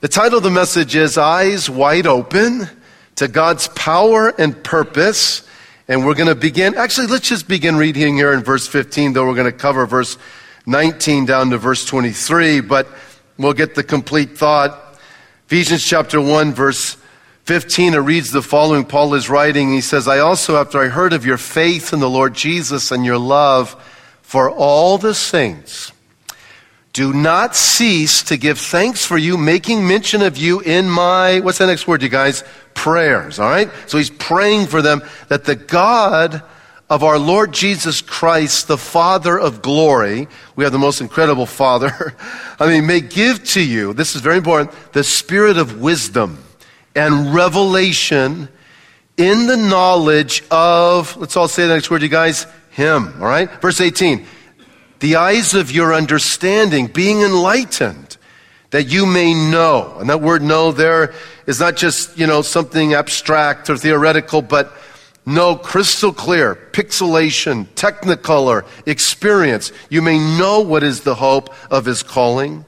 The 0.00 0.06
title 0.06 0.38
of 0.38 0.44
the 0.44 0.50
message 0.52 0.94
is 0.94 1.18
Eyes 1.18 1.68
Wide 1.68 2.06
Open 2.06 2.68
to 3.16 3.26
God's 3.26 3.66
Power 3.66 4.28
and 4.28 4.62
Purpose. 4.62 5.42
And 5.88 6.06
we're 6.06 6.14
going 6.14 6.28
to 6.28 6.36
begin, 6.36 6.76
actually, 6.76 7.08
let's 7.08 7.28
just 7.28 7.48
begin 7.48 7.74
reading 7.74 8.14
here 8.14 8.32
in 8.32 8.44
verse 8.44 8.68
15, 8.68 9.12
though 9.12 9.26
we're 9.26 9.34
going 9.34 9.50
to 9.50 9.58
cover 9.58 9.86
verse 9.86 10.16
19 10.66 11.26
down 11.26 11.50
to 11.50 11.58
verse 11.58 11.84
23, 11.84 12.60
but 12.60 12.86
we'll 13.38 13.54
get 13.54 13.74
the 13.74 13.82
complete 13.82 14.38
thought. 14.38 15.00
Ephesians 15.46 15.84
chapter 15.84 16.20
1, 16.20 16.52
verse 16.52 16.96
15, 17.46 17.94
it 17.94 17.96
reads 17.96 18.30
the 18.30 18.40
following. 18.40 18.84
Paul 18.84 19.14
is 19.14 19.28
writing, 19.28 19.72
he 19.72 19.80
says, 19.80 20.06
I 20.06 20.20
also, 20.20 20.60
after 20.60 20.80
I 20.80 20.86
heard 20.86 21.12
of 21.12 21.26
your 21.26 21.38
faith 21.38 21.92
in 21.92 21.98
the 21.98 22.08
Lord 22.08 22.34
Jesus 22.34 22.92
and 22.92 23.04
your 23.04 23.18
love 23.18 23.74
for 24.22 24.48
all 24.48 24.96
the 24.96 25.12
saints, 25.12 25.90
do 26.98 27.12
not 27.12 27.54
cease 27.54 28.24
to 28.24 28.36
give 28.36 28.58
thanks 28.58 29.04
for 29.04 29.16
you, 29.16 29.38
making 29.38 29.86
mention 29.86 30.20
of 30.20 30.36
you 30.36 30.58
in 30.58 30.90
my, 30.90 31.38
what's 31.38 31.58
the 31.58 31.66
next 31.66 31.86
word, 31.86 32.02
you 32.02 32.08
guys? 32.08 32.42
Prayers, 32.74 33.38
all 33.38 33.48
right? 33.48 33.70
So 33.86 33.98
he's 33.98 34.10
praying 34.10 34.66
for 34.66 34.82
them 34.82 35.04
that 35.28 35.44
the 35.44 35.54
God 35.54 36.42
of 36.90 37.04
our 37.04 37.16
Lord 37.16 37.52
Jesus 37.52 38.00
Christ, 38.00 38.66
the 38.66 38.76
Father 38.76 39.38
of 39.38 39.62
glory, 39.62 40.26
we 40.56 40.64
have 40.64 40.72
the 40.72 40.80
most 40.80 41.00
incredible 41.00 41.46
Father, 41.46 42.16
I 42.58 42.66
mean, 42.66 42.84
may 42.84 43.00
give 43.00 43.44
to 43.50 43.62
you, 43.62 43.92
this 43.92 44.16
is 44.16 44.20
very 44.20 44.38
important, 44.38 44.74
the 44.92 45.04
spirit 45.04 45.56
of 45.56 45.80
wisdom 45.80 46.42
and 46.96 47.32
revelation 47.32 48.48
in 49.16 49.46
the 49.46 49.56
knowledge 49.56 50.42
of, 50.50 51.16
let's 51.16 51.36
all 51.36 51.46
say 51.46 51.64
the 51.68 51.74
next 51.74 51.92
word, 51.92 52.02
you 52.02 52.08
guys, 52.08 52.48
Him, 52.70 53.22
all 53.22 53.28
right? 53.28 53.48
Verse 53.62 53.80
18 53.80 54.26
the 55.00 55.16
eyes 55.16 55.54
of 55.54 55.70
your 55.70 55.94
understanding 55.94 56.86
being 56.86 57.22
enlightened 57.22 58.16
that 58.70 58.84
you 58.84 59.06
may 59.06 59.32
know. 59.32 59.96
And 59.98 60.10
that 60.10 60.20
word 60.20 60.42
know 60.42 60.72
there 60.72 61.14
is 61.46 61.60
not 61.60 61.76
just, 61.76 62.18
you 62.18 62.26
know, 62.26 62.42
something 62.42 62.94
abstract 62.94 63.70
or 63.70 63.76
theoretical, 63.76 64.42
but 64.42 64.72
know 65.24 65.56
crystal 65.56 66.12
clear, 66.12 66.54
pixelation, 66.72 67.66
technicolor, 67.74 68.66
experience. 68.86 69.72
You 69.88 70.02
may 70.02 70.18
know 70.18 70.60
what 70.60 70.82
is 70.82 71.02
the 71.02 71.14
hope 71.14 71.54
of 71.70 71.84
his 71.84 72.02
calling. 72.02 72.64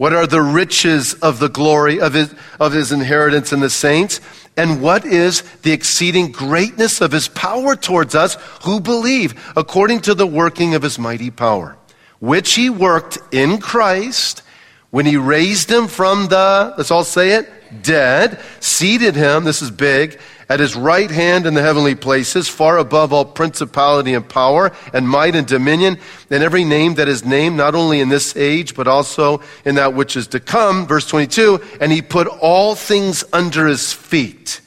What 0.00 0.14
are 0.14 0.26
the 0.26 0.40
riches 0.40 1.12
of 1.12 1.40
the 1.40 1.50
glory 1.50 2.00
of 2.00 2.14
his, 2.14 2.34
of 2.58 2.72
his 2.72 2.90
inheritance 2.90 3.52
in 3.52 3.60
the 3.60 3.68
saints? 3.68 4.22
And 4.56 4.80
what 4.80 5.04
is 5.04 5.42
the 5.60 5.72
exceeding 5.72 6.32
greatness 6.32 7.02
of 7.02 7.12
his 7.12 7.28
power 7.28 7.76
towards 7.76 8.14
us 8.14 8.38
who 8.64 8.80
believe, 8.80 9.34
according 9.58 10.00
to 10.00 10.14
the 10.14 10.26
working 10.26 10.74
of 10.74 10.80
his 10.80 10.98
mighty 10.98 11.30
power, 11.30 11.76
which 12.18 12.54
he 12.54 12.70
worked 12.70 13.18
in 13.30 13.58
Christ 13.58 14.42
when 14.88 15.04
he 15.04 15.18
raised 15.18 15.70
him 15.70 15.86
from 15.86 16.28
the, 16.28 16.72
let's 16.78 16.90
all 16.90 17.04
say 17.04 17.32
it, 17.32 17.82
dead, 17.82 18.40
seated 18.58 19.14
him, 19.14 19.44
this 19.44 19.60
is 19.60 19.70
big, 19.70 20.18
at 20.50 20.58
his 20.58 20.74
right 20.74 21.12
hand 21.12 21.46
in 21.46 21.54
the 21.54 21.62
heavenly 21.62 21.94
places, 21.94 22.48
far 22.48 22.76
above 22.76 23.12
all 23.12 23.24
principality 23.24 24.14
and 24.14 24.28
power 24.28 24.72
and 24.92 25.08
might 25.08 25.36
and 25.36 25.46
dominion, 25.46 25.96
and 26.28 26.42
every 26.42 26.64
name 26.64 26.94
that 26.94 27.06
is 27.06 27.24
named, 27.24 27.56
not 27.56 27.76
only 27.76 28.00
in 28.00 28.08
this 28.08 28.36
age, 28.36 28.74
but 28.74 28.88
also 28.88 29.40
in 29.64 29.76
that 29.76 29.94
which 29.94 30.16
is 30.16 30.26
to 30.26 30.40
come. 30.40 30.88
Verse 30.88 31.06
22, 31.06 31.60
and 31.80 31.92
he 31.92 32.02
put 32.02 32.26
all 32.26 32.74
things 32.74 33.22
under 33.32 33.68
his 33.68 33.92
feet, 33.92 34.60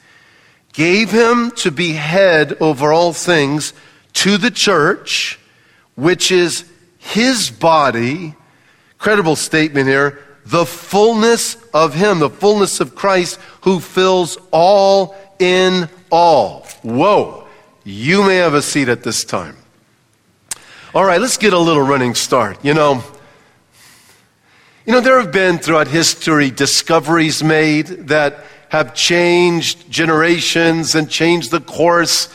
gave 0.72 1.10
him 1.10 1.50
to 1.50 1.70
be 1.70 1.92
head 1.92 2.56
over 2.60 2.90
all 2.90 3.12
things 3.12 3.74
to 4.14 4.38
the 4.38 4.50
church, 4.50 5.38
which 5.96 6.32
is 6.32 6.64
his 6.96 7.50
body. 7.50 8.34
Credible 8.96 9.36
statement 9.36 9.86
here. 9.86 10.18
The 10.46 10.64
fullness 10.66 11.56
of 11.72 11.94
him, 11.94 12.18
the 12.18 12.30
fullness 12.30 12.80
of 12.80 12.94
Christ 12.94 13.38
who 13.62 13.80
fills 13.80 14.36
all 14.50 15.16
in 15.38 15.88
all. 16.10 16.66
Whoa. 16.82 17.46
You 17.84 18.22
may 18.22 18.36
have 18.36 18.54
a 18.54 18.62
seat 18.62 18.88
at 18.88 19.02
this 19.02 19.24
time. 19.24 19.56
All 20.94 21.04
right, 21.04 21.20
let's 21.20 21.36
get 21.36 21.52
a 21.52 21.58
little 21.58 21.82
running 21.82 22.14
start. 22.14 22.64
You 22.64 22.72
know, 22.72 23.02
you 24.86 24.92
know, 24.92 25.00
there 25.00 25.20
have 25.20 25.32
been 25.32 25.58
throughout 25.58 25.88
history 25.88 26.50
discoveries 26.50 27.42
made 27.42 27.86
that 28.08 28.44
have 28.68 28.94
changed 28.94 29.90
generations 29.90 30.94
and 30.94 31.10
changed 31.10 31.50
the 31.50 31.60
course 31.60 32.28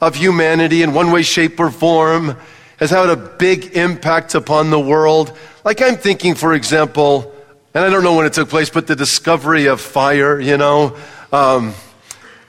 of 0.00 0.16
humanity 0.16 0.82
in 0.82 0.94
one 0.94 1.12
way, 1.12 1.22
shape, 1.22 1.60
or 1.60 1.70
form, 1.70 2.36
has 2.78 2.90
had 2.90 3.10
a 3.10 3.16
big 3.16 3.76
impact 3.76 4.34
upon 4.34 4.70
the 4.70 4.80
world. 4.80 5.36
Like 5.64 5.82
I'm 5.82 5.96
thinking, 5.96 6.34
for 6.34 6.54
example, 6.54 7.34
and 7.74 7.84
I 7.84 7.90
don't 7.90 8.02
know 8.02 8.16
when 8.16 8.26
it 8.26 8.32
took 8.32 8.48
place, 8.48 8.70
but 8.70 8.86
the 8.86 8.96
discovery 8.96 9.66
of 9.66 9.80
fire, 9.80 10.40
you 10.40 10.56
know. 10.56 10.96
Um, 11.32 11.74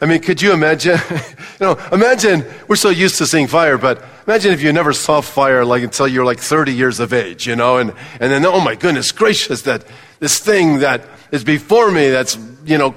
I 0.01 0.07
mean, 0.07 0.19
could 0.19 0.41
you 0.41 0.51
imagine? 0.51 0.97
you 1.09 1.25
know, 1.59 1.79
imagine 1.91 2.43
we're 2.67 2.75
so 2.75 2.89
used 2.89 3.19
to 3.19 3.27
seeing 3.27 3.45
fire, 3.45 3.77
but 3.77 4.03
imagine 4.25 4.51
if 4.51 4.63
you 4.63 4.73
never 4.73 4.93
saw 4.93 5.21
fire 5.21 5.63
like 5.63 5.83
until 5.83 6.07
you're 6.07 6.25
like 6.25 6.39
30 6.39 6.73
years 6.73 6.99
of 6.99 7.13
age, 7.13 7.45
you 7.45 7.55
know, 7.55 7.77
and, 7.77 7.93
and 8.19 8.31
then, 8.31 8.43
oh 8.43 8.59
my 8.59 8.73
goodness 8.73 9.11
gracious, 9.11 9.61
that 9.63 9.85
this 10.19 10.39
thing 10.39 10.79
that 10.79 11.03
is 11.31 11.43
before 11.43 11.91
me 11.91 12.09
that's, 12.09 12.35
you 12.65 12.79
know, 12.79 12.95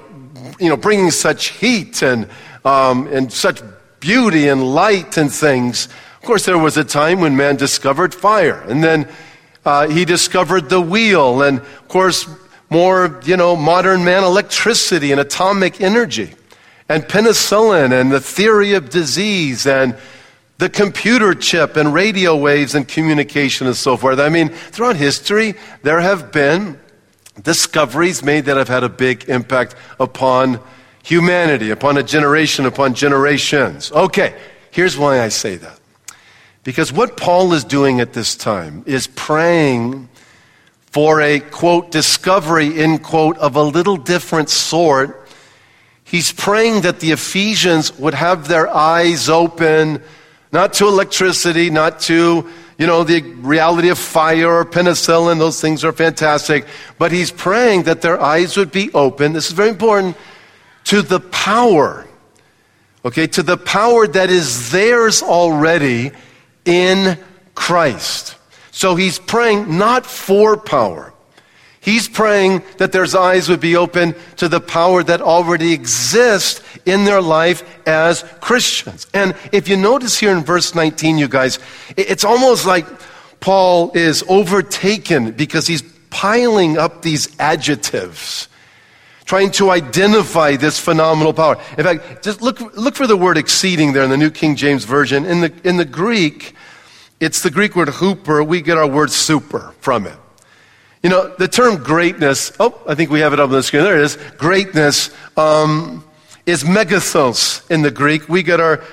you 0.59 0.67
know, 0.67 0.77
bringing 0.77 1.11
such 1.11 1.49
heat 1.49 2.01
and, 2.01 2.27
um, 2.65 3.05
and 3.07 3.31
such 3.31 3.61
beauty 3.99 4.47
and 4.47 4.73
light 4.73 5.15
and 5.17 5.31
things. 5.31 5.85
Of 5.85 6.23
course, 6.23 6.45
there 6.45 6.57
was 6.57 6.75
a 6.75 6.83
time 6.83 7.19
when 7.19 7.37
man 7.37 7.55
discovered 7.55 8.15
fire, 8.15 8.61
and 8.61 8.83
then 8.83 9.07
uh, 9.63 9.87
he 9.87 10.05
discovered 10.05 10.69
the 10.69 10.81
wheel, 10.81 11.43
and 11.43 11.59
of 11.59 11.87
course, 11.87 12.27
more, 12.71 13.21
you 13.25 13.37
know, 13.37 13.55
modern 13.55 14.03
man, 14.03 14.23
electricity 14.23 15.11
and 15.11 15.21
atomic 15.21 15.81
energy 15.81 16.33
and 16.87 17.03
penicillin 17.03 17.99
and 17.99 18.11
the 18.11 18.19
theory 18.19 18.73
of 18.73 18.89
disease 18.89 19.65
and 19.65 19.97
the 20.57 20.69
computer 20.69 21.33
chip 21.33 21.75
and 21.75 21.93
radio 21.93 22.35
waves 22.35 22.75
and 22.75 22.87
communication 22.87 23.67
and 23.67 23.75
so 23.75 23.97
forth. 23.97 24.19
I 24.19 24.29
mean, 24.29 24.49
throughout 24.49 24.95
history, 24.95 25.55
there 25.83 25.99
have 25.99 26.31
been 26.31 26.79
discoveries 27.41 28.23
made 28.23 28.45
that 28.45 28.55
have 28.55 28.69
had 28.69 28.83
a 28.83 28.89
big 28.89 29.27
impact 29.27 29.75
upon 29.99 30.59
humanity, 31.03 31.71
upon 31.71 31.97
a 31.97 32.03
generation, 32.03 32.65
upon 32.65 32.93
generations. 32.93 33.91
Okay, 33.91 34.35
here's 34.71 34.97
why 34.97 35.21
I 35.21 35.29
say 35.29 35.55
that. 35.57 35.79
Because 36.63 36.91
what 36.91 37.17
Paul 37.17 37.53
is 37.53 37.63
doing 37.63 37.99
at 37.99 38.13
this 38.13 38.35
time 38.35 38.83
is 38.87 39.07
praying 39.07 40.09
for 40.87 41.19
a 41.21 41.39
quote 41.41 41.91
discovery, 41.91 42.79
in 42.79 42.99
quote, 42.99 43.37
of 43.37 43.55
a 43.55 43.61
little 43.61 43.97
different 43.97 44.49
sort 44.49 45.24
He's 46.05 46.31
praying 46.31 46.81
that 46.81 46.99
the 46.99 47.11
Ephesians 47.11 47.97
would 47.97 48.13
have 48.13 48.47
their 48.47 48.69
eyes 48.69 49.27
open, 49.27 50.03
not 50.51 50.73
to 50.73 50.87
electricity, 50.87 51.71
not 51.71 51.99
to, 52.01 52.47
you 52.77 52.85
know, 52.85 53.03
the 53.03 53.21
reality 53.21 53.89
of 53.89 53.97
fire 53.97 54.59
or 54.59 54.65
penicillin. 54.65 55.39
Those 55.39 55.59
things 55.59 55.83
are 55.83 55.91
fantastic. 55.91 56.67
But 56.99 57.11
he's 57.11 57.31
praying 57.31 57.83
that 57.83 58.01
their 58.01 58.21
eyes 58.21 58.55
would 58.55 58.71
be 58.71 58.93
open. 58.93 59.33
This 59.33 59.47
is 59.47 59.53
very 59.53 59.69
important 59.69 60.15
to 60.85 61.01
the 61.01 61.19
power, 61.19 62.05
okay, 63.03 63.25
to 63.25 63.41
the 63.41 63.57
power 63.57 64.05
that 64.05 64.29
is 64.29 64.71
theirs 64.71 65.23
already 65.23 66.11
in 66.65 67.17
Christ. 67.55 68.35
So 68.69 68.93
he's 68.93 69.17
praying 69.17 69.75
not 69.79 70.05
for 70.05 70.55
power. 70.55 71.14
He's 71.85 72.09
praying 72.09 72.63
that 72.77 72.91
their 72.91 73.05
eyes 73.15 73.47
would 73.47 73.59
be 73.59 73.75
open 73.75 74.15
to 74.37 74.49
the 74.49 74.59
power 74.59 75.03
that 75.03 75.21
already 75.21 75.71
exists 75.71 76.59
in 76.83 77.05
their 77.05 77.21
life 77.21 77.61
as 77.87 78.23
Christians. 78.41 79.05
And 79.13 79.35
if 79.51 79.67
you 79.67 79.77
notice 79.77 80.17
here 80.17 80.35
in 80.35 80.43
verse 80.43 80.73
19, 80.73 81.19
you 81.19 81.27
guys, 81.27 81.59
it's 81.95 82.23
almost 82.23 82.65
like 82.65 82.87
Paul 83.39 83.91
is 83.93 84.23
overtaken 84.27 85.33
because 85.33 85.67
he's 85.67 85.83
piling 86.09 86.75
up 86.79 87.03
these 87.03 87.39
adjectives, 87.39 88.47
trying 89.25 89.51
to 89.51 89.69
identify 89.69 90.55
this 90.55 90.79
phenomenal 90.79 91.33
power. 91.33 91.55
In 91.77 91.83
fact, 91.83 92.23
just 92.23 92.41
look, 92.41 92.61
look 92.75 92.95
for 92.95 93.05
the 93.05 93.15
word 93.15 93.37
exceeding 93.37 93.93
there 93.93 94.01
in 94.01 94.09
the 94.09 94.17
New 94.17 94.31
King 94.31 94.55
James 94.55 94.85
Version. 94.85 95.23
In 95.23 95.41
the, 95.41 95.53
in 95.63 95.77
the 95.77 95.85
Greek, 95.85 96.55
it's 97.19 97.43
the 97.43 97.51
Greek 97.51 97.75
word 97.75 97.89
huper. 97.89 98.43
We 98.43 98.63
get 98.63 98.75
our 98.75 98.87
word 98.87 99.11
super 99.11 99.75
from 99.81 100.07
it. 100.07 100.17
You 101.03 101.09
know, 101.09 101.33
the 101.37 101.47
term 101.47 101.83
greatness, 101.83 102.51
oh, 102.59 102.81
I 102.87 102.95
think 102.95 103.11
we 103.11 103.19
have 103.19 103.33
it 103.33 103.39
up 103.39 103.49
on 103.49 103.55
the 103.55 103.63
screen. 103.63 103.83
There 103.83 103.97
it 103.97 104.05
is. 104.05 104.17
Greatness 104.37 105.11
um, 105.37 106.03
is 106.45 106.63
megethos 106.63 107.69
in 107.69 107.81
the 107.81 107.91
Greek. 107.91 108.27
We 108.27 108.43
get 108.43 108.59
our 108.59 108.83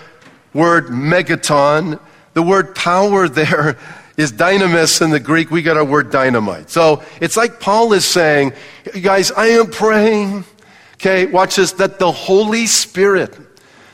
word 0.55 0.89
megaton. 0.89 1.99
The 2.35 2.43
word 2.43 2.75
power 2.75 3.29
there 3.31 3.79
is 4.17 4.33
dynamis 4.33 5.01
in 5.01 5.11
the 5.11 5.21
Greek. 5.21 5.51
We 5.51 5.63
get 5.63 5.77
our 5.77 5.85
word 5.85 6.11
dynamite. 6.11 6.71
So 6.71 7.03
it's 7.21 7.37
like 7.37 7.61
Paul 7.61 7.93
is 7.93 8.05
saying, 8.05 8.53
guys, 9.01 9.31
I 9.33 9.47
am 9.47 9.71
praying, 9.71 10.45
okay, 10.95 11.27
watch 11.27 11.57
this, 11.57 11.73
that 11.73 11.99
the 11.99 12.13
Holy 12.13 12.67
Spirit, 12.67 13.39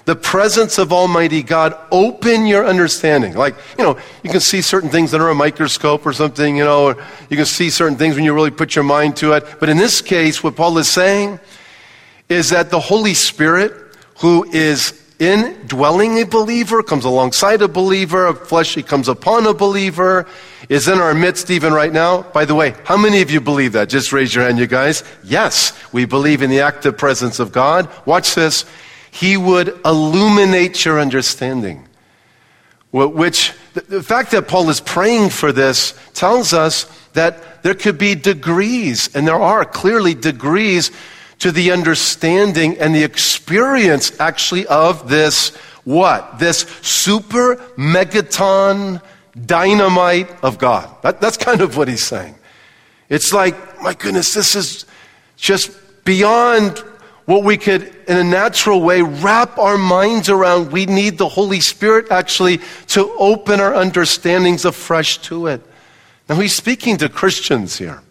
the 0.08 0.16
presence 0.16 0.78
of 0.78 0.90
Almighty 0.90 1.42
God 1.42 1.78
open 1.92 2.46
your 2.46 2.64
understanding. 2.64 3.34
Like, 3.34 3.54
you 3.76 3.84
know, 3.84 3.98
you 4.22 4.30
can 4.30 4.40
see 4.40 4.62
certain 4.62 4.88
things 4.88 5.12
under 5.12 5.28
a 5.28 5.34
microscope 5.34 6.06
or 6.06 6.14
something, 6.14 6.56
you 6.56 6.64
know, 6.64 6.98
you 7.28 7.36
can 7.36 7.44
see 7.44 7.68
certain 7.68 7.98
things 7.98 8.14
when 8.14 8.24
you 8.24 8.32
really 8.32 8.50
put 8.50 8.74
your 8.74 8.84
mind 8.84 9.16
to 9.18 9.34
it. 9.34 9.44
But 9.60 9.68
in 9.68 9.76
this 9.76 10.00
case, 10.00 10.42
what 10.42 10.56
Paul 10.56 10.78
is 10.78 10.88
saying 10.88 11.38
is 12.30 12.48
that 12.48 12.70
the 12.70 12.80
Holy 12.80 13.12
Spirit, 13.12 13.74
who 14.20 14.50
is 14.50 14.98
indwelling 15.18 16.22
a 16.22 16.24
believer, 16.24 16.82
comes 16.82 17.04
alongside 17.04 17.60
a 17.60 17.68
believer, 17.68 18.28
a 18.28 18.34
fleshly 18.34 18.82
comes 18.82 19.08
upon 19.08 19.46
a 19.46 19.52
believer, 19.52 20.26
is 20.70 20.88
in 20.88 21.00
our 21.00 21.12
midst 21.12 21.50
even 21.50 21.74
right 21.74 21.92
now. 21.92 22.22
By 22.22 22.46
the 22.46 22.54
way, 22.54 22.74
how 22.84 22.96
many 22.96 23.20
of 23.20 23.30
you 23.30 23.42
believe 23.42 23.72
that? 23.72 23.90
Just 23.90 24.10
raise 24.14 24.34
your 24.34 24.44
hand, 24.44 24.58
you 24.58 24.66
guys. 24.66 25.04
Yes, 25.22 25.78
we 25.92 26.06
believe 26.06 26.40
in 26.40 26.48
the 26.48 26.60
active 26.60 26.96
presence 26.96 27.40
of 27.40 27.52
God. 27.52 27.90
Watch 28.06 28.34
this. 28.34 28.64
He 29.18 29.36
would 29.36 29.80
illuminate 29.84 30.84
your 30.84 31.00
understanding. 31.00 31.88
Which, 32.92 33.52
the 33.74 34.00
fact 34.00 34.30
that 34.30 34.46
Paul 34.46 34.70
is 34.70 34.80
praying 34.80 35.30
for 35.30 35.50
this 35.50 35.92
tells 36.14 36.52
us 36.52 36.84
that 37.14 37.64
there 37.64 37.74
could 37.74 37.98
be 37.98 38.14
degrees, 38.14 39.12
and 39.16 39.26
there 39.26 39.34
are 39.40 39.64
clearly 39.64 40.14
degrees 40.14 40.92
to 41.40 41.50
the 41.50 41.72
understanding 41.72 42.78
and 42.78 42.94
the 42.94 43.02
experience 43.02 44.20
actually 44.20 44.68
of 44.68 45.08
this 45.08 45.48
what? 45.82 46.38
This 46.38 46.60
super 46.82 47.56
megaton 47.76 49.02
dynamite 49.46 50.30
of 50.44 50.58
God. 50.58 50.94
That, 51.02 51.20
that's 51.20 51.36
kind 51.36 51.60
of 51.60 51.76
what 51.76 51.88
he's 51.88 52.04
saying. 52.04 52.36
It's 53.08 53.32
like, 53.32 53.82
my 53.82 53.94
goodness, 53.94 54.32
this 54.32 54.54
is 54.54 54.86
just 55.36 55.72
beyond 56.04 56.84
what 57.28 57.44
we 57.44 57.58
could, 57.58 57.94
in 58.08 58.16
a 58.16 58.24
natural 58.24 58.80
way, 58.80 59.02
wrap 59.02 59.58
our 59.58 59.76
minds 59.76 60.30
around. 60.30 60.72
We 60.72 60.86
need 60.86 61.18
the 61.18 61.28
Holy 61.28 61.60
Spirit 61.60 62.10
actually 62.10 62.62
to 62.86 63.14
open 63.18 63.60
our 63.60 63.74
understandings 63.74 64.64
afresh 64.64 65.18
to 65.18 65.48
it. 65.48 65.60
Now, 66.26 66.36
he's 66.36 66.54
speaking 66.54 66.96
to 66.96 67.10
Christians 67.10 67.76
here. 67.76 68.02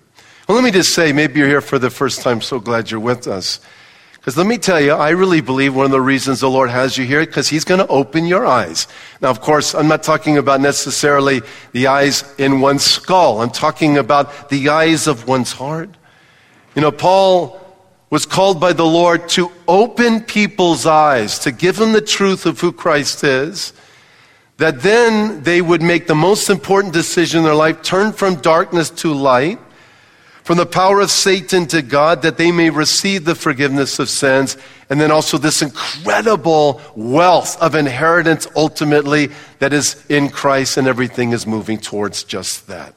Well, 0.48 0.56
let 0.56 0.64
me 0.64 0.69
just 0.69 0.94
say, 0.94 1.14
maybe 1.14 1.40
you're 1.40 1.48
here 1.48 1.62
for 1.62 1.80
the 1.80 1.90
first 1.90 2.22
time, 2.22 2.42
so 2.42 2.60
glad 2.60 2.92
you're 2.92 3.00
with 3.00 3.25
us. 3.25 3.60
Because 4.14 4.38
let 4.38 4.46
me 4.46 4.60
tell 4.60 4.80
you, 4.80 4.92
I 4.92 5.10
really 5.10 5.42
believe 5.42 5.74
one 5.74 5.86
of 5.86 5.92
the 5.92 6.00
reasons 6.00 6.42
the 6.42 6.50
Lord 6.52 6.70
has 6.70 6.96
you 6.96 7.04
here, 7.04 7.25
because 7.25 7.50
He's 7.50 7.63
going 7.63 7.80
to 7.80 7.88
open 7.88 8.28
your 8.28 8.46
eyes. 8.46 8.88
Now, 9.20 9.31
of 9.31 9.42
course, 9.42 9.74
I'm 9.74 9.88
not 9.88 10.04
talking 10.04 10.38
about 10.38 10.62
necessarily 10.62 11.42
the 11.72 11.88
eyes 11.88 12.24
in 12.38 12.62
one's 12.62 12.84
skull. 12.84 13.42
I'm 13.42 13.50
talking 13.50 13.98
about 13.98 14.50
the 14.50 14.70
eyes 14.70 15.08
of 15.08 15.28
one's 15.28 15.54
heart. 15.54 15.90
You 16.75 16.84
know, 16.84 16.92
Paul 16.92 17.63
was 18.09 18.25
called 18.25 18.59
by 18.59 18.74
the 18.74 18.86
Lord 18.86 19.27
to 19.30 19.51
open 19.68 20.21
people's 20.21 20.86
eyes, 20.86 21.39
to 21.39 21.51
give 21.51 21.75
them 21.75 21.92
the 21.92 22.01
truth 22.01 22.45
of 22.45 22.59
who 22.59 22.71
Christ 22.71 23.24
is, 23.24 23.74
that 24.57 24.81
then 24.81 25.44
they 25.44 25.62
would 25.62 25.81
make 25.81 26.07
the 26.07 26.15
most 26.15 26.50
important 26.50 26.94
decision 26.94 27.39
in 27.39 27.45
their 27.45 27.54
life, 27.54 27.81
turn 27.81 28.13
from 28.13 28.36
darkness 28.36 28.89
to 28.89 29.13
light, 29.13 29.59
from 30.44 30.57
the 30.57 30.65
power 30.65 31.01
of 31.01 31.12
Satan 31.12 31.68
to 31.68 31.81
God, 31.81 32.21
that 32.21 32.38
they 32.38 32.54
may 32.54 32.69
receive 32.69 33.25
the 33.25 33.36
forgiveness 33.36 34.00
of 34.00 34.07
sins, 34.07 34.56
and 34.89 35.01
then 35.01 35.12
also 35.12 35.38
this 35.38 35.62
incredible 35.62 36.81
wealth 36.95 37.62
of 37.62 37.75
inheritance 37.75 38.48
ultimately 38.56 39.30
that 39.60 39.74
is 39.74 40.01
in 40.07 40.30
Christ, 40.30 40.77
and 40.77 40.88
everything 40.88 41.33
is 41.33 41.45
moving 41.45 41.77
towards 41.77 42.24
just 42.24 42.68
that. 42.68 42.94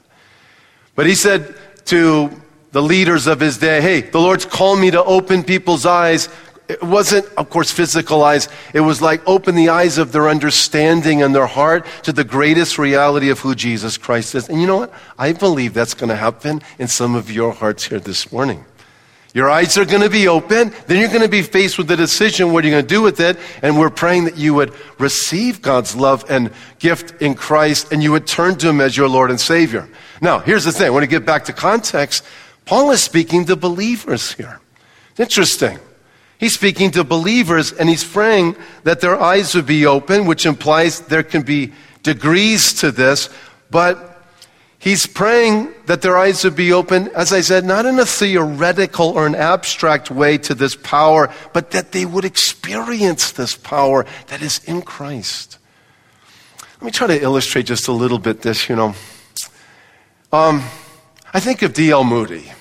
But 0.95 1.07
he 1.07 1.17
said 1.17 1.57
to 1.87 2.31
the 2.73 2.83
leaders 2.83 3.27
of 3.27 3.41
his 3.41 3.59
day, 3.59 3.81
hey, 3.81 4.01
the 4.03 4.21
Lord's 4.21 4.45
called 4.45 4.79
me 4.79 4.91
to 4.91 5.03
open 5.03 5.43
people's 5.43 5.87
eyes. 5.87 6.29
It 6.69 6.83
wasn't, 6.83 7.27
of 7.37 7.51
course, 7.51 7.73
physical 7.73 8.23
eyes. 8.23 8.49
It 8.73 8.81
was 8.81 9.03
like 9.03 9.27
open 9.27 9.57
the 9.57 9.71
eyes 9.71 9.99
of 9.99 10.13
their 10.13 10.29
understanding 10.29 11.21
and 11.21 11.35
their 11.35 11.49
heart 11.49 11.85
to 12.05 12.13
the 12.13 12.23
greatest 12.23 12.79
reality 12.79 13.29
of 13.31 13.41
who 13.41 13.57
Jesus 13.57 13.99
Christ 13.99 14.37
is. 14.37 14.49
And 14.49 14.61
you 14.61 14.69
know 14.69 14.77
what? 14.77 14.95
I 15.19 15.33
believe 15.33 15.75
that's 15.75 15.95
going 15.95 16.11
to 16.11 16.17
happen 16.17 16.63
in 16.79 16.87
some 16.87 17.17
of 17.17 17.31
your 17.31 17.53
hearts 17.53 17.87
here 17.87 17.99
this 17.99 18.31
morning. 18.31 18.65
Your 19.33 19.49
eyes 19.49 19.79
are 19.79 19.85
going 19.85 20.03
to 20.03 20.11
be 20.11 20.27
open. 20.27 20.73
Then 20.87 20.99
you're 20.99 21.09
going 21.09 21.23
to 21.23 21.29
be 21.29 21.43
faced 21.43 21.79
with 21.79 21.87
the 21.87 21.97
decision 21.97 22.53
what 22.53 22.65
are 22.65 22.69
you 22.69 22.75
going 22.75 22.87
to 22.87 22.95
do 22.95 23.03
with 23.03 23.21
it? 23.21 23.37
And 23.63 23.79
we're 23.79 23.91
praying 23.91 24.25
that 24.25 24.37
you 24.37 24.55
would 24.55 24.73
receive 24.99 25.63
God's 25.63 25.95
love 25.95 26.25
and 26.29 26.51
gift 26.79 27.21
in 27.23 27.35
Christ 27.35 27.93
and 27.93 28.03
you 28.03 28.13
would 28.13 28.27
turn 28.27 28.57
to 28.59 28.69
Him 28.69 28.81
as 28.81 28.97
your 28.97 29.09
Lord 29.09 29.31
and 29.31 29.41
Savior. 29.41 29.89
Now, 30.21 30.41
here's 30.41 30.65
the 30.65 30.73
thing. 30.73 30.87
I 30.87 30.91
want 30.91 31.05
to 31.05 31.09
get 31.11 31.25
back 31.25 31.45
to 31.45 31.53
context. 31.53 32.25
Paul 32.65 32.91
is 32.91 33.03
speaking 33.03 33.45
to 33.47 33.57
believers 33.57 34.33
here. 34.33 34.61
It's 35.13 35.21
interesting. 35.21 35.79
He's 36.39 36.55
speaking 36.55 36.91
to 36.93 37.05
believers 37.05 37.73
and 37.73 37.89
he's 37.89 38.05
praying 38.05 38.57
that 38.85 39.01
their 39.01 39.21
eyes 39.21 39.55
would 39.55 39.67
be 39.67 39.85
open, 39.85 40.25
which 40.25 40.47
implies 40.47 41.01
there 41.01 41.23
can 41.23 41.43
be 41.43 41.73
degrees 42.03 42.73
to 42.81 42.91
this, 42.91 43.29
but 43.71 44.23
he's 44.79 45.07
praying 45.07 45.75
that 45.85 46.01
their 46.01 46.17
eyes 46.17 46.43
would 46.45 46.57
be 46.57 46.73
open, 46.73 47.09
as 47.09 47.33
I 47.33 47.43
said, 47.43 47.67
not 47.67 47.85
in 47.85 47.99
a 47.99 48.07
theoretical 48.07 49.11
or 49.11 49.27
an 49.27 49.35
abstract 49.35 50.11
way 50.11 50.39
to 50.39 50.55
this 50.55 50.75
power, 50.75 51.31
but 51.53 51.73
that 51.73 51.93
they 51.93 52.07
would 52.07 52.25
experience 52.25 53.33
this 53.33 53.55
power 53.55 54.07
that 54.29 54.41
is 54.41 54.65
in 54.65 54.81
Christ. 54.81 55.59
Let 56.81 56.87
me 56.87 56.91
try 56.91 57.09
to 57.09 57.23
illustrate 57.23 57.67
just 57.67 57.89
a 57.89 57.93
little 57.93 58.19
bit 58.19 58.41
this, 58.41 58.71
you 58.71 58.77
know. 58.77 58.95
Um, 60.33 60.65
I 61.33 61.41
think 61.41 61.63
of 61.63 61.73
D.L. 61.73 62.05
Moody 62.05 62.53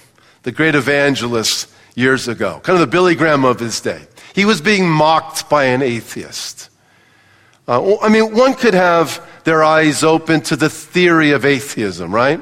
the 0.43 0.51
great 0.51 0.75
evangelist 0.75 1.69
years 1.95 2.27
ago, 2.27 2.59
kind 2.63 2.75
of 2.75 2.81
the 2.81 2.87
Billy 2.87 3.15
Graham 3.15 3.43
of 3.43 3.59
his 3.59 3.81
day. 3.81 4.01
He 4.33 4.45
was 4.45 4.61
being 4.61 4.89
mocked 4.89 5.49
by 5.49 5.65
an 5.65 5.81
atheist. 5.81 6.69
Uh, 7.67 7.97
I 7.99 8.09
mean, 8.09 8.33
one 8.33 8.53
could 8.53 8.73
have 8.73 9.27
their 9.43 9.63
eyes 9.63 10.03
open 10.03 10.41
to 10.41 10.55
the 10.55 10.69
theory 10.69 11.31
of 11.31 11.45
atheism, 11.45 12.13
right? 12.13 12.41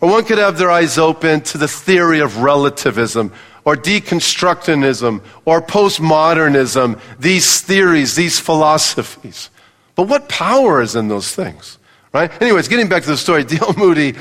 Or 0.00 0.10
one 0.10 0.24
could 0.24 0.38
have 0.38 0.58
their 0.58 0.70
eyes 0.70 0.98
open 0.98 1.42
to 1.42 1.58
the 1.58 1.68
theory 1.68 2.20
of 2.20 2.38
relativism 2.38 3.32
or 3.64 3.76
deconstructionism 3.76 5.22
or 5.44 5.62
postmodernism, 5.62 7.00
these 7.18 7.60
theories, 7.60 8.14
these 8.14 8.38
philosophies. 8.40 9.50
But 9.94 10.08
what 10.08 10.28
power 10.28 10.82
is 10.82 10.96
in 10.96 11.08
those 11.08 11.34
things, 11.34 11.78
right? 12.12 12.30
Anyways, 12.42 12.68
getting 12.68 12.88
back 12.88 13.02
to 13.04 13.10
the 13.10 13.16
story, 13.16 13.44
D.L. 13.44 13.74
Moody 13.76 14.14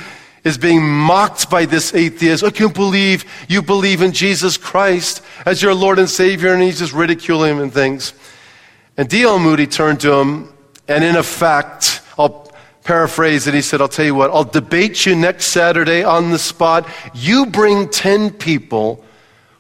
is 0.44 0.58
being 0.58 0.84
mocked 0.84 1.50
by 1.50 1.66
this 1.66 1.94
atheist. 1.94 2.44
Oh, 2.44 2.48
I 2.48 2.52
can't 2.52 2.74
believe 2.74 3.26
you 3.48 3.62
believe 3.62 4.02
in 4.02 4.12
Jesus 4.12 4.58
Christ 4.58 5.22
as 5.46 5.62
your 5.62 5.74
Lord 5.74 6.00
and 6.00 6.10
Savior, 6.10 6.54
and 6.54 6.62
he's 6.62 6.80
just 6.80 6.94
ridiculing 6.94 7.52
him 7.52 7.60
and 7.62 7.74
things. 7.74 8.14
And 8.98 9.10
D.L. 9.10 9.40
Moody 9.40 9.68
turned 9.68 10.02
to 10.02 10.14
him, 10.14 10.54
and 10.88 11.04
in 11.04 11.16
effect, 11.16 12.02
I'll 12.18 12.52
paraphrase 12.84 13.48
it. 13.48 13.54
He 13.54 13.62
said, 13.62 13.82
I'll 13.82 13.88
tell 13.88 14.06
you 14.06 14.16
what, 14.16 14.32
I'll 14.32 14.44
debate 14.44 15.06
you 15.06 15.16
next 15.16 15.48
Saturday 15.48 16.04
on 16.04 16.32
the 16.32 16.40
spot. 16.40 16.88
You 17.14 17.46
bring 17.46 17.90
10 17.90 18.32
people 18.32 19.04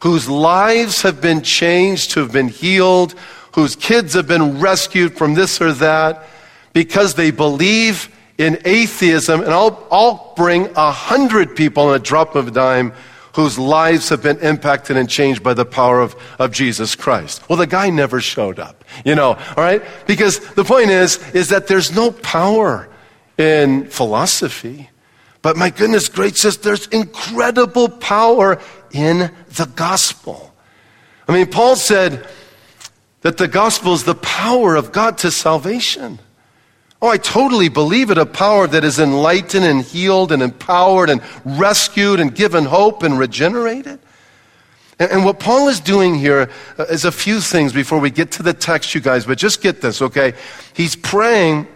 whose 0.02 0.28
lives 0.28 1.02
have 1.04 1.22
been 1.22 1.42
changed, 1.42 2.14
who 2.14 2.20
have 2.20 2.34
been 2.34 2.50
healed, 2.50 3.16
whose 3.54 3.76
kids 3.76 4.14
have 4.14 4.28
been 4.28 4.60
rescued 4.60 5.18
from 5.18 5.34
this 5.34 5.62
or 5.62 5.72
that 5.74 6.28
because 6.74 7.14
they 7.14 7.32
believe 7.32 8.13
in 8.38 8.60
atheism, 8.66 9.42
and 9.42 9.54
I'll, 9.54 9.88
I'll 9.92 10.34
bring 10.36 10.68
a 10.76 10.92
hundred 10.92 11.56
people 11.56 11.84
on 11.84 11.96
a 11.96 12.00
drop 12.00 12.36
of 12.36 12.48
a 12.48 12.52
dime 12.52 12.94
whose 13.36 13.58
lives 13.58 14.10
have 14.10 14.22
been 14.22 14.38
impacted 14.40 14.96
and 14.96 15.10
changed 15.10 15.42
by 15.42 15.54
the 15.54 15.66
power 15.66 16.00
of, 16.00 16.16
of 16.38 16.52
Jesus 16.52 16.96
Christ. 16.96 17.48
Well, 17.50 17.58
the 17.58 17.68
guy 17.68 17.90
never 17.90 18.22
showed 18.22 18.60
up, 18.60 18.84
you 19.04 19.16
know, 19.16 19.34
all 19.34 19.64
right? 19.64 19.82
Because 20.06 20.40
the 20.54 20.64
point 20.64 20.92
is, 20.92 21.18
is 21.34 21.50
that 21.50 21.68
there's 21.68 21.96
no 21.96 22.12
power 22.12 22.90
in 23.38 23.88
philosophy. 23.88 24.90
But 25.42 25.58
my 25.58 25.72
goodness 25.72 26.10
gracious, 26.10 26.58
there's 26.58 26.88
incredible 26.88 27.90
power 27.90 28.62
in 28.92 29.32
the 29.50 29.70
gospel. 29.76 30.54
I 31.28 31.34
mean, 31.34 31.48
Paul 31.48 31.76
said 31.76 32.28
that 33.22 33.38
the 33.38 33.48
gospel 33.48 33.94
is 33.94 34.04
the 34.04 34.16
power 34.16 34.76
of 34.76 34.92
God 34.92 35.18
to 35.20 35.32
salvation. 35.32 36.20
Oh, 37.04 37.10
I 37.10 37.18
totally 37.18 37.68
believe 37.68 38.12
it 38.12 38.18
a 38.18 38.26
power 38.26 38.66
that 38.66 38.86
is 38.86 38.98
enlightened 38.98 39.66
and 39.66 39.82
healed 39.82 40.32
and 40.32 40.42
empowered 40.42 41.10
and 41.10 41.22
rescued 41.44 42.22
and 42.22 42.34
given 42.34 42.64
hope 42.64 43.04
and 43.04 43.20
regenerated. 43.20 44.00
And, 45.00 45.12
and, 45.12 45.26
what 45.26 45.38
Paul 45.38 45.68
is 45.68 45.82
doing 45.82 46.16
here 46.16 46.50
uh, 46.78 46.86
a 46.88 47.12
few 47.12 47.42
things 47.42 47.74
before 47.74 48.00
we 48.00 48.10
get 48.10 48.32
to 48.32 48.44
the 48.44 48.54
text, 48.54 48.96
you 48.96 49.02
guys, 49.02 49.26
but 49.26 49.38
just 49.38 49.62
get 49.62 49.82
this, 49.82 50.02
okay? 50.02 50.34
He's 50.74 50.96
praying 50.96 51.68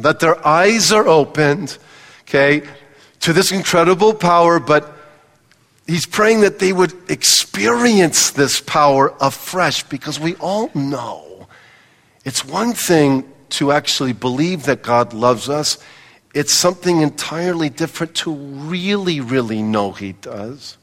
that 0.00 0.18
their 0.18 0.44
eyes 0.44 0.90
are 0.90 1.06
opened, 1.06 1.78
okay, 2.22 2.66
to 3.20 3.32
this 3.32 3.52
incredible 3.52 4.12
power, 4.12 4.58
but 4.58 4.92
he's 5.86 6.04
praying 6.04 6.40
that 6.40 6.58
they 6.58 6.72
would 6.72 6.94
experience 7.08 8.32
this 8.32 8.60
power 8.60 9.14
afresh 9.20 9.84
because 9.84 10.18
we 10.18 10.34
all 10.40 10.68
know 10.74 11.46
it's 12.24 12.44
one 12.44 12.72
thing 12.72 13.30
to 13.54 13.72
actually 13.72 14.12
believe 14.12 14.64
that 14.64 14.82
God 14.82 15.12
loves 15.12 15.48
us, 15.48 15.78
it's 16.34 16.52
something 16.52 17.00
entirely 17.00 17.68
different 17.68 18.14
to 18.16 18.34
really, 18.34 19.20
really 19.20 19.62
know 19.62 19.92
He 19.92 20.12
does. 20.12 20.76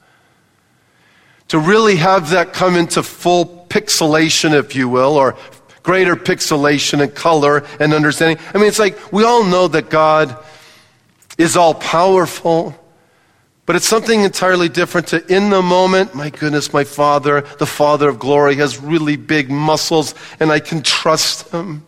To 1.50 1.60
really 1.60 1.98
have 1.98 2.30
that 2.30 2.54
come 2.54 2.76
into 2.76 3.04
full 3.04 3.68
pixelation, 3.70 4.54
if 4.54 4.76
you 4.76 4.88
will, 4.88 5.18
or 5.18 5.36
greater 5.84 6.16
pixelation 6.16 7.02
and 7.02 7.14
color 7.14 7.66
and 7.80 7.94
understanding. 7.94 8.44
I 8.54 8.58
mean, 8.58 8.68
it's 8.68 8.80
like 8.80 9.12
we 9.12 9.24
all 9.24 9.44
know 9.44 9.68
that 9.68 9.90
God 9.90 10.38
is 11.38 11.58
all 11.58 11.74
powerful, 11.74 12.76
but 13.66 13.76
it's 13.76 13.88
something 13.88 14.22
entirely 14.22 14.70
different 14.70 15.08
to 15.08 15.34
in 15.34 15.50
the 15.50 15.62
moment, 15.62 16.16
my 16.16 16.30
goodness, 16.30 16.72
my 16.72 16.84
Father, 16.84 17.42
the 17.58 17.66
Father 17.66 18.08
of 18.08 18.20
glory, 18.20 18.56
has 18.56 18.80
really 18.80 19.18
big 19.18 19.50
muscles 19.50 20.16
and 20.40 20.52
I 20.52 20.60
can 20.60 20.82
trust 20.82 21.50
him. 21.50 21.86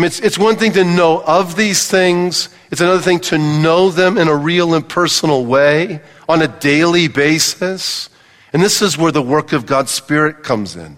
I 0.00 0.02
mean, 0.02 0.06
it's, 0.06 0.20
it's 0.20 0.38
one 0.38 0.56
thing 0.56 0.72
to 0.72 0.84
know 0.84 1.22
of 1.24 1.56
these 1.56 1.86
things, 1.86 2.48
it's 2.70 2.80
another 2.80 3.02
thing 3.02 3.20
to 3.20 3.36
know 3.36 3.90
them 3.90 4.16
in 4.16 4.28
a 4.28 4.34
real 4.34 4.72
and 4.72 4.88
personal 4.88 5.44
way 5.44 6.00
on 6.26 6.40
a 6.40 6.48
daily 6.48 7.06
basis. 7.06 8.08
And 8.54 8.62
this 8.62 8.80
is 8.80 8.96
where 8.96 9.12
the 9.12 9.20
work 9.20 9.52
of 9.52 9.66
God's 9.66 9.90
Spirit 9.90 10.42
comes 10.42 10.74
in. 10.74 10.86
And 10.86 10.96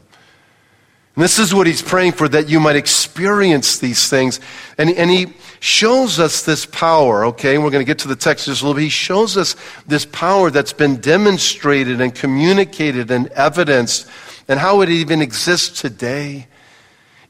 this 1.16 1.40
is 1.40 1.52
what 1.52 1.66
he's 1.66 1.82
praying 1.82 2.12
for, 2.12 2.28
that 2.28 2.48
you 2.48 2.60
might 2.60 2.76
experience 2.76 3.80
these 3.80 4.08
things. 4.08 4.38
And, 4.78 4.88
and 4.90 5.10
he 5.10 5.34
shows 5.58 6.20
us 6.20 6.44
this 6.44 6.64
power, 6.64 7.24
okay? 7.24 7.58
We're 7.58 7.70
going 7.70 7.84
to 7.84 7.90
get 7.90 7.98
to 8.02 8.08
the 8.08 8.14
text 8.14 8.46
just 8.46 8.62
a 8.62 8.66
little 8.66 8.76
bit. 8.76 8.84
He 8.84 8.88
shows 8.88 9.36
us 9.36 9.56
this 9.84 10.04
power 10.04 10.48
that's 10.48 10.72
been 10.72 11.00
demonstrated 11.00 12.00
and 12.00 12.14
communicated 12.14 13.10
and 13.10 13.26
evidenced, 13.30 14.08
and 14.46 14.60
how 14.60 14.80
it 14.80 14.90
even 14.90 15.20
exists 15.22 15.80
today 15.80 16.46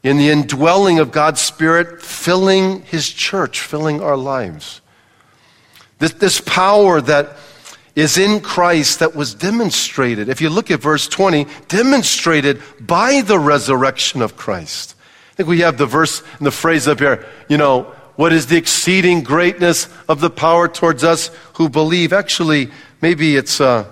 in 0.03 0.17
the 0.17 0.29
indwelling 0.29 0.99
of 0.99 1.11
God's 1.11 1.41
Spirit, 1.41 2.01
filling 2.01 2.81
his 2.83 3.09
church, 3.09 3.61
filling 3.61 4.01
our 4.01 4.17
lives. 4.17 4.81
This, 5.99 6.13
this 6.13 6.41
power 6.41 6.99
that 7.01 7.37
is 7.95 8.17
in 8.17 8.41
Christ 8.41 8.99
that 8.99 9.15
was 9.15 9.33
demonstrated. 9.33 10.27
If 10.27 10.41
you 10.41 10.49
look 10.49 10.71
at 10.71 10.81
verse 10.81 11.07
20, 11.07 11.47
demonstrated 11.67 12.61
by 12.79 13.21
the 13.21 13.39
resurrection 13.39 14.21
of 14.21 14.35
Christ. 14.35 14.95
I 15.31 15.35
think 15.35 15.49
we 15.49 15.61
have 15.61 15.77
the 15.77 15.85
verse 15.85 16.21
and 16.37 16.45
the 16.45 16.51
phrase 16.51 16.87
up 16.87 16.99
here, 16.99 17.25
you 17.47 17.57
know, 17.57 17.93
what 18.15 18.33
is 18.33 18.47
the 18.47 18.57
exceeding 18.57 19.23
greatness 19.23 19.87
of 20.07 20.19
the 20.19 20.29
power 20.29 20.67
towards 20.67 21.03
us 21.03 21.31
who 21.53 21.69
believe? 21.69 22.13
Actually, 22.13 22.69
maybe 23.01 23.35
it's, 23.35 23.59
uh, 23.59 23.85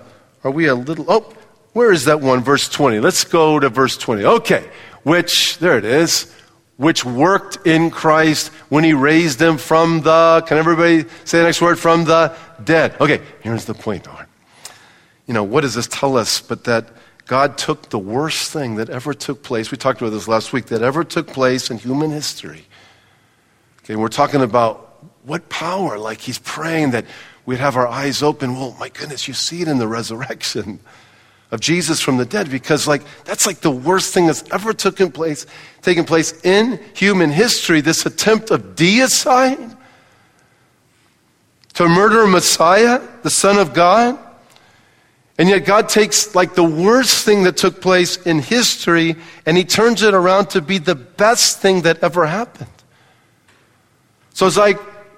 are 0.43 0.51
we 0.51 0.67
a 0.67 0.75
little, 0.75 1.05
oh, 1.07 1.33
where 1.73 1.91
is 1.91 2.05
that 2.05 2.21
one? 2.21 2.43
Verse 2.43 2.69
20. 2.69 2.99
Let's 2.99 3.23
go 3.23 3.59
to 3.59 3.69
verse 3.69 3.97
20. 3.97 4.25
Okay. 4.25 4.69
Which, 5.03 5.57
there 5.57 5.77
it 5.77 5.85
is, 5.85 6.33
which 6.77 7.05
worked 7.05 7.65
in 7.65 7.91
Christ 7.91 8.49
when 8.69 8.83
he 8.83 8.93
raised 8.93 9.41
him 9.41 9.57
from 9.57 10.01
the, 10.01 10.43
can 10.47 10.57
everybody 10.57 11.05
say 11.25 11.39
the 11.39 11.45
next 11.45 11.61
word? 11.61 11.79
From 11.79 12.05
the 12.05 12.35
dead. 12.63 12.99
Okay, 12.99 13.21
here's 13.41 13.65
the 13.65 13.73
point. 13.73 14.07
You 15.27 15.33
know, 15.33 15.43
what 15.43 15.61
does 15.61 15.75
this 15.75 15.87
tell 15.87 16.17
us 16.17 16.41
but 16.41 16.63
that 16.65 16.89
God 17.25 17.57
took 17.57 17.89
the 17.89 17.99
worst 17.99 18.51
thing 18.51 18.75
that 18.75 18.89
ever 18.89 19.13
took 19.13 19.41
place, 19.43 19.71
we 19.71 19.77
talked 19.77 20.01
about 20.01 20.09
this 20.09 20.27
last 20.27 20.53
week, 20.53 20.65
that 20.65 20.81
ever 20.81 21.03
took 21.03 21.27
place 21.27 21.69
in 21.69 21.77
human 21.77 22.11
history. 22.11 22.65
Okay, 23.83 23.95
we're 23.95 24.09
talking 24.09 24.41
about 24.41 25.05
what 25.23 25.47
power, 25.49 25.97
like 25.97 26.19
he's 26.19 26.39
praying 26.39 26.91
that 26.91 27.05
we'd 27.45 27.59
have 27.59 27.77
our 27.77 27.87
eyes 27.87 28.21
open. 28.21 28.55
Well, 28.55 28.75
my 28.79 28.89
goodness, 28.89 29.27
you 29.27 29.33
see 29.33 29.61
it 29.61 29.67
in 29.67 29.77
the 29.77 29.87
resurrection 29.87 30.79
of 31.51 31.59
Jesus 31.59 31.99
from 31.99 32.17
the 32.17 32.25
dead 32.25 32.49
because 32.49 32.87
like 32.87 33.03
that's 33.25 33.45
like 33.45 33.59
the 33.59 33.71
worst 33.71 34.13
thing 34.13 34.25
that's 34.25 34.43
ever 34.51 34.73
taken 34.73 35.11
place 35.11 35.45
taken 35.81 36.05
place 36.05 36.33
in 36.45 36.79
human 36.95 37.29
history 37.29 37.81
this 37.81 38.05
attempt 38.05 38.51
of 38.51 38.75
deicide 38.75 39.77
to 41.73 41.87
murder 41.87 42.27
Messiah 42.27 43.01
the 43.23 43.29
son 43.29 43.57
of 43.57 43.73
God. 43.73 44.19
And 45.37 45.49
yet 45.49 45.65
God 45.65 45.89
takes 45.89 46.35
like 46.35 46.53
the 46.53 46.63
worst 46.63 47.25
thing 47.25 47.43
that 47.43 47.57
took 47.57 47.81
place 47.81 48.17
in 48.17 48.39
history 48.39 49.15
and 49.45 49.57
he 49.57 49.63
turns 49.63 50.03
it 50.03 50.13
around 50.13 50.51
to 50.51 50.61
be 50.61 50.77
the 50.77 50.95
best 50.95 51.59
thing 51.59 51.81
that 51.83 52.03
ever 52.03 52.27
happened. 52.27 52.69
So 54.33 54.45
it's 54.45 54.57
like 54.57 54.77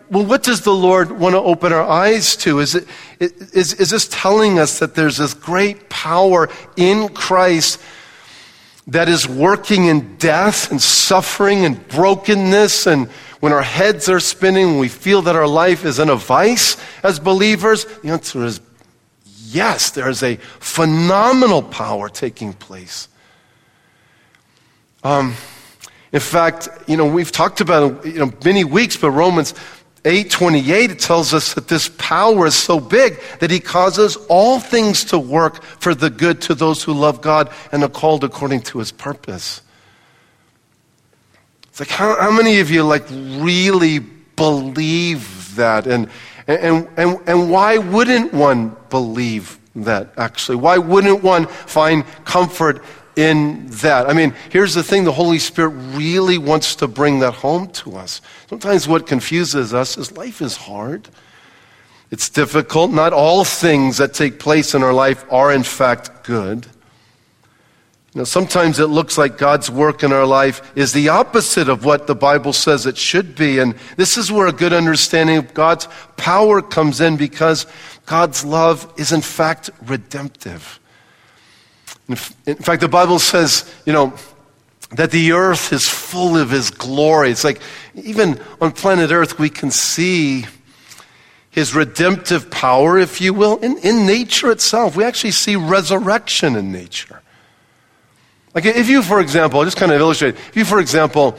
well, 0.10 0.26
what 0.26 0.44
does 0.44 0.62
the 0.62 0.74
Lord 0.74 1.12
want 1.12 1.34
to 1.34 1.40
open 1.40 1.74
our 1.74 1.84
eyes 1.84 2.36
to? 2.38 2.60
Is, 2.60 2.76
it, 2.76 2.88
is, 3.20 3.74
is 3.74 3.90
this 3.90 4.08
telling 4.10 4.60
us 4.60 4.80
that 4.80 4.96
there's 4.96 5.18
this 5.18 5.34
great 5.34 5.90
power 5.90 6.50
in 6.76 7.10
Christ 7.10 7.82
that 8.88 9.08
is 9.08 9.28
working 9.28 9.86
in 9.86 10.18
death 10.18 10.72
and 10.72 10.82
suffering 10.82 11.66
and 11.66 11.88
brokenness 11.88 12.86
and 12.86 13.08
when 13.40 13.52
our 13.52 13.62
heads 13.62 14.08
are 14.10 14.20
spinning, 14.20 14.68
when 14.68 14.80
we 14.80 14.88
feel 14.88 15.22
that 15.24 15.36
our 15.36 15.48
life 15.48 15.84
is 15.86 16.00
in 16.00 16.10
a 16.10 16.16
vice 16.16 16.78
as 17.04 17.20
believers? 17.20 17.86
The 17.86 18.10
answer 18.10 18.46
is 18.46 18.62
yes, 19.26 19.92
there 19.92 20.10
is 20.10 20.24
a 20.24 20.36
phenomenal 20.60 21.62
power 21.62 22.10
taking 22.10 22.54
place. 22.54 23.08
Um, 25.04 25.36
in 26.12 26.20
fact, 26.20 26.70
you 26.88 26.98
know, 26.98 27.06
we've 27.06 27.32
talked 27.32 27.62
about 27.62 28.06
you 28.06 28.20
know 28.20 28.32
many 28.46 28.64
weeks, 28.64 28.98
but 28.98 29.12
Romans 29.12 29.54
8:28 30.04 30.92
it 30.92 31.00
tells 31.00 31.34
us 31.34 31.54
that 31.54 31.70
this 31.70 31.90
power 31.98 32.48
is 32.48 32.56
so 32.56 32.80
big 32.80 33.22
that 33.40 33.50
he 33.50 33.60
causes 33.60 34.18
all 34.28 34.60
things 34.60 35.06
to 35.06 35.18
work 35.18 35.64
for 35.64 35.96
the 35.96 36.10
good 36.10 36.42
to 36.42 36.56
those 36.56 36.84
who 36.84 36.94
love 36.94 37.22
God 37.22 37.50
and 37.72 37.84
are 37.84 37.90
called 37.90 38.24
according 38.24 38.62
to 38.64 38.80
his 38.80 38.92
purpose. 38.92 39.62
It's 41.70 41.80
like 41.80 41.90
how, 41.90 42.20
how 42.20 42.32
many 42.32 42.60
of 42.60 42.70
you 42.70 42.84
like 42.84 43.06
really 43.10 44.00
believe 44.00 45.56
that 45.56 45.88
and 45.88 46.10
and, 46.48 46.90
and, 46.98 47.20
and 47.26 47.50
why 47.50 47.78
wouldn't 47.78 48.34
one 48.34 48.76
believe 48.90 49.58
that 49.76 50.14
actually? 50.18 50.58
Why 50.58 50.78
wouldn't 50.78 51.24
one 51.24 51.48
find 51.48 52.04
comfort 52.26 52.84
in 53.16 53.68
that. 53.68 54.10
I 54.10 54.14
mean, 54.14 54.34
here's 54.50 54.74
the 54.74 54.84
thing 54.84 55.04
the 55.04 55.12
Holy 55.12 55.40
Spirit 55.40 55.70
really 55.70 56.38
wants 56.38 56.76
to 56.76 56.88
bring 56.88 57.20
that 57.20 57.34
home 57.34 57.68
to 57.70 57.96
us. 57.98 58.22
Sometimes 58.50 58.88
what 58.88 59.08
confuses 59.08 59.74
us 59.74 59.98
is 59.98 60.12
life 60.18 60.42
is 60.42 60.58
hard. 60.58 61.10
It's 62.12 62.30
difficult. 62.30 62.92
Not 62.92 63.14
all 63.14 63.44
things 63.44 63.98
that 63.98 64.14
take 64.14 64.40
place 64.40 64.76
in 64.76 64.84
our 64.84 64.94
life 64.94 65.26
are, 65.32 65.52
in 65.52 65.64
fact, 65.64 66.24
good. 66.24 66.68
You 68.14 68.20
know, 68.20 68.26
sometimes 68.26 68.80
it 68.80 68.88
looks 68.88 69.18
like 69.18 69.40
God's 69.40 69.72
work 69.72 70.04
in 70.04 70.14
our 70.14 70.26
life 70.26 70.72
is 70.78 70.94
the 70.94 71.10
opposite 71.10 71.68
of 71.68 71.84
what 71.84 72.06
the 72.06 72.14
Bible 72.14 72.54
says 72.54 72.86
it 72.86 72.96
should 72.96 73.36
be. 73.36 73.58
And 73.58 73.74
this 73.98 74.18
is 74.18 74.32
where 74.32 74.46
a 74.46 74.52
good 74.52 74.74
understanding 74.74 75.38
of 75.38 75.56
God's 75.56 75.88
power 76.16 76.62
comes 76.62 77.02
in 77.02 77.18
because 77.18 77.66
God's 78.06 78.46
love 78.46 78.94
is, 78.98 79.12
in 79.12 79.22
fact, 79.22 79.72
redemptive. 79.84 80.80
In 82.08 82.16
fact, 82.16 82.82
the 82.82 82.90
Bible 82.90 83.20
says, 83.20 83.72
you 83.86 83.94
know, 83.94 84.14
that 84.92 85.12
the 85.12 85.32
earth 85.32 85.74
is 85.74 85.88
full 85.88 86.38
of 86.38 86.50
his 86.50 86.70
glory. 86.70 87.32
It's 87.32 87.44
like 87.44 87.62
even 87.96 88.40
on 88.62 88.72
planet 88.72 89.12
earth, 89.12 89.40
we 89.40 89.50
can 89.50 89.72
see 89.72 90.46
his 91.50 91.76
redemptive 91.76 92.50
power, 92.52 92.98
if 92.98 93.22
you 93.22 93.34
will, 93.34 93.58
in, 93.58 93.78
in 93.80 94.06
nature 94.06 94.52
itself. 94.52 94.96
We 94.96 95.04
actually 95.04 95.32
see 95.32 95.56
resurrection 95.56 96.56
in 96.56 96.72
nature. 96.72 97.22
Like 98.54 98.66
if 98.66 98.90
you, 98.90 99.02
for 99.02 99.20
example, 99.20 99.60
I'll 99.60 99.66
just 99.66 99.78
kind 99.78 99.92
of 99.92 100.00
illustrate, 100.00 100.36
if 100.36 100.56
you, 100.56 100.66
for 100.66 100.80
example, 100.80 101.38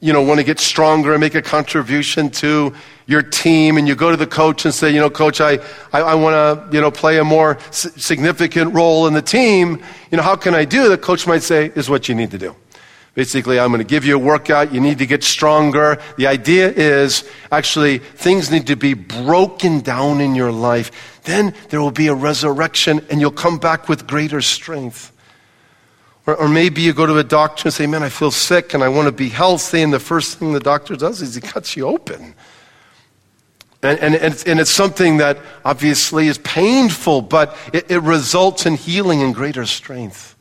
you 0.00 0.14
know, 0.14 0.22
want 0.22 0.40
to 0.40 0.44
get 0.44 0.58
stronger 0.58 1.12
and 1.12 1.20
make 1.20 1.34
a 1.34 1.42
contribution 1.42 2.30
to 2.30 2.72
your 3.06 3.22
team 3.22 3.76
and 3.76 3.86
you 3.86 3.94
go 3.94 4.10
to 4.10 4.16
the 4.16 4.26
coach 4.26 4.64
and 4.64 4.72
say, 4.72 4.90
you 4.90 4.98
know, 4.98 5.10
coach, 5.10 5.42
I, 5.42 5.58
I, 5.92 6.00
I 6.00 6.14
want 6.14 6.70
to, 6.70 6.74
you 6.74 6.80
know, 6.80 6.90
play 6.90 7.18
a 7.18 7.24
more 7.24 7.58
s- 7.68 7.92
significant 8.02 8.72
role 8.72 9.06
in 9.06 9.12
the 9.12 9.20
team. 9.20 9.82
You 10.10 10.16
know, 10.16 10.22
how 10.22 10.36
can 10.36 10.54
I 10.54 10.64
do? 10.64 10.88
The 10.88 10.96
coach 10.96 11.26
might 11.26 11.42
say, 11.42 11.70
is 11.74 11.90
what 11.90 12.08
you 12.08 12.14
need 12.14 12.30
to 12.30 12.38
do. 12.38 12.56
Basically, 13.14 13.60
I'm 13.60 13.68
going 13.68 13.78
to 13.78 13.84
give 13.84 14.06
you 14.06 14.16
a 14.16 14.18
workout. 14.18 14.72
You 14.72 14.80
need 14.80 14.98
to 14.98 15.06
get 15.06 15.22
stronger. 15.22 16.00
The 16.16 16.26
idea 16.28 16.72
is 16.72 17.28
actually 17.52 17.98
things 17.98 18.50
need 18.50 18.66
to 18.68 18.76
be 18.76 18.94
broken 18.94 19.80
down 19.80 20.20
in 20.20 20.34
your 20.34 20.50
life. 20.50 21.20
Then 21.24 21.54
there 21.68 21.80
will 21.80 21.92
be 21.92 22.08
a 22.08 22.14
resurrection 22.14 23.04
and 23.10 23.20
you'll 23.20 23.30
come 23.30 23.58
back 23.58 23.88
with 23.88 24.06
greater 24.06 24.40
strength. 24.40 25.12
Or, 26.26 26.36
or, 26.36 26.48
maybe 26.48 26.80
you 26.80 26.94
go 26.94 27.04
to 27.04 27.18
a 27.18 27.24
doctor 27.24 27.68
and 27.68 27.74
say, 27.74 27.86
Man, 27.86 28.02
I 28.02 28.08
feel 28.08 28.30
sick 28.30 28.72
and 28.72 28.82
I 28.82 28.88
want 28.88 29.06
to 29.06 29.12
be 29.12 29.28
healthy. 29.28 29.82
And 29.82 29.92
the 29.92 30.00
first 30.00 30.38
thing 30.38 30.52
the 30.54 30.60
doctor 30.60 30.96
does 30.96 31.20
is 31.20 31.34
he 31.34 31.40
cuts 31.40 31.76
you 31.76 31.86
open. 31.86 32.34
And, 33.82 33.98
and, 33.98 34.14
and, 34.14 34.32
it's, 34.32 34.44
and 34.44 34.58
it's 34.58 34.70
something 34.70 35.18
that 35.18 35.38
obviously 35.62 36.28
is 36.28 36.38
painful, 36.38 37.20
but 37.20 37.54
it, 37.74 37.90
it 37.90 37.98
results 37.98 38.64
in 38.64 38.76
healing 38.76 39.22
and 39.22 39.34
greater 39.34 39.66
strength. 39.66 40.34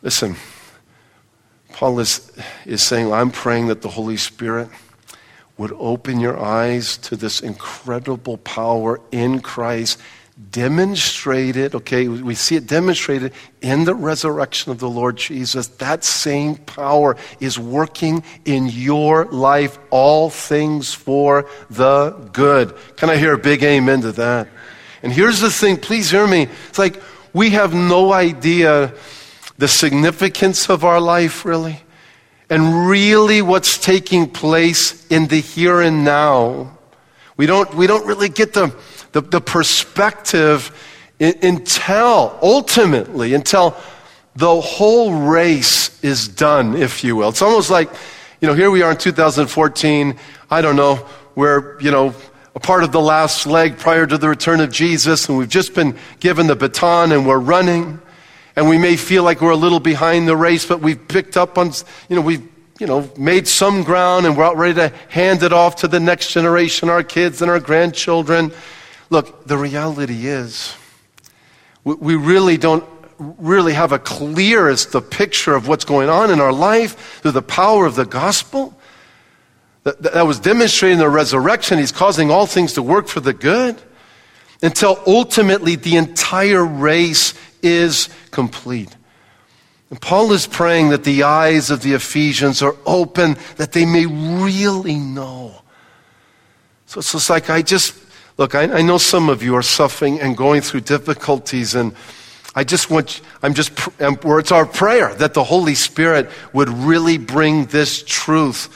Listen, 0.00 0.36
Paul 1.72 2.00
is, 2.00 2.32
is 2.64 2.82
saying, 2.82 3.12
I'm 3.12 3.30
praying 3.30 3.66
that 3.66 3.82
the 3.82 3.90
Holy 3.90 4.16
Spirit 4.16 4.70
would 5.58 5.72
open 5.72 6.18
your 6.18 6.38
eyes 6.40 6.96
to 6.96 7.16
this 7.16 7.40
incredible 7.40 8.38
power 8.38 9.00
in 9.12 9.40
Christ 9.40 10.00
demonstrated, 10.50 11.74
okay, 11.74 12.08
we 12.08 12.34
see 12.34 12.56
it 12.56 12.66
demonstrated 12.66 13.32
in 13.60 13.84
the 13.84 13.94
resurrection 13.94 14.72
of 14.72 14.78
the 14.78 14.88
Lord 14.88 15.16
Jesus. 15.16 15.66
That 15.68 16.04
same 16.04 16.56
power 16.56 17.16
is 17.38 17.58
working 17.58 18.24
in 18.44 18.68
your 18.68 19.26
life, 19.26 19.78
all 19.90 20.30
things 20.30 20.94
for 20.94 21.46
the 21.68 22.10
good. 22.32 22.74
Can 22.96 23.10
I 23.10 23.16
hear 23.16 23.34
a 23.34 23.38
big 23.38 23.62
amen 23.62 24.00
to 24.02 24.12
that? 24.12 24.48
And 25.02 25.12
here's 25.12 25.40
the 25.40 25.50
thing, 25.50 25.76
please 25.76 26.10
hear 26.10 26.26
me. 26.26 26.48
It's 26.68 26.78
like 26.78 27.02
we 27.32 27.50
have 27.50 27.74
no 27.74 28.12
idea 28.12 28.94
the 29.58 29.68
significance 29.68 30.70
of 30.70 30.84
our 30.84 31.00
life, 31.00 31.44
really, 31.44 31.80
and 32.48 32.88
really 32.88 33.42
what's 33.42 33.78
taking 33.78 34.28
place 34.28 35.06
in 35.08 35.26
the 35.26 35.40
here 35.40 35.80
and 35.80 36.04
now. 36.04 36.78
We 37.36 37.46
don't, 37.46 37.72
we 37.74 37.86
don't 37.86 38.06
really 38.06 38.28
get 38.28 38.52
the, 38.54 38.74
the, 39.12 39.20
the 39.20 39.40
perspective 39.40 40.70
until, 41.20 42.38
ultimately, 42.42 43.34
until 43.34 43.76
the 44.34 44.60
whole 44.60 45.12
race 45.12 46.02
is 46.02 46.26
done, 46.26 46.76
if 46.76 47.04
you 47.04 47.16
will. 47.16 47.28
It's 47.28 47.42
almost 47.42 47.70
like, 47.70 47.90
you 48.40 48.48
know, 48.48 48.54
here 48.54 48.70
we 48.70 48.82
are 48.82 48.90
in 48.90 48.96
2014. 48.96 50.18
I 50.50 50.62
don't 50.62 50.76
know, 50.76 51.06
we're, 51.34 51.78
you 51.80 51.90
know, 51.90 52.14
a 52.54 52.60
part 52.60 52.84
of 52.84 52.92
the 52.92 53.00
last 53.00 53.46
leg 53.46 53.78
prior 53.78 54.06
to 54.06 54.18
the 54.18 54.28
return 54.28 54.60
of 54.60 54.70
Jesus, 54.70 55.28
and 55.28 55.38
we've 55.38 55.48
just 55.48 55.74
been 55.74 55.96
given 56.20 56.46
the 56.46 56.56
baton 56.56 57.12
and 57.12 57.26
we're 57.26 57.38
running. 57.38 58.00
And 58.54 58.68
we 58.68 58.76
may 58.76 58.96
feel 58.96 59.22
like 59.22 59.40
we're 59.40 59.52
a 59.52 59.56
little 59.56 59.80
behind 59.80 60.28
the 60.28 60.36
race, 60.36 60.66
but 60.66 60.80
we've 60.80 61.08
picked 61.08 61.38
up 61.38 61.56
on, 61.56 61.72
you 62.10 62.16
know, 62.16 62.20
we've, 62.20 62.46
you 62.78 62.86
know, 62.86 63.10
made 63.16 63.48
some 63.48 63.82
ground 63.82 64.26
and 64.26 64.36
we're 64.36 64.44
out 64.44 64.58
ready 64.58 64.74
to 64.74 64.92
hand 65.08 65.42
it 65.42 65.54
off 65.54 65.76
to 65.76 65.88
the 65.88 66.00
next 66.00 66.32
generation, 66.32 66.90
our 66.90 67.02
kids 67.02 67.40
and 67.40 67.50
our 67.50 67.60
grandchildren. 67.60 68.52
Look, 69.12 69.44
the 69.46 69.58
reality 69.58 70.26
is, 70.26 70.74
we 71.84 72.14
really 72.14 72.56
don't 72.56 72.82
really 73.18 73.74
have 73.74 73.92
a 73.92 73.98
clearest 73.98 74.92
the 74.92 75.02
picture 75.02 75.54
of 75.54 75.68
what's 75.68 75.84
going 75.84 76.08
on 76.08 76.30
in 76.30 76.40
our 76.40 76.50
life 76.50 77.20
through 77.20 77.32
the 77.32 77.42
power 77.42 77.84
of 77.84 77.94
the 77.94 78.06
gospel 78.06 78.74
that, 79.82 80.00
that 80.00 80.26
was 80.26 80.40
demonstrating 80.40 80.96
the 80.96 81.10
resurrection. 81.10 81.78
He's 81.78 81.92
causing 81.92 82.30
all 82.30 82.46
things 82.46 82.72
to 82.72 82.82
work 82.82 83.06
for 83.06 83.20
the 83.20 83.34
good 83.34 83.78
until 84.62 84.98
ultimately 85.06 85.76
the 85.76 85.96
entire 85.96 86.64
race 86.64 87.34
is 87.62 88.08
complete. 88.30 88.96
And 89.90 90.00
Paul 90.00 90.32
is 90.32 90.46
praying 90.46 90.88
that 90.88 91.04
the 91.04 91.24
eyes 91.24 91.70
of 91.70 91.82
the 91.82 91.92
Ephesians 91.92 92.62
are 92.62 92.76
open, 92.86 93.36
that 93.56 93.72
they 93.72 93.84
may 93.84 94.06
really 94.06 94.96
know. 94.96 95.60
So 96.86 97.00
it's 97.00 97.12
just 97.12 97.28
like 97.28 97.50
I 97.50 97.60
just, 97.60 97.94
look, 98.38 98.54
I, 98.54 98.78
I 98.78 98.82
know 98.82 98.98
some 98.98 99.28
of 99.28 99.42
you 99.42 99.54
are 99.56 99.62
suffering 99.62 100.20
and 100.20 100.36
going 100.36 100.60
through 100.60 100.80
difficulties, 100.80 101.74
and 101.74 101.94
I 102.54 102.64
just 102.64 102.90
want, 102.90 103.20
I'm 103.42 103.54
just, 103.54 103.70
where 104.24 104.38
it's 104.38 104.52
our 104.52 104.66
prayer 104.66 105.14
that 105.14 105.34
the 105.34 105.44
Holy 105.44 105.74
Spirit 105.74 106.30
would 106.52 106.68
really 106.68 107.18
bring 107.18 107.66
this 107.66 108.02
truth 108.02 108.68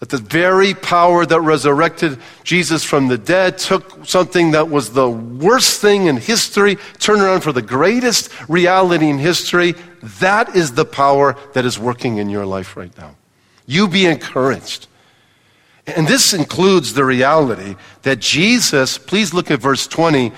that 0.00 0.10
the 0.10 0.18
very 0.18 0.74
power 0.74 1.26
that 1.26 1.40
resurrected 1.40 2.18
Jesus 2.44 2.84
from 2.84 3.08
the 3.08 3.18
dead 3.18 3.58
took 3.58 4.06
something 4.06 4.52
that 4.52 4.68
was 4.68 4.92
the 4.92 5.10
worst 5.10 5.80
thing 5.80 6.06
in 6.06 6.16
history, 6.16 6.76
turned 7.00 7.20
around 7.20 7.40
for 7.40 7.52
the 7.52 7.62
greatest 7.62 8.30
reality 8.48 9.08
in 9.08 9.18
history. 9.18 9.74
That 10.20 10.54
is 10.54 10.72
the 10.72 10.84
power 10.84 11.36
that 11.54 11.64
is 11.64 11.78
working 11.78 12.18
in 12.18 12.30
your 12.30 12.46
life 12.46 12.76
right 12.76 12.96
now. 12.96 13.16
You 13.66 13.88
be 13.88 14.06
encouraged. 14.06 14.86
And 15.96 16.06
this 16.06 16.34
includes 16.34 16.92
the 16.92 17.04
reality 17.04 17.76
that 18.02 18.18
Jesus, 18.18 18.98
please 18.98 19.32
look 19.32 19.50
at 19.50 19.60
verse 19.60 19.86
20, 19.86 20.32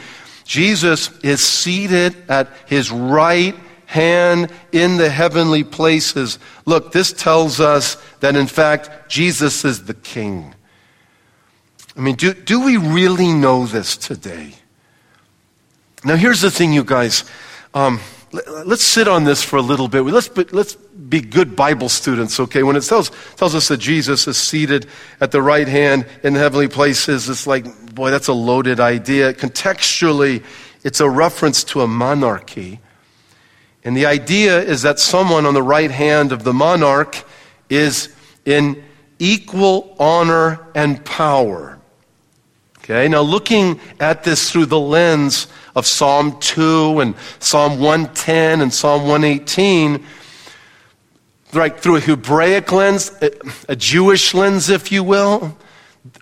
Jesus 0.45 1.11
is 1.21 1.45
seated 1.45 2.16
at 2.28 2.49
his 2.66 2.90
right 2.90 3.54
hand 3.87 4.52
in 4.71 4.97
the 4.97 5.11
heavenly 5.11 5.64
places. 5.64 6.38
Look, 6.64 6.92
this 6.92 7.12
tells 7.12 7.59
us 7.59 7.97
that 8.21 8.37
in 8.37 8.47
fact 8.47 9.09
Jesus 9.09 9.64
is 9.64 9.85
the 9.85 9.95
king. 9.95 10.54
I 11.97 12.00
mean, 12.00 12.14
do, 12.14 12.33
do 12.33 12.64
we 12.64 12.76
really 12.76 13.33
know 13.33 13.66
this 13.66 13.97
today? 13.97 14.54
Now, 16.04 16.16
here's 16.16 16.40
the 16.40 16.50
thing, 16.50 16.73
you 16.73 16.85
guys. 16.85 17.25
Um, 17.75 18.00
let, 18.32 18.46
us 18.46 18.82
sit 18.82 19.08
on 19.08 19.25
this 19.25 19.42
for 19.42 19.56
a 19.56 19.62
little 19.62 19.88
bit. 19.88 20.02
Let's 20.02 20.28
be, 20.28 20.44
let's 20.44 20.75
be 20.75 21.20
good 21.20 21.56
Bible 21.56 21.88
students, 21.88 22.38
okay? 22.38 22.62
When 22.62 22.76
it 22.76 22.82
tells, 22.82 23.10
tells 23.37 23.54
us 23.54 23.68
that 23.68 23.78
Jesus 23.78 24.28
is 24.28 24.37
seated 24.37 24.87
at 25.20 25.32
the 25.32 25.42
right 25.42 25.66
hand 25.66 26.06
in 26.22 26.34
heavenly 26.34 26.68
places, 26.68 27.28
it's 27.28 27.46
like, 27.46 27.94
boy, 27.94 28.10
that's 28.10 28.28
a 28.28 28.32
loaded 28.32 28.78
idea. 28.78 29.34
Contextually, 29.34 30.44
it's 30.84 31.00
a 31.00 31.10
reference 31.10 31.64
to 31.64 31.80
a 31.80 31.88
monarchy. 31.88 32.80
And 33.82 33.96
the 33.96 34.06
idea 34.06 34.60
is 34.60 34.82
that 34.82 34.99
someone 34.99 35.46
on 35.46 35.54
the 35.54 35.62
right 35.62 35.90
hand 35.90 36.33
of 36.33 36.44
the 36.44 36.52
monarch 36.52 37.24
is 37.68 38.14
in 38.44 38.83
equal 39.18 39.96
honor 39.98 40.66
and 40.74 41.05
power. 41.05 41.78
Okay, 42.78 43.09
now 43.09 43.22
looking 43.22 43.81
at 43.98 44.24
this 44.24 44.50
through 44.50 44.66
the 44.66 44.81
lens 44.81 45.46
of 45.74 45.87
Psalm 45.87 46.38
2 46.40 47.00
and 47.00 47.14
Psalm 47.38 47.80
110 47.80 48.61
and 48.61 48.72
Psalm 48.72 49.02
118, 49.02 50.04
right 51.52 51.78
through 51.78 51.96
a 51.96 52.00
Hebraic 52.00 52.72
lens, 52.72 53.12
a 53.68 53.76
Jewish 53.76 54.35
lens, 54.35 54.68
if 54.68 54.90
you 54.92 55.02
will, 55.04 55.56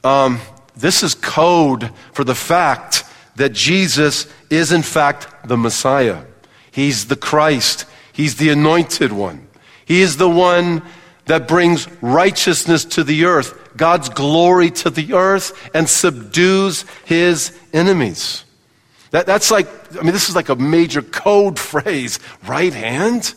um, 0.04 0.40
this 0.76 1.02
is 1.02 1.14
code 1.14 1.90
for 2.12 2.24
the 2.24 2.34
fact 2.34 3.04
that 3.36 3.52
Jesus 3.52 4.26
is 4.50 4.72
in 4.72 4.82
fact 4.82 5.48
the 5.48 5.56
Messiah. 5.56 6.24
He's 6.70 7.06
the 7.06 7.16
Christ. 7.16 7.84
He's 8.12 8.36
the 8.36 8.50
anointed 8.50 9.12
one. 9.12 9.48
He 9.84 10.02
is 10.02 10.16
the 10.16 10.28
one 10.28 10.82
that 11.26 11.46
brings 11.46 11.88
righteousness 12.00 12.84
to 12.84 13.04
the 13.04 13.24
earth, 13.24 13.76
God's 13.76 14.08
glory 14.08 14.70
to 14.70 14.90
the 14.90 15.12
earth, 15.12 15.70
and 15.74 15.88
subdues 15.88 16.84
his 17.04 17.56
enemies. 17.72 18.44
That, 19.10 19.26
that's 19.26 19.50
like, 19.50 19.66
I 19.96 20.02
mean, 20.02 20.12
this 20.12 20.28
is 20.28 20.36
like 20.36 20.48
a 20.48 20.56
major 20.56 21.02
code 21.02 21.58
phrase. 21.70 22.18
Right 22.46 22.72
hand 22.72 23.34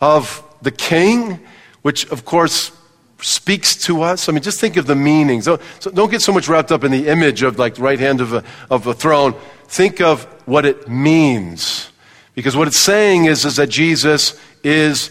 of 0.00 0.42
the 0.62 0.70
king, 0.70 1.40
which 1.82 2.10
of 2.10 2.24
course 2.24 2.72
speaks 3.20 3.76
to 3.76 4.02
us. 4.02 4.28
I 4.28 4.32
mean, 4.32 4.42
just 4.42 4.60
think 4.60 4.76
of 4.76 4.86
the 4.86 4.94
meanings. 4.94 5.44
So, 5.44 5.58
don't 5.80 6.10
get 6.10 6.22
so 6.22 6.32
much 6.32 6.48
wrapped 6.48 6.72
up 6.72 6.84
in 6.84 6.90
the 6.90 7.08
image 7.08 7.42
of 7.42 7.58
like 7.58 7.78
right 7.78 7.98
hand 7.98 8.20
of 8.20 8.32
a, 8.32 8.44
of 8.70 8.86
a 8.86 8.94
throne. 8.94 9.34
Think 9.68 10.00
of 10.00 10.24
what 10.46 10.66
it 10.66 10.88
means. 10.88 11.90
Because 12.34 12.56
what 12.56 12.68
it's 12.68 12.76
saying 12.76 13.24
is, 13.24 13.44
is 13.44 13.56
that 13.56 13.68
Jesus 13.68 14.38
is, 14.62 15.10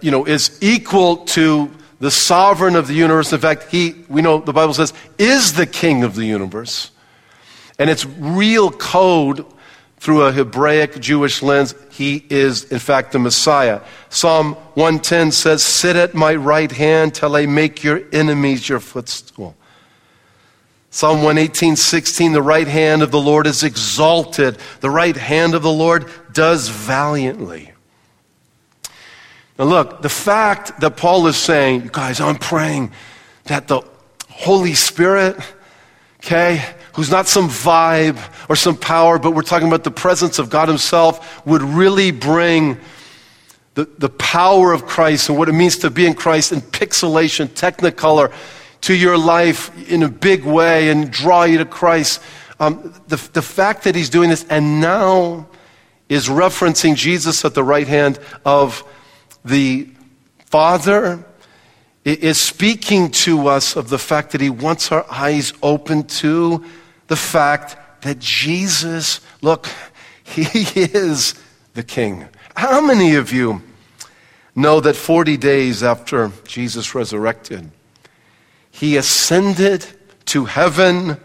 you 0.00 0.10
know, 0.10 0.24
is 0.24 0.58
equal 0.62 1.18
to 1.26 1.70
the 2.00 2.10
sovereign 2.10 2.74
of 2.74 2.86
the 2.86 2.94
universe. 2.94 3.32
In 3.32 3.40
fact, 3.40 3.64
he, 3.70 4.04
we 4.08 4.22
know 4.22 4.38
the 4.38 4.52
Bible 4.52 4.72
says, 4.72 4.94
is 5.18 5.54
the 5.54 5.66
king 5.66 6.04
of 6.04 6.14
the 6.14 6.24
universe. 6.24 6.90
And 7.78 7.88
it's 7.88 8.04
real 8.06 8.70
code 8.70 9.46
through 9.98 10.22
a 10.22 10.32
Hebraic 10.32 11.00
Jewish 11.00 11.42
lens. 11.42 11.74
He 11.90 12.24
is, 12.30 12.64
in 12.64 12.78
fact, 12.78 13.12
the 13.12 13.18
Messiah. 13.18 13.80
Psalm 14.08 14.54
110 14.74 15.32
says, 15.32 15.62
Sit 15.62 15.96
at 15.96 16.14
my 16.14 16.34
right 16.34 16.70
hand 16.70 17.14
till 17.14 17.34
I 17.34 17.46
make 17.46 17.82
your 17.82 18.02
enemies 18.12 18.68
your 18.68 18.80
footstool. 18.80 19.56
Psalm 20.90 21.18
118, 21.18 21.76
16, 21.76 22.32
the 22.32 22.42
right 22.42 22.66
hand 22.66 23.02
of 23.02 23.10
the 23.10 23.20
Lord 23.20 23.46
is 23.46 23.62
exalted. 23.62 24.58
The 24.80 24.90
right 24.90 25.16
hand 25.16 25.54
of 25.54 25.62
the 25.62 25.70
Lord 25.70 26.10
does 26.32 26.68
valiantly. 26.68 27.72
Now, 29.58 29.66
look, 29.66 30.02
the 30.02 30.08
fact 30.08 30.80
that 30.80 30.96
Paul 30.96 31.26
is 31.26 31.36
saying, 31.36 31.82
you 31.82 31.90
guys, 31.90 32.20
I'm 32.20 32.36
praying 32.36 32.92
that 33.44 33.68
the 33.68 33.82
Holy 34.30 34.74
Spirit, 34.74 35.36
okay, 36.24 36.64
who's 36.98 37.12
not 37.12 37.28
some 37.28 37.48
vibe 37.48 38.18
or 38.48 38.56
some 38.56 38.76
power, 38.76 39.20
but 39.20 39.30
we're 39.30 39.40
talking 39.40 39.68
about 39.68 39.84
the 39.84 39.90
presence 39.90 40.40
of 40.40 40.50
God 40.50 40.66
Himself, 40.66 41.46
would 41.46 41.62
really 41.62 42.10
bring 42.10 42.76
the, 43.74 43.84
the 43.98 44.08
power 44.08 44.72
of 44.72 44.84
Christ 44.84 45.28
and 45.28 45.38
what 45.38 45.48
it 45.48 45.52
means 45.52 45.78
to 45.78 45.90
be 45.90 46.06
in 46.06 46.14
Christ 46.14 46.50
in 46.50 46.60
pixelation, 46.60 47.46
technicolor 47.46 48.32
to 48.80 48.94
your 48.94 49.16
life 49.16 49.70
in 49.88 50.02
a 50.02 50.08
big 50.08 50.42
way 50.42 50.90
and 50.90 51.08
draw 51.08 51.44
you 51.44 51.58
to 51.58 51.64
Christ. 51.64 52.20
Um, 52.58 52.92
the, 53.06 53.30
the 53.32 53.42
fact 53.42 53.84
that 53.84 53.94
he's 53.94 54.10
doing 54.10 54.30
this 54.30 54.44
and 54.50 54.80
now 54.80 55.46
is 56.08 56.26
referencing 56.26 56.96
Jesus 56.96 57.44
at 57.44 57.54
the 57.54 57.62
right 57.62 57.86
hand 57.86 58.18
of 58.44 58.82
the 59.44 59.88
Father 60.46 61.24
is 62.04 62.40
speaking 62.40 63.12
to 63.12 63.46
us 63.46 63.76
of 63.76 63.88
the 63.88 63.98
fact 64.00 64.32
that 64.32 64.40
he 64.40 64.50
wants 64.50 64.90
our 64.90 65.06
eyes 65.08 65.52
open 65.62 66.02
to 66.02 66.64
the 67.08 67.16
fact 67.16 68.02
that 68.02 68.18
Jesus, 68.18 69.20
look, 69.42 69.68
he 70.24 70.80
is 70.82 71.34
the 71.74 71.82
King. 71.82 72.28
How 72.56 72.80
many 72.80 73.16
of 73.16 73.32
you 73.32 73.62
know 74.54 74.80
that 74.80 74.96
40 74.96 75.36
days 75.36 75.82
after 75.82 76.32
Jesus 76.46 76.94
resurrected, 76.94 77.70
he 78.70 78.96
ascended 78.96 79.86
to 80.26 80.44
heaven 80.44 81.16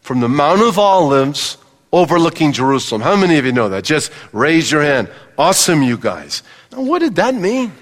from 0.00 0.20
the 0.20 0.28
Mount 0.28 0.60
of 0.60 0.78
Olives 0.78 1.56
overlooking 1.92 2.52
Jerusalem. 2.52 3.00
How 3.00 3.16
many 3.16 3.38
of 3.38 3.44
you 3.44 3.52
know 3.52 3.68
that? 3.68 3.84
Just 3.84 4.12
raise 4.32 4.70
your 4.70 4.82
hand. 4.82 5.10
Awesome, 5.38 5.82
you 5.82 5.96
guys. 5.96 6.42
Now, 6.72 6.82
what 6.82 7.00
did 7.00 7.16
that 7.16 7.34
mean? 7.34 7.72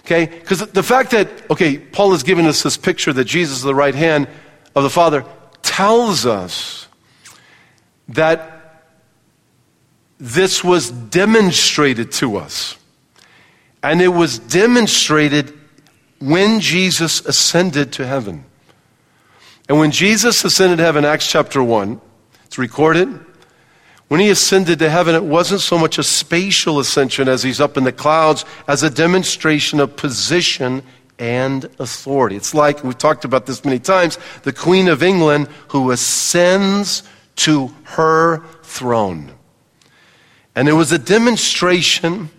Okay, 0.00 0.26
because 0.26 0.60
the 0.60 0.82
fact 0.82 1.12
that, 1.12 1.28
okay, 1.50 1.78
Paul 1.78 2.12
has 2.12 2.22
given 2.22 2.44
us 2.46 2.62
this 2.62 2.76
picture 2.76 3.12
that 3.14 3.24
Jesus 3.24 3.58
is 3.58 3.62
the 3.62 3.74
right 3.74 3.94
hand 3.94 4.28
of 4.74 4.82
the 4.82 4.90
Father 4.90 5.24
tells 5.64 6.24
us 6.24 6.86
that 8.08 8.54
this 10.20 10.62
was 10.62 10.90
demonstrated 10.90 12.12
to 12.12 12.36
us. 12.36 12.76
And 13.82 14.00
it 14.00 14.08
was 14.08 14.38
demonstrated 14.38 15.52
when 16.20 16.60
Jesus 16.60 17.20
ascended 17.22 17.92
to 17.94 18.06
heaven. 18.06 18.44
And 19.68 19.78
when 19.78 19.90
Jesus 19.90 20.44
ascended 20.44 20.78
to 20.78 20.84
heaven, 20.84 21.04
Acts 21.04 21.26
chapter 21.26 21.62
1, 21.62 22.00
it's 22.44 22.58
recorded. 22.58 23.08
When 24.08 24.20
he 24.20 24.30
ascended 24.30 24.78
to 24.78 24.90
heaven, 24.90 25.14
it 25.14 25.24
wasn't 25.24 25.60
so 25.60 25.78
much 25.78 25.98
a 25.98 26.02
spatial 26.02 26.78
ascension 26.78 27.28
as 27.28 27.42
he's 27.42 27.60
up 27.60 27.76
in 27.76 27.84
the 27.84 27.92
clouds, 27.92 28.44
as 28.68 28.82
a 28.82 28.90
demonstration 28.90 29.80
of 29.80 29.96
position 29.96 30.82
and 31.18 31.64
authority. 31.78 32.36
It's 32.36 32.54
like, 32.54 32.82
we've 32.82 32.98
talked 32.98 33.24
about 33.24 33.46
this 33.46 33.64
many 33.64 33.78
times, 33.78 34.18
the 34.42 34.52
Queen 34.52 34.88
of 34.88 35.02
England 35.02 35.48
who 35.68 35.90
ascends 35.90 37.02
to 37.36 37.72
her 37.84 38.44
throne. 38.62 39.32
And 40.54 40.68
it 40.68 40.72
was 40.72 40.92
a 40.92 40.98
demonstration 40.98 42.30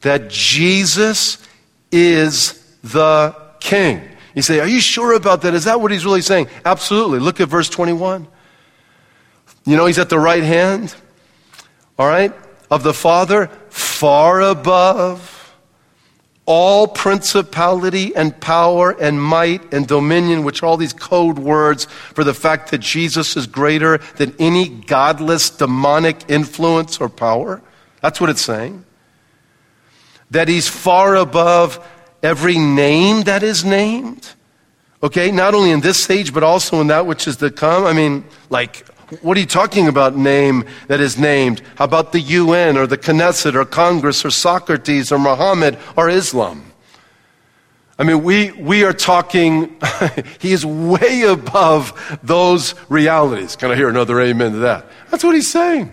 that 0.00 0.30
Jesus 0.30 1.38
is 1.90 2.76
the 2.82 3.34
King. 3.60 4.02
You 4.34 4.42
say, 4.42 4.60
Are 4.60 4.68
you 4.68 4.80
sure 4.80 5.14
about 5.14 5.42
that? 5.42 5.54
Is 5.54 5.64
that 5.64 5.80
what 5.80 5.90
he's 5.90 6.04
really 6.04 6.20
saying? 6.20 6.48
Absolutely. 6.64 7.18
Look 7.18 7.40
at 7.40 7.48
verse 7.48 7.68
21. 7.68 8.26
You 9.64 9.76
know, 9.76 9.86
he's 9.86 9.98
at 9.98 10.08
the 10.08 10.18
right 10.18 10.42
hand, 10.42 10.94
all 11.98 12.06
right, 12.06 12.32
of 12.70 12.82
the 12.82 12.94
Father, 12.94 13.48
far 13.68 14.40
above 14.40 15.37
all 16.48 16.88
principality 16.88 18.16
and 18.16 18.40
power 18.40 18.92
and 18.92 19.22
might 19.22 19.74
and 19.74 19.86
dominion, 19.86 20.44
which 20.44 20.62
are 20.62 20.66
all 20.66 20.78
these 20.78 20.94
code 20.94 21.38
words 21.38 21.84
for 22.14 22.24
the 22.24 22.32
fact 22.32 22.70
that 22.70 22.78
Jesus 22.78 23.36
is 23.36 23.46
greater 23.46 23.98
than 24.16 24.34
any 24.38 24.70
godless 24.70 25.50
demonic 25.50 26.16
influence 26.30 27.02
or 27.02 27.10
power. 27.10 27.60
That's 28.00 28.18
what 28.18 28.30
it's 28.30 28.40
saying. 28.40 28.82
That 30.30 30.48
he's 30.48 30.66
far 30.66 31.16
above 31.16 31.86
every 32.22 32.56
name 32.56 33.24
that 33.24 33.42
is 33.42 33.62
named. 33.62 34.30
Okay, 35.02 35.30
not 35.30 35.54
only 35.54 35.70
in 35.70 35.82
this 35.82 36.08
age, 36.08 36.32
but 36.32 36.42
also 36.42 36.80
in 36.80 36.86
that 36.86 37.06
which 37.06 37.28
is 37.28 37.36
to 37.36 37.50
come. 37.50 37.84
I 37.84 37.92
mean, 37.92 38.24
like, 38.48 38.86
what 39.22 39.36
are 39.36 39.40
you 39.40 39.46
talking 39.46 39.88
about, 39.88 40.16
name 40.16 40.64
that 40.88 41.00
is 41.00 41.18
named? 41.18 41.62
How 41.76 41.84
about 41.84 42.12
the 42.12 42.20
UN 42.20 42.76
or 42.76 42.86
the 42.86 42.98
Knesset 42.98 43.54
or 43.54 43.64
Congress 43.64 44.24
or 44.24 44.30
Socrates 44.30 45.10
or 45.10 45.18
Muhammad 45.18 45.78
or 45.96 46.08
Islam? 46.08 46.72
I 47.98 48.04
mean, 48.04 48.22
we, 48.22 48.52
we 48.52 48.84
are 48.84 48.92
talking, 48.92 49.76
he 50.38 50.52
is 50.52 50.64
way 50.64 51.22
above 51.22 52.18
those 52.22 52.74
realities. 52.88 53.56
Can 53.56 53.72
I 53.72 53.76
hear 53.76 53.88
another 53.88 54.20
amen 54.20 54.52
to 54.52 54.58
that? 54.58 54.86
That's 55.10 55.24
what 55.24 55.34
he's 55.34 55.50
saying. 55.50 55.92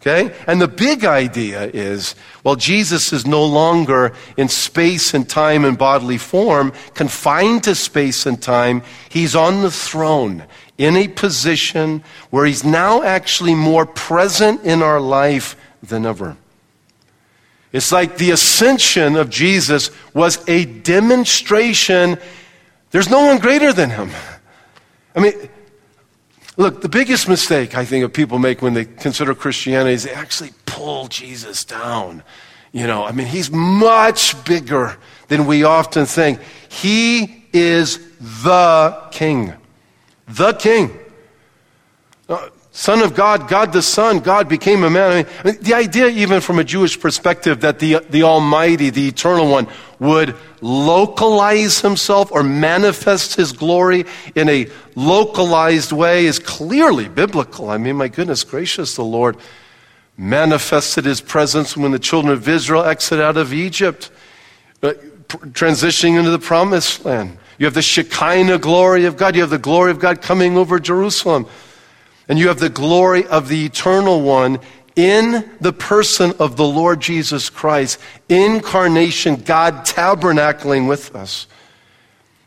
Okay? 0.00 0.34
And 0.46 0.60
the 0.60 0.68
big 0.68 1.04
idea 1.04 1.64
is, 1.64 2.14
well, 2.42 2.56
Jesus 2.56 3.12
is 3.12 3.26
no 3.26 3.44
longer 3.44 4.12
in 4.36 4.48
space 4.48 5.12
and 5.12 5.28
time 5.28 5.64
and 5.64 5.76
bodily 5.76 6.16
form, 6.16 6.72
confined 6.94 7.64
to 7.64 7.74
space 7.74 8.24
and 8.24 8.40
time. 8.40 8.82
He's 9.10 9.36
on 9.36 9.60
the 9.60 9.70
throne 9.70 10.44
in 10.78 10.96
a 10.96 11.08
position 11.08 12.02
where 12.30 12.46
he's 12.46 12.64
now 12.64 13.02
actually 13.02 13.54
more 13.54 13.84
present 13.84 14.64
in 14.64 14.82
our 14.82 15.00
life 15.00 15.54
than 15.82 16.06
ever. 16.06 16.36
It's 17.72 17.92
like 17.92 18.16
the 18.16 18.30
ascension 18.30 19.16
of 19.16 19.28
Jesus 19.28 19.90
was 20.14 20.42
a 20.48 20.64
demonstration. 20.64 22.18
There's 22.90 23.10
no 23.10 23.26
one 23.26 23.38
greater 23.38 23.72
than 23.72 23.90
him. 23.90 24.10
I 25.14 25.20
mean, 25.20 25.34
look, 26.60 26.82
the 26.82 26.88
biggest 26.88 27.28
mistake 27.28 27.76
I 27.76 27.84
think 27.84 28.04
of 28.04 28.12
people 28.12 28.38
make 28.38 28.62
when 28.62 28.74
they 28.74 28.84
consider 28.84 29.34
Christianity 29.34 29.94
is 29.94 30.04
they 30.04 30.12
actually 30.12 30.50
pull 30.66 31.08
Jesus 31.08 31.64
down. 31.64 32.22
You 32.72 32.86
know, 32.86 33.04
I 33.04 33.12
mean, 33.12 33.26
he's 33.26 33.50
much 33.50 34.42
bigger 34.44 34.96
than 35.28 35.46
we 35.46 35.64
often 35.64 36.06
think. 36.06 36.40
He 36.68 37.44
is 37.52 37.98
the 38.20 39.08
king 39.10 39.54
the 40.30 40.52
king. 40.52 40.96
Uh, 42.28 42.48
Son 42.72 43.00
of 43.00 43.14
God, 43.14 43.48
God 43.48 43.72
the 43.72 43.82
Son, 43.82 44.20
God 44.20 44.48
became 44.48 44.84
a 44.84 44.90
man. 44.90 45.26
I 45.40 45.44
mean, 45.44 45.58
the 45.60 45.74
idea, 45.74 46.06
even 46.06 46.40
from 46.40 46.60
a 46.60 46.64
Jewish 46.64 46.98
perspective, 46.98 47.60
that 47.62 47.80
the, 47.80 47.98
the 48.10 48.22
Almighty, 48.22 48.90
the 48.90 49.08
Eternal 49.08 49.50
One, 49.50 49.66
would 50.00 50.34
localize 50.62 51.80
himself 51.80 52.32
or 52.32 52.42
manifest 52.42 53.36
his 53.36 53.52
glory 53.52 54.06
in 54.34 54.48
a 54.48 54.66
localized 54.96 55.92
way 55.92 56.24
is 56.26 56.38
clearly 56.38 57.08
biblical. 57.08 57.70
I 57.70 57.76
mean, 57.76 57.96
my 57.96 58.08
goodness 58.08 58.42
gracious, 58.42 58.96
the 58.96 59.04
Lord 59.04 59.36
manifested 60.16 61.04
his 61.04 61.20
presence 61.20 61.76
when 61.76 61.92
the 61.92 61.98
children 61.98 62.32
of 62.32 62.48
Israel 62.48 62.84
exited 62.84 63.22
out 63.22 63.36
of 63.36 63.52
Egypt, 63.52 64.10
uh, 64.82 64.94
transitioning 65.28 66.18
into 66.18 66.30
the 66.30 66.38
promised 66.38 67.04
land. 67.04 67.38
You 67.58 67.66
have 67.66 67.74
the 67.74 67.82
Shekinah 67.82 68.58
glory 68.58 69.04
of 69.04 69.18
God. 69.18 69.34
You 69.34 69.42
have 69.42 69.50
the 69.50 69.58
glory 69.58 69.90
of 69.90 69.98
God 69.98 70.22
coming 70.22 70.56
over 70.56 70.80
Jerusalem. 70.80 71.46
And 72.26 72.38
you 72.38 72.48
have 72.48 72.58
the 72.58 72.70
glory 72.70 73.26
of 73.26 73.48
the 73.48 73.66
eternal 73.66 74.22
one 74.22 74.60
in 75.00 75.50
the 75.60 75.72
person 75.72 76.32
of 76.38 76.56
the 76.56 76.66
Lord 76.66 77.00
Jesus 77.00 77.48
Christ, 77.48 77.98
incarnation, 78.28 79.36
God 79.36 79.86
tabernacling 79.86 80.88
with 80.88 81.14
us. 81.14 81.46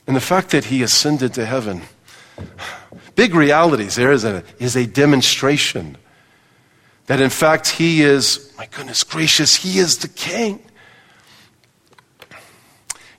And 0.06 0.16
the 0.16 0.22
fact 0.22 0.52
that 0.52 0.66
he 0.66 0.84
ascended 0.84 1.34
to 1.36 1.46
heaven, 1.46 1.82
big 3.16 3.34
realities 3.34 3.96
there, 3.96 4.12
isn't 4.12 4.36
it? 4.36 4.46
Is 4.60 4.76
a 4.76 4.86
demonstration 4.86 5.98
that 7.08 7.20
in 7.20 7.30
fact 7.30 7.70
he 7.70 8.02
is, 8.02 8.54
my 8.58 8.68
goodness 8.68 9.04
gracious, 9.04 9.56
he 9.56 9.80
is 9.80 9.98
the 9.98 10.08
king. 10.08 10.64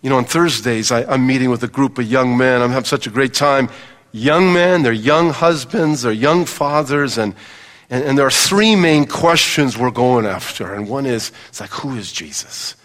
You 0.02 0.10
know, 0.10 0.18
on 0.18 0.26
Thursdays, 0.26 0.92
I, 0.92 1.14
am 1.14 1.26
meeting 1.26 1.50
with 1.50 1.62
a 1.62 1.68
group 1.68 1.98
of 1.98 2.04
young 2.04 2.36
men. 2.36 2.60
I'm 2.60 2.70
having 2.70 2.84
such 2.84 3.06
a 3.06 3.10
great 3.10 3.32
time. 3.32 3.70
Young 4.12 4.52
men, 4.52 4.82
they're 4.82 4.92
young 4.92 5.30
husbands, 5.30 6.02
they're 6.02 6.12
young 6.12 6.44
fathers, 6.44 7.16
and, 7.18 7.34
and, 7.90 8.04
and 8.04 8.18
there 8.18 8.26
are 8.26 8.30
three 8.30 8.76
main 8.76 9.06
questions 9.06 9.76
we're 9.76 9.90
going 9.90 10.26
after. 10.26 10.74
And 10.74 10.88
one 10.88 11.06
is, 11.06 11.32
it's 11.48 11.60
like, 11.60 11.70
who 11.70 11.96
is 11.96 12.12
Jesus? 12.12 12.76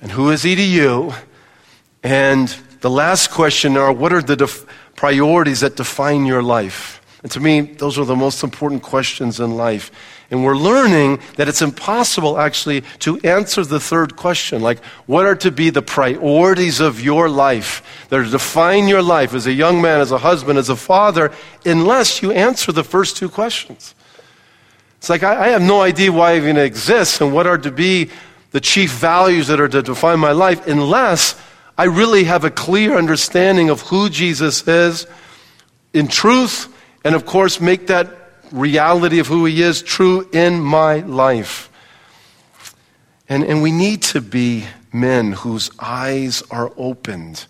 And 0.00 0.10
who 0.10 0.30
is 0.30 0.42
he 0.42 0.54
to 0.54 0.62
you? 0.62 1.12
And 2.02 2.48
the 2.80 2.90
last 2.90 3.30
question 3.30 3.76
are, 3.76 3.92
what 3.92 4.12
are 4.12 4.22
the 4.22 4.36
def- 4.36 4.66
priorities 4.96 5.60
that 5.60 5.76
define 5.76 6.26
your 6.26 6.42
life? 6.42 7.00
And 7.22 7.30
to 7.32 7.40
me, 7.40 7.60
those 7.60 7.98
are 7.98 8.04
the 8.04 8.16
most 8.16 8.42
important 8.42 8.82
questions 8.82 9.38
in 9.38 9.56
life. 9.56 9.92
And 10.32 10.42
we're 10.42 10.56
learning 10.56 11.20
that 11.36 11.46
it's 11.46 11.60
impossible 11.60 12.38
actually 12.38 12.80
to 13.00 13.18
answer 13.18 13.66
the 13.66 13.78
third 13.78 14.16
question, 14.16 14.62
like 14.62 14.82
what 15.04 15.26
are 15.26 15.34
to 15.36 15.50
be 15.50 15.68
the 15.68 15.82
priorities 15.82 16.80
of 16.80 17.02
your 17.02 17.28
life 17.28 18.06
that 18.08 18.18
are 18.18 18.24
to 18.24 18.30
define 18.30 18.88
your 18.88 19.02
life 19.02 19.34
as 19.34 19.46
a 19.46 19.52
young 19.52 19.82
man, 19.82 20.00
as 20.00 20.10
a 20.10 20.16
husband, 20.16 20.58
as 20.58 20.70
a 20.70 20.76
father, 20.76 21.32
unless 21.66 22.22
you 22.22 22.32
answer 22.32 22.72
the 22.72 22.82
first 22.82 23.18
two 23.18 23.28
questions. 23.28 23.94
It's 24.96 25.10
like 25.10 25.22
I, 25.22 25.48
I 25.48 25.48
have 25.48 25.60
no 25.60 25.82
idea 25.82 26.10
why 26.10 26.32
I 26.32 26.36
even 26.38 26.56
exist 26.56 27.20
and 27.20 27.34
what 27.34 27.46
are 27.46 27.58
to 27.58 27.70
be 27.70 28.08
the 28.52 28.60
chief 28.60 28.90
values 28.90 29.48
that 29.48 29.60
are 29.60 29.68
to 29.68 29.82
define 29.82 30.18
my 30.18 30.32
life 30.32 30.66
unless 30.66 31.38
I 31.76 31.84
really 31.84 32.24
have 32.24 32.44
a 32.44 32.50
clear 32.50 32.96
understanding 32.96 33.68
of 33.68 33.82
who 33.82 34.08
Jesus 34.08 34.66
is 34.66 35.06
in 35.92 36.08
truth, 36.08 36.74
and 37.04 37.14
of 37.14 37.26
course, 37.26 37.60
make 37.60 37.88
that 37.88 38.21
reality 38.52 39.18
of 39.18 39.26
who 39.26 39.44
He 39.44 39.62
is 39.62 39.82
true 39.82 40.28
in 40.32 40.60
my 40.60 41.00
life. 41.00 41.70
And, 43.28 43.44
and 43.44 43.62
we 43.62 43.72
need 43.72 44.02
to 44.02 44.20
be 44.20 44.64
men 44.92 45.32
whose 45.32 45.70
eyes 45.78 46.42
are 46.50 46.72
opened 46.76 47.46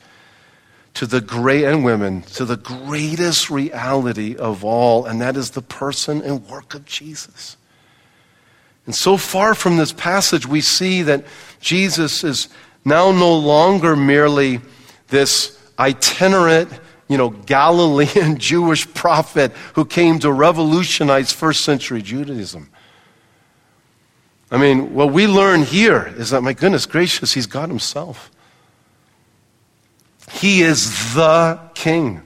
to 0.94 1.06
the 1.06 1.20
great, 1.20 1.64
and 1.64 1.84
women, 1.84 2.22
to 2.22 2.44
the 2.44 2.56
greatest 2.56 3.50
reality 3.50 4.36
of 4.36 4.62
all, 4.62 5.06
and 5.06 5.20
that 5.20 5.36
is 5.36 5.50
the 5.50 5.62
person 5.62 6.20
and 6.22 6.46
work 6.48 6.74
of 6.74 6.84
Jesus. 6.84 7.56
And 8.84 8.94
so 8.94 9.16
far 9.16 9.54
from 9.54 9.76
this 9.76 9.92
passage, 9.92 10.46
we 10.46 10.60
see 10.60 11.02
that 11.02 11.24
Jesus 11.60 12.24
is 12.24 12.48
now 12.84 13.10
no 13.10 13.34
longer 13.34 13.96
merely 13.96 14.60
this 15.08 15.58
itinerant 15.78 16.68
you 17.12 17.18
know, 17.18 17.30
Galilean 17.30 18.38
Jewish 18.40 18.92
prophet 18.94 19.52
who 19.74 19.84
came 19.84 20.18
to 20.20 20.32
revolutionize 20.32 21.30
first 21.30 21.62
century 21.62 22.00
Judaism. 22.00 22.70
I 24.50 24.56
mean, 24.56 24.94
what 24.94 25.12
we 25.12 25.26
learn 25.26 25.62
here 25.62 26.12
is 26.16 26.30
that, 26.30 26.42
my 26.42 26.54
goodness 26.54 26.86
gracious, 26.86 27.32
he's 27.32 27.46
God 27.46 27.68
himself. 27.68 28.30
He 30.30 30.62
is 30.62 31.14
the 31.14 31.60
king. 31.74 32.22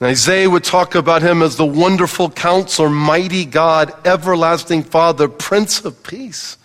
And 0.00 0.08
Isaiah 0.08 0.48
would 0.48 0.64
talk 0.64 0.94
about 0.94 1.22
him 1.22 1.42
as 1.42 1.56
the 1.56 1.66
wonderful 1.66 2.30
counselor, 2.30 2.90
mighty 2.90 3.44
God, 3.44 3.92
everlasting 4.06 4.84
Father, 4.84 5.28
Prince 5.28 5.84
of 5.84 6.02
Peace. 6.02 6.58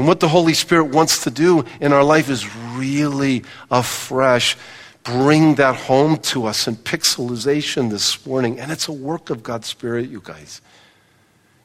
And 0.00 0.08
what 0.08 0.20
the 0.20 0.28
Holy 0.28 0.54
Spirit 0.54 0.84
wants 0.84 1.24
to 1.24 1.30
do 1.30 1.62
in 1.78 1.92
our 1.92 2.02
life 2.02 2.30
is 2.30 2.56
really 2.56 3.44
afresh 3.70 4.56
bring 5.02 5.56
that 5.56 5.76
home 5.76 6.16
to 6.16 6.46
us 6.46 6.66
in 6.66 6.76
pixelization 6.76 7.90
this 7.90 8.24
morning. 8.24 8.58
And 8.58 8.72
it's 8.72 8.88
a 8.88 8.92
work 8.92 9.28
of 9.28 9.42
God's 9.42 9.66
Spirit, 9.66 10.08
you 10.08 10.22
guys. 10.24 10.62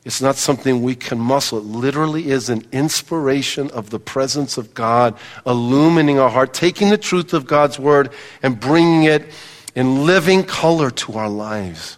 It's 0.03 0.21
not 0.21 0.35
something 0.35 0.81
we 0.83 0.95
can 0.95 1.17
muscle. 1.17 1.59
It 1.59 1.63
literally 1.63 2.29
is 2.29 2.49
an 2.49 2.67
inspiration 2.73 3.71
of 3.71 3.89
the 3.89 4.01
presence 4.01 4.57
of 4.57 4.73
God, 4.73 5.17
illumining 5.45 6.19
our 6.19 6.29
heart, 6.29 6.53
taking 6.53 6.89
the 6.89 6.97
truth 6.97 7.33
of 7.33 7.47
God's 7.47 7.79
word 7.79 8.11
and 8.43 8.59
bringing 8.59 9.03
it 9.03 9.29
in 9.75 10.05
living 10.05 10.43
color 10.43 10.91
to 10.91 11.13
our 11.13 11.29
lives. 11.29 11.97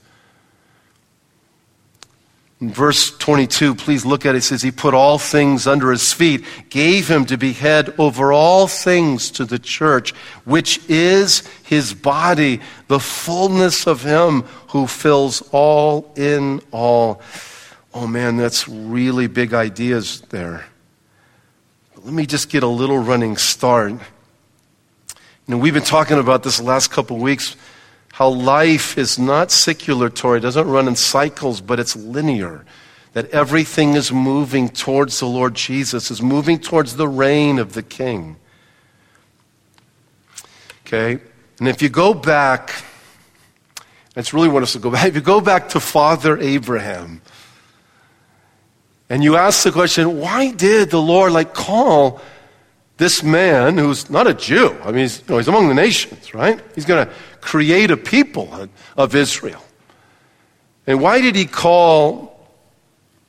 Verse 2.59 3.15
22, 3.15 3.75
please 3.75 4.03
look 4.03 4.25
at 4.25 4.33
it. 4.33 4.39
It 4.39 4.41
says, 4.41 4.63
He 4.63 4.71
put 4.71 4.95
all 4.95 5.19
things 5.19 5.67
under 5.67 5.91
his 5.91 6.11
feet, 6.11 6.43
gave 6.69 7.07
him 7.07 7.25
to 7.25 7.37
be 7.37 7.53
head 7.53 7.93
over 7.99 8.33
all 8.33 8.67
things 8.67 9.29
to 9.31 9.45
the 9.45 9.59
church, 9.59 10.11
which 10.43 10.79
is 10.89 11.47
his 11.63 11.93
body, 11.93 12.59
the 12.87 12.99
fullness 12.99 13.85
of 13.85 14.01
him 14.01 14.41
who 14.69 14.87
fills 14.87 15.47
all 15.51 16.11
in 16.15 16.59
all. 16.71 17.21
Oh 17.93 18.07
man, 18.07 18.37
that's 18.37 18.67
really 18.67 19.27
big 19.27 19.53
ideas 19.53 20.21
there. 20.29 20.65
But 21.93 22.05
let 22.05 22.13
me 22.13 22.25
just 22.25 22.49
get 22.49 22.63
a 22.63 22.67
little 22.67 22.97
running 22.97 23.37
start. 23.37 23.91
You 23.91 23.99
know, 25.47 25.57
we've 25.59 25.75
been 25.75 25.83
talking 25.83 26.17
about 26.17 26.41
this 26.41 26.57
the 26.57 26.63
last 26.63 26.89
couple 26.89 27.17
weeks 27.17 27.55
how 28.17 28.29
life 28.29 28.97
is 28.97 29.19
not 29.19 29.51
circulatory, 29.51 30.39
doesn't 30.39 30.67
run 30.67 30.87
in 30.87 30.95
cycles, 30.95 31.61
but 31.61 31.79
it's 31.79 31.95
linear. 31.95 32.65
That 33.13 33.29
everything 33.29 33.93
is 33.93 34.11
moving 34.11 34.69
towards 34.69 35.19
the 35.19 35.27
Lord 35.27 35.53
Jesus, 35.53 36.09
is 36.09 36.19
moving 36.19 36.57
towards 36.57 36.95
the 36.95 37.07
reign 37.07 37.59
of 37.59 37.73
the 37.73 37.83
King. 37.83 38.37
Okay? 40.81 41.21
And 41.59 41.67
if 41.67 41.83
you 41.83 41.89
go 41.89 42.15
back, 42.15 42.83
that's 44.15 44.33
really 44.33 44.49
what 44.49 44.63
us 44.63 44.73
to 44.73 44.79
go 44.79 44.89
back. 44.89 45.05
If 45.09 45.13
you 45.13 45.21
go 45.21 45.39
back 45.39 45.69
to 45.69 45.79
Father 45.79 46.39
Abraham, 46.39 47.21
and 49.11 49.23
you 49.23 49.35
ask 49.37 49.63
the 49.63 49.71
question, 49.71 50.19
why 50.19 50.53
did 50.53 50.89
the 50.89 50.99
Lord 50.99 51.33
like 51.33 51.53
call 51.53 52.19
this 52.97 53.21
man 53.21 53.77
who's 53.77 54.09
not 54.09 54.25
a 54.25 54.33
Jew? 54.33 54.75
I 54.83 54.87
mean, 54.87 55.01
he's, 55.01 55.19
you 55.19 55.25
know, 55.29 55.37
he's 55.37 55.47
among 55.47 55.67
the 55.67 55.75
nations, 55.75 56.33
right? 56.33 56.59
He's 56.73 56.85
going 56.85 57.05
to 57.05 57.13
create 57.41 57.91
a 57.91 57.97
people 57.97 58.69
of 58.95 59.15
Israel. 59.15 59.63
And 60.85 61.01
why 61.01 61.21
did 61.21 61.35
he 61.35 61.45
call 61.45 62.47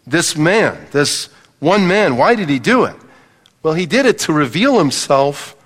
this 0.06 0.36
man, 0.36 0.86
this 0.92 1.28
one 1.58 1.86
man, 1.86 2.16
why 2.16 2.34
did 2.34 2.48
he 2.48 2.58
do 2.58 2.84
it? 2.84 2.96
Well, 3.62 3.74
he 3.74 3.86
did 3.86 4.06
it 4.06 4.20
to 4.20 4.32
reveal 4.32 4.78
himself 4.78 5.56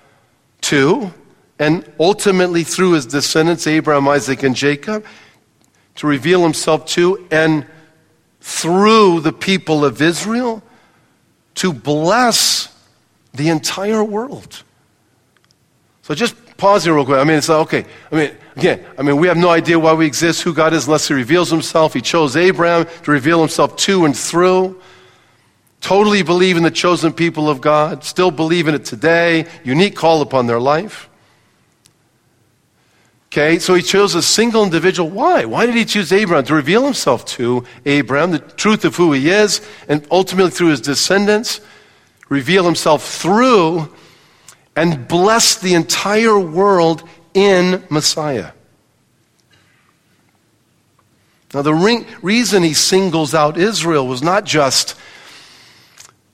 to, 0.61 1.13
and 1.59 1.89
ultimately 1.99 2.63
through 2.63 2.93
his 2.93 3.05
descendants, 3.05 3.67
Abraham, 3.67 4.07
Isaac, 4.07 4.43
and 4.43 4.55
Jacob, 4.55 5.05
to 5.95 6.07
reveal 6.07 6.41
himself 6.41 6.85
to, 6.87 7.27
and 7.29 7.65
through 8.41 9.21
the 9.21 9.31
people 9.31 9.85
of 9.85 10.01
Israel, 10.01 10.63
to 11.55 11.71
bless 11.71 12.75
the 13.33 13.49
entire 13.49 14.03
world. 14.03 14.63
So 16.01 16.15
just 16.15 16.35
pause 16.57 16.83
here 16.83 16.93
real 16.93 17.05
quick. 17.05 17.19
I 17.19 17.23
mean, 17.23 17.37
it's 17.37 17.49
like, 17.49 17.59
okay. 17.61 17.85
I 18.11 18.15
mean, 18.15 18.31
again, 18.55 18.85
I 18.97 19.01
mean, 19.01 19.17
we 19.17 19.27
have 19.27 19.37
no 19.37 19.49
idea 19.49 19.79
why 19.79 19.93
we 19.93 20.05
exist, 20.05 20.41
who 20.43 20.53
God 20.53 20.73
is, 20.73 20.85
unless 20.85 21.07
He 21.07 21.13
reveals 21.13 21.49
Himself. 21.49 21.93
He 21.93 22.01
chose 22.01 22.35
Abraham 22.35 22.85
to 23.03 23.11
reveal 23.11 23.39
Himself 23.39 23.75
to 23.77 24.05
and 24.05 24.17
through. 24.17 24.81
Totally 25.81 26.23
believe 26.23 26.55
in 26.55 26.63
the 26.63 26.71
chosen 26.71 27.11
people 27.11 27.49
of 27.49 27.59
God. 27.59 28.03
Still 28.03 28.31
believe 28.31 28.67
in 28.67 28.75
it 28.75 28.85
today. 28.85 29.45
Unique 29.63 29.95
call 29.95 30.21
upon 30.21 30.47
their 30.47 30.59
life. 30.59 31.09
Okay, 33.33 33.57
so 33.57 33.73
he 33.73 33.81
chose 33.81 34.13
a 34.13 34.21
single 34.21 34.63
individual. 34.63 35.09
Why? 35.09 35.45
Why 35.45 35.65
did 35.65 35.73
he 35.73 35.85
choose 35.85 36.13
Abraham? 36.13 36.45
To 36.45 36.53
reveal 36.53 36.85
himself 36.85 37.25
to 37.25 37.65
Abraham, 37.83 38.29
the 38.29 38.37
truth 38.37 38.85
of 38.85 38.95
who 38.95 39.11
he 39.11 39.31
is, 39.31 39.59
and 39.89 40.07
ultimately 40.11 40.51
through 40.51 40.67
his 40.67 40.81
descendants, 40.81 41.59
reveal 42.29 42.63
himself 42.63 43.03
through 43.03 43.91
and 44.75 45.07
bless 45.07 45.55
the 45.55 45.73
entire 45.73 46.37
world 46.37 47.07
in 47.33 47.83
Messiah. 47.89 48.51
Now, 51.53 51.61
the 51.61 51.73
re- 51.73 52.05
reason 52.21 52.63
he 52.63 52.73
singles 52.73 53.35
out 53.35 53.57
Israel 53.57 54.07
was 54.07 54.23
not 54.23 54.43
just 54.43 54.95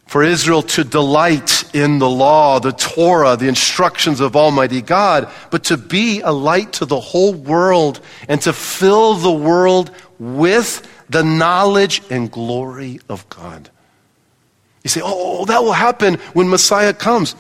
for 0.08 0.24
Israel 0.24 0.64
to 0.64 0.84
delight 0.84 1.64
in 1.76 2.00
the 2.00 2.10
law, 2.10 2.60
the 2.60 2.72
Torah, 2.72 3.36
the 3.36 3.48
instructions 3.48 4.22
of 4.22 4.36
Almighty 4.36 4.82
God, 4.82 5.32
but 5.52 5.66
to 5.66 5.78
be 5.78 6.22
a 6.22 6.32
light 6.32 6.74
to 6.74 6.86
the 6.86 7.00
whole 7.00 7.34
world 7.34 8.00
and 8.28 8.42
to 8.42 8.54
fill 8.54 9.16
the 9.16 9.32
world 9.32 9.92
with 10.18 10.88
the 11.10 11.24
knowledge 11.24 12.02
and 12.10 12.32
glory 12.32 13.00
of 13.08 13.28
God. 13.30 13.70
You 14.84 14.90
say, 14.90 15.02
oh, 15.04 15.46
that 15.46 15.64
will 15.64 15.74
happen 15.74 16.16
when 16.34 16.50
Messiah 16.50 16.94
comes. 16.94 17.36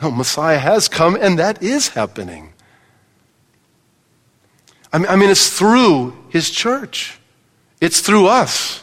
No, 0.00 0.10
Messiah 0.10 0.58
has 0.58 0.88
come, 0.88 1.16
and 1.18 1.38
that 1.38 1.62
is 1.62 1.88
happening. 1.88 2.52
I 4.92 5.16
mean, 5.16 5.28
it's 5.28 5.56
through 5.56 6.16
his 6.30 6.50
church, 6.50 7.18
it's 7.80 8.00
through 8.00 8.28
us 8.28 8.82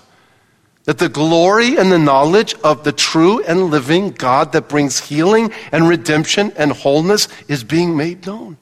that 0.85 0.97
the 0.97 1.09
glory 1.09 1.77
and 1.77 1.91
the 1.91 1.99
knowledge 1.99 2.55
of 2.63 2.83
the 2.83 2.91
true 2.91 3.41
and 3.43 3.71
living 3.71 4.11
God 4.11 4.51
that 4.51 4.67
brings 4.67 4.99
healing 4.99 5.51
and 5.71 5.87
redemption 5.87 6.51
and 6.57 6.71
wholeness 6.71 7.29
is 7.47 7.63
being 7.63 7.95
made 7.95 8.25
known. 8.27 8.57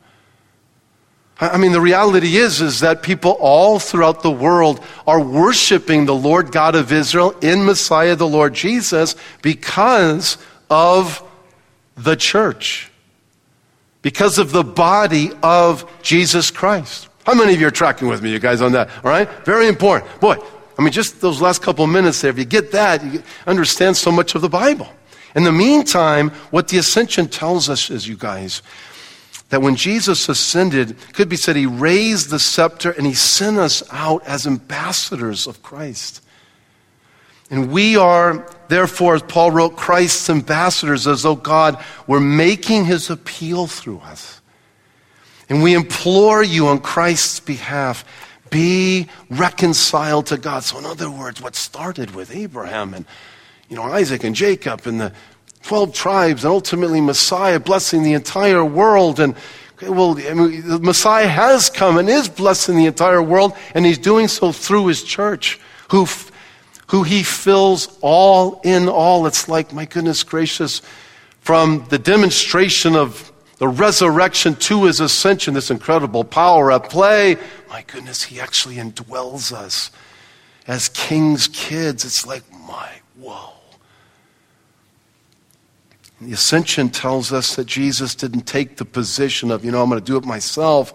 I 1.39 1.57
mean, 1.57 1.71
the 1.71 1.81
reality 1.81 2.37
is, 2.37 2.61
is 2.61 2.81
that 2.81 3.01
people 3.01 3.31
all 3.39 3.79
throughout 3.79 4.21
the 4.21 4.29
world 4.29 4.79
are 5.07 5.19
worshiping 5.19 6.05
the 6.05 6.13
Lord 6.13 6.51
God 6.51 6.75
of 6.75 6.91
Israel 6.91 7.31
in 7.41 7.65
Messiah, 7.65 8.15
the 8.15 8.27
Lord 8.27 8.53
Jesus, 8.53 9.15
because 9.41 10.37
of 10.69 11.27
the 11.95 12.15
church, 12.15 12.89
because 14.01 14.37
of 14.37 14.51
the 14.51 14.63
body 14.63 15.31
of 15.43 15.85
Jesus 16.01 16.49
Christ. 16.51 17.07
How 17.25 17.35
many 17.35 17.53
of 17.53 17.61
you 17.61 17.67
are 17.67 17.71
tracking 17.71 18.07
with 18.07 18.23
me, 18.23 18.31
you 18.31 18.39
guys, 18.39 18.61
on 18.61 18.71
that? 18.71 18.89
All 19.03 19.11
right? 19.11 19.29
Very 19.45 19.67
important. 19.67 20.19
Boy, 20.19 20.37
I 20.77 20.81
mean, 20.81 20.91
just 20.91 21.21
those 21.21 21.39
last 21.41 21.61
couple 21.61 21.85
of 21.85 21.91
minutes 21.91 22.21
there, 22.21 22.31
if 22.31 22.37
you 22.37 22.45
get 22.45 22.71
that, 22.71 23.03
you 23.03 23.21
understand 23.45 23.95
so 23.97 24.11
much 24.11 24.33
of 24.33 24.41
the 24.41 24.49
Bible. 24.49 24.87
In 25.35 25.43
the 25.43 25.51
meantime, 25.51 26.29
what 26.49 26.67
the 26.69 26.77
ascension 26.77 27.27
tells 27.27 27.69
us 27.69 27.89
is, 27.89 28.07
you 28.07 28.17
guys, 28.17 28.63
that 29.49 29.61
when 29.61 29.75
Jesus 29.75 30.27
ascended, 30.29 30.95
could 31.13 31.29
be 31.29 31.35
said 31.35 31.55
he 31.55 31.65
raised 31.65 32.29
the 32.29 32.39
scepter 32.39 32.91
and 32.91 33.05
he 33.05 33.13
sent 33.13 33.57
us 33.57 33.83
out 33.91 34.25
as 34.25 34.47
ambassadors 34.47 35.45
of 35.45 35.61
Christ. 35.61 36.23
And 37.51 37.71
we 37.71 37.97
are, 37.97 38.47
therefore, 38.69 39.15
as 39.15 39.21
Paul 39.21 39.51
wrote, 39.51 39.75
Christ's 39.75 40.29
ambassadors, 40.29 41.05
as 41.05 41.21
though 41.21 41.35
God 41.35 41.83
were 42.07 42.21
making 42.21 42.85
his 42.85 43.09
appeal 43.09 43.67
through 43.67 43.99
us. 43.99 44.41
And 45.49 45.61
we 45.61 45.75
implore 45.75 46.41
you 46.41 46.67
on 46.67 46.79
Christ's 46.79 47.41
behalf, 47.41 48.05
be 48.49 49.07
reconciled 49.29 50.27
to 50.27 50.37
God. 50.37 50.63
So, 50.63 50.79
in 50.79 50.85
other 50.85 51.11
words, 51.11 51.41
what 51.41 51.55
started 51.55 52.15
with 52.15 52.33
Abraham 52.33 52.93
and 52.93 53.05
you 53.71 53.77
know, 53.77 53.83
Isaac 53.83 54.25
and 54.25 54.35
Jacob 54.35 54.85
and 54.85 54.99
the 54.99 55.13
12 55.63 55.93
tribes 55.93 56.43
and 56.43 56.51
ultimately 56.51 56.99
Messiah 56.99 57.59
blessing 57.59 58.03
the 58.03 58.13
entire 58.13 58.65
world. 58.65 59.19
And 59.19 59.35
well, 59.81 60.17
I 60.19 60.33
mean, 60.33 60.67
the 60.67 60.79
Messiah 60.79 61.27
has 61.27 61.69
come 61.69 61.97
and 61.97 62.09
is 62.09 62.27
blessing 62.27 62.75
the 62.75 62.85
entire 62.85 63.21
world, 63.21 63.53
and 63.73 63.85
he's 63.85 63.97
doing 63.97 64.27
so 64.27 64.51
through 64.51 64.87
his 64.87 65.03
church, 65.03 65.59
who, 65.89 66.05
who 66.91 67.03
he 67.03 67.23
fills 67.23 67.97
all 68.01 68.59
in 68.65 68.89
all. 68.89 69.25
It's 69.25 69.47
like, 69.47 69.71
my 69.71 69.85
goodness 69.85 70.23
gracious, 70.23 70.81
from 71.39 71.85
the 71.89 71.97
demonstration 71.97 72.97
of 72.97 73.31
the 73.59 73.67
resurrection 73.69 74.55
to 74.55 74.83
his 74.83 74.99
ascension, 74.99 75.53
this 75.53 75.71
incredible 75.71 76.25
power 76.25 76.69
at 76.69 76.89
play. 76.89 77.37
My 77.69 77.83
goodness, 77.87 78.23
he 78.23 78.41
actually 78.41 78.75
indwells 78.75 79.53
us 79.53 79.89
as 80.67 80.89
king's 80.89 81.47
kids. 81.47 82.03
It's 82.03 82.25
like, 82.25 82.43
my, 82.67 82.89
whoa. 83.17 83.53
The 86.19 86.33
ascension 86.33 86.89
tells 86.89 87.31
us 87.31 87.55
that 87.55 87.67
Jesus 87.67 88.15
didn't 88.15 88.47
take 88.47 88.75
the 88.75 88.85
position 88.85 89.49
of, 89.49 89.63
you 89.63 89.71
know, 89.71 89.81
I'm 89.81 89.89
going 89.89 90.01
to 90.01 90.05
do 90.05 90.17
it 90.17 90.25
myself, 90.25 90.93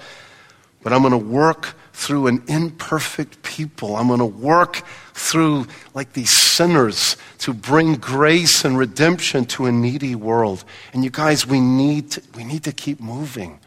but 0.82 0.92
I'm 0.92 1.00
going 1.00 1.12
to 1.12 1.18
work 1.18 1.74
through 1.96 2.26
an 2.26 2.42
imperfect 2.46 3.42
people. 3.42 3.96
I'm 3.96 4.08
going 4.08 4.18
to 4.18 4.26
work 4.26 4.82
through 5.14 5.66
like 5.94 6.12
these 6.12 6.30
sinners 6.30 7.16
to 7.38 7.54
bring 7.54 7.94
grace 7.94 8.66
and 8.66 8.76
redemption 8.76 9.46
to 9.46 9.64
a 9.64 9.72
needy 9.72 10.14
world. 10.14 10.62
And 10.92 11.02
you 11.02 11.08
guys, 11.08 11.46
we 11.46 11.58
need 11.58 12.10
to, 12.10 12.22
we 12.36 12.44
need 12.44 12.64
to 12.64 12.72
keep 12.72 13.00
moving. 13.00 13.58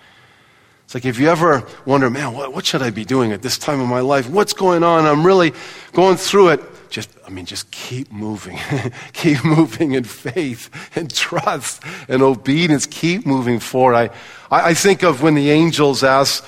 It's 0.86 0.94
like 0.94 1.06
if 1.06 1.18
you 1.18 1.28
ever 1.28 1.66
wonder, 1.86 2.08
man, 2.12 2.34
what, 2.34 2.54
what 2.54 2.68
should 2.68 2.84
I 2.84 2.92
be 2.92 3.04
doing 3.04 3.32
at 3.32 3.42
this 3.42 3.58
time 3.58 3.82
of 3.82 3.88
my 3.88 4.02
life? 4.02 4.30
What's 4.30 4.54
going 4.54 4.84
on? 4.84 5.08
I'm 5.08 5.26
really 5.26 5.52
going 5.94 6.18
through 6.18 6.50
it. 6.50 6.62
just, 6.92 7.10
I 7.26 7.32
mean, 7.32 7.46
just 7.46 7.72
keep 7.72 8.12
moving. 8.12 8.60
keep 9.14 9.44
moving 9.44 9.94
in 9.94 10.04
faith 10.04 10.70
and 10.96 11.12
trust 11.12 11.82
and 12.08 12.22
obedience. 12.22 12.86
Keep 12.86 13.26
moving 13.26 13.60
forward. 13.60 13.96
I, 13.96 14.10
I 14.52 14.74
think 14.76 15.02
of 15.02 15.24
when 15.24 15.34
the 15.34 15.50
angels 15.50 16.04
asked 16.04 16.46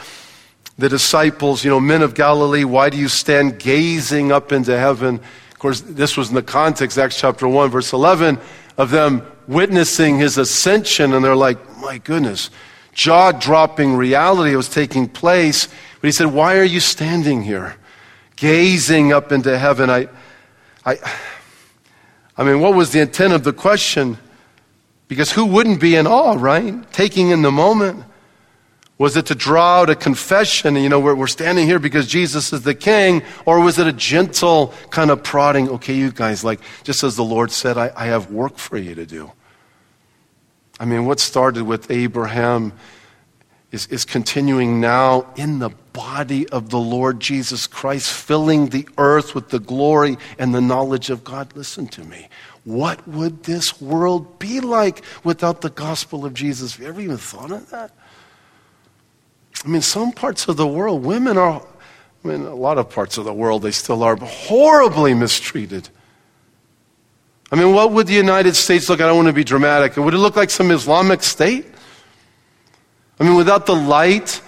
the 0.82 0.90
disciples, 0.90 1.64
you 1.64 1.70
know, 1.70 1.80
men 1.80 2.02
of 2.02 2.16
Galilee, 2.16 2.64
why 2.64 2.90
do 2.90 2.98
you 2.98 3.08
stand 3.08 3.60
gazing 3.60 4.32
up 4.32 4.52
into 4.52 4.78
heaven? 4.78 5.20
Of 5.52 5.60
course, 5.60 5.82
this 5.82 6.18
was 6.18 6.30
in 6.30 6.36
the 6.36 6.42
context, 6.42 6.98
Acts 6.98 7.20
chapter 7.20 7.48
1, 7.48 7.70
verse 7.70 7.94
11, 7.94 8.40
of 8.78 8.90
them 8.90 9.22
witnessing 9.48 10.18
his 10.18 10.40
ascension. 10.40 11.14
And 11.14 11.24
they're 11.24 11.36
like, 11.36 11.78
my 11.78 12.00
goodness, 12.00 12.50
jaw 12.94 13.32
dropping 13.32 13.96
reality 13.96 14.56
was 14.56 14.68
taking 14.70 15.08
place. 15.08 15.68
But 15.68 16.08
he 16.08 16.12
said, 16.12 16.34
why 16.34 16.58
are 16.58 16.64
you 16.64 16.80
standing 16.80 17.44
here? 17.44 17.76
Gazing 18.36 19.14
up 19.14 19.32
into 19.32 19.56
heaven. 19.60 19.92
I, 19.92 20.10
I, 20.84 20.98
I 22.38 22.44
mean, 22.44 22.60
what 22.60 22.74
was 22.74 22.92
the 22.92 23.02
intent 23.02 23.34
of 23.34 23.44
the 23.44 23.54
question? 23.54 24.18
Because 25.08 25.32
who 25.32 25.46
wouldn't 25.46 25.80
be 25.80 25.96
in 25.96 26.08
awe, 26.08 26.34
right? 26.40 26.92
Taking 26.92 27.30
in 27.30 27.44
the 27.44 27.52
moment. 27.52 28.04
Was 29.02 29.18
it 29.18 29.26
to 29.26 29.36
draw 29.36 29.80
out 29.80 29.90
a 29.90 29.96
confession, 29.96 30.76
you 30.76 30.88
know, 30.88 31.00
we're, 31.00 31.16
we're 31.16 31.26
standing 31.26 31.66
here 31.66 31.80
because 31.80 32.06
Jesus 32.06 32.54
is 32.54 32.62
the 32.62 32.76
king? 32.76 33.24
Or 33.48 33.60
was 33.60 33.80
it 33.80 33.88
a 33.88 33.92
gentle 33.92 34.76
kind 34.92 35.10
of 35.10 35.24
prodding, 35.24 35.68
okay, 35.70 35.96
you 35.96 36.12
guys, 36.12 36.44
like, 36.44 36.60
just 36.84 37.04
as 37.04 37.16
the 37.16 37.24
Lord 37.24 37.50
said, 37.50 37.80
I, 37.80 37.92
I 37.96 38.06
have 38.06 38.30
work 38.30 38.60
for 38.60 38.78
you 38.78 38.94
to 38.94 39.08
do? 39.08 39.32
I 40.80 40.86
mean, 40.86 41.08
what 41.08 41.20
started 41.20 41.64
with 41.64 41.90
Abraham 41.90 42.74
is, 43.72 43.88
is 43.88 44.06
continuing 44.06 44.80
now 44.80 45.34
in 45.36 45.58
the 45.58 45.72
body 45.94 46.48
of 46.50 46.70
the 46.70 46.78
Lord 46.78 47.20
Jesus 47.20 47.66
Christ, 47.66 48.14
filling 48.14 48.68
the 48.68 48.88
earth 49.00 49.34
with 49.34 49.50
the 49.50 49.60
glory 49.60 50.20
and 50.38 50.54
the 50.54 50.62
knowledge 50.62 51.10
of 51.10 51.24
God. 51.24 51.56
Listen 51.56 51.88
to 51.88 52.04
me. 52.04 52.30
What 52.66 53.08
would 53.08 53.46
this 53.46 53.82
world 53.82 54.38
be 54.38 54.60
like 54.60 55.04
without 55.24 55.62
the 55.62 55.72
gospel 55.72 56.24
of 56.24 56.36
Jesus? 56.36 56.74
Have 56.74 56.84
you 56.84 56.88
ever 56.88 57.02
even 57.02 57.18
thought 57.18 57.50
of 57.50 57.68
that? 57.72 57.90
I 59.64 59.68
mean, 59.68 59.82
some 59.82 60.12
parts 60.12 60.48
of 60.48 60.58
the 60.58 60.68
world, 60.68 61.04
women 61.04 61.38
are, 61.38 61.62
I 62.24 62.28
mean, 62.28 62.42
a 62.42 62.56
lot 62.56 62.78
of 62.78 62.90
parts 62.90 63.18
of 63.18 63.26
the 63.26 63.34
world, 63.34 63.62
they 63.62 63.72
still 63.72 64.04
are 64.04 64.16
horribly 64.16 65.14
mistreated. 65.14 65.90
I 67.52 67.56
mean, 67.56 67.74
what 67.74 67.92
would 67.92 68.08
the 68.08 68.14
United 68.14 68.56
States 68.56 68.90
look? 68.90 69.00
Like? 69.00 69.06
I 69.06 69.08
don't 69.10 69.18
want 69.18 69.28
to 69.28 69.34
be 69.34 69.44
dramatic. 69.44 69.98
Would 69.98 70.14
it 70.14 70.18
look 70.18 70.36
like 70.36 70.50
some 70.50 70.72
Islamic 70.72 71.22
state? 71.22 71.66
I 73.20 73.24
mean, 73.24 73.36
without 73.36 73.66
the 73.66 73.76
light 73.76 74.42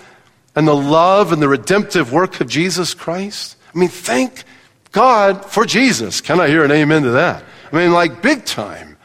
and 0.55 0.67
the 0.67 0.75
love 0.75 1.31
and 1.31 1.41
the 1.41 1.49
redemptive 1.49 2.11
work 2.11 2.39
of 2.41 2.47
Jesus 2.47 2.93
Christ? 2.93 3.57
I 3.73 3.77
mean, 3.77 3.89
thank 3.89 4.45
God 4.91 5.45
for 5.45 5.65
Jesus. 5.65 6.21
Can 6.21 6.39
I 6.39 6.47
hear 6.47 6.63
an 6.63 6.71
amen 6.71 7.03
to 7.03 7.11
that? 7.11 7.43
I 7.71 7.75
mean, 7.75 7.91
like 7.91 8.21
big 8.21 8.45
time. 8.45 8.97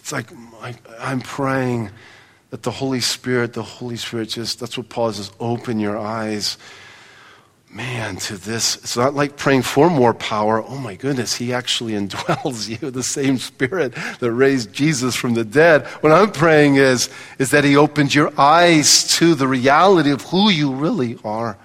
It's 0.00 0.10
like 0.10 0.32
I, 0.60 0.74
I'm 0.98 1.20
praying 1.20 1.90
that 2.52 2.62
the 2.62 2.70
Holy 2.70 3.00
Spirit, 3.00 3.54
the 3.54 3.62
Holy 3.62 3.96
Spirit 3.96 4.28
just, 4.28 4.60
that's 4.60 4.76
what 4.76 4.90
Paul 4.90 5.10
says, 5.10 5.32
open 5.40 5.80
your 5.80 5.96
eyes. 5.96 6.58
Man, 7.70 8.16
to 8.16 8.36
this, 8.36 8.76
it's 8.76 8.94
not 8.94 9.14
like 9.14 9.38
praying 9.38 9.62
for 9.62 9.88
more 9.88 10.12
power. 10.12 10.62
Oh 10.62 10.76
my 10.76 10.94
goodness, 10.94 11.34
he 11.34 11.54
actually 11.54 11.92
indwells 11.98 12.68
you, 12.68 12.90
the 12.90 13.02
same 13.02 13.38
Spirit 13.38 13.94
that 14.20 14.30
raised 14.30 14.70
Jesus 14.70 15.16
from 15.16 15.32
the 15.32 15.44
dead. 15.44 15.86
What 16.02 16.12
I'm 16.12 16.30
praying 16.30 16.74
is, 16.74 17.08
is 17.38 17.52
that 17.52 17.64
he 17.64 17.74
opens 17.74 18.14
your 18.14 18.38
eyes 18.38 19.16
to 19.16 19.34
the 19.34 19.48
reality 19.48 20.10
of 20.10 20.20
who 20.20 20.50
you 20.50 20.74
really 20.74 21.16
are. 21.24 21.56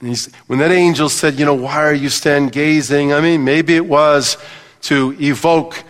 when 0.00 0.58
that 0.58 0.72
angel 0.72 1.08
said, 1.08 1.38
you 1.38 1.44
know, 1.44 1.54
why 1.54 1.76
are 1.76 1.94
you 1.94 2.08
stand 2.08 2.50
gazing? 2.50 3.12
I 3.12 3.20
mean, 3.20 3.44
maybe 3.44 3.76
it 3.76 3.86
was 3.86 4.36
to 4.80 5.16
evoke, 5.20 5.84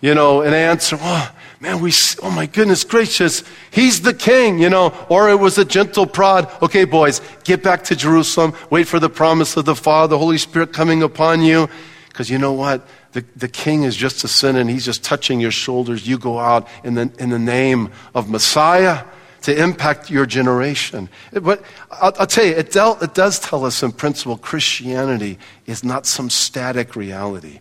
you 0.00 0.16
know, 0.16 0.42
an 0.42 0.52
answer. 0.52 0.98
Oh, 1.00 1.30
man, 1.64 1.80
we, 1.80 1.90
oh 2.22 2.30
my 2.30 2.44
goodness 2.44 2.84
gracious, 2.84 3.42
he's 3.70 4.02
the 4.02 4.12
king, 4.12 4.58
you 4.58 4.68
know. 4.68 4.92
Or 5.08 5.30
it 5.30 5.40
was 5.40 5.56
a 5.56 5.64
gentle 5.64 6.06
prod. 6.06 6.50
Okay, 6.60 6.84
boys, 6.84 7.22
get 7.42 7.62
back 7.62 7.84
to 7.84 7.96
Jerusalem. 7.96 8.52
Wait 8.68 8.86
for 8.86 9.00
the 9.00 9.08
promise 9.08 9.56
of 9.56 9.64
the 9.64 9.74
Father, 9.74 10.10
the 10.10 10.18
Holy 10.18 10.36
Spirit 10.36 10.74
coming 10.74 11.02
upon 11.02 11.40
you. 11.40 11.70
Because 12.08 12.28
you 12.28 12.36
know 12.36 12.52
what? 12.52 12.86
The, 13.12 13.24
the 13.34 13.48
king 13.48 13.84
is 13.84 13.96
just 13.96 14.22
a 14.24 14.28
sin 14.28 14.56
and 14.56 14.68
he's 14.68 14.84
just 14.84 15.02
touching 15.02 15.40
your 15.40 15.50
shoulders. 15.50 16.06
You 16.06 16.18
go 16.18 16.38
out 16.38 16.68
in 16.84 16.94
the, 16.94 17.10
in 17.18 17.30
the 17.30 17.38
name 17.38 17.90
of 18.14 18.28
Messiah 18.28 19.02
to 19.42 19.62
impact 19.62 20.10
your 20.10 20.26
generation. 20.26 21.08
But 21.32 21.62
I'll, 21.90 22.12
I'll 22.18 22.26
tell 22.26 22.44
you, 22.44 22.52
it, 22.52 22.72
del- 22.72 22.98
it 23.02 23.14
does 23.14 23.40
tell 23.40 23.64
us 23.64 23.82
in 23.82 23.92
principle 23.92 24.36
Christianity 24.36 25.38
is 25.64 25.82
not 25.82 26.04
some 26.04 26.28
static 26.28 26.94
reality. 26.94 27.60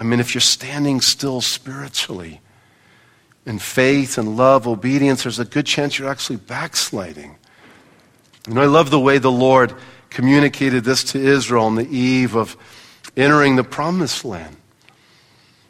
I 0.00 0.04
mean, 0.04 0.18
if 0.18 0.34
you're 0.34 0.40
standing 0.40 1.00
still 1.00 1.40
spiritually, 1.40 2.40
in 3.46 3.58
faith 3.60 4.18
and 4.18 4.36
love, 4.36 4.66
obedience, 4.66 5.22
there's 5.22 5.38
a 5.38 5.44
good 5.44 5.64
chance 5.64 5.98
you're 5.98 6.10
actually 6.10 6.36
backsliding. 6.36 7.36
Know, 8.48 8.60
I 8.60 8.66
love 8.66 8.90
the 8.90 9.00
way 9.00 9.18
the 9.18 9.30
Lord 9.30 9.74
communicated 10.10 10.84
this 10.84 11.02
to 11.04 11.18
Israel 11.18 11.64
on 11.64 11.76
the 11.76 11.88
eve 11.88 12.34
of 12.34 12.56
entering 13.16 13.56
the 13.56 13.64
promised 13.64 14.24
land. 14.24 14.56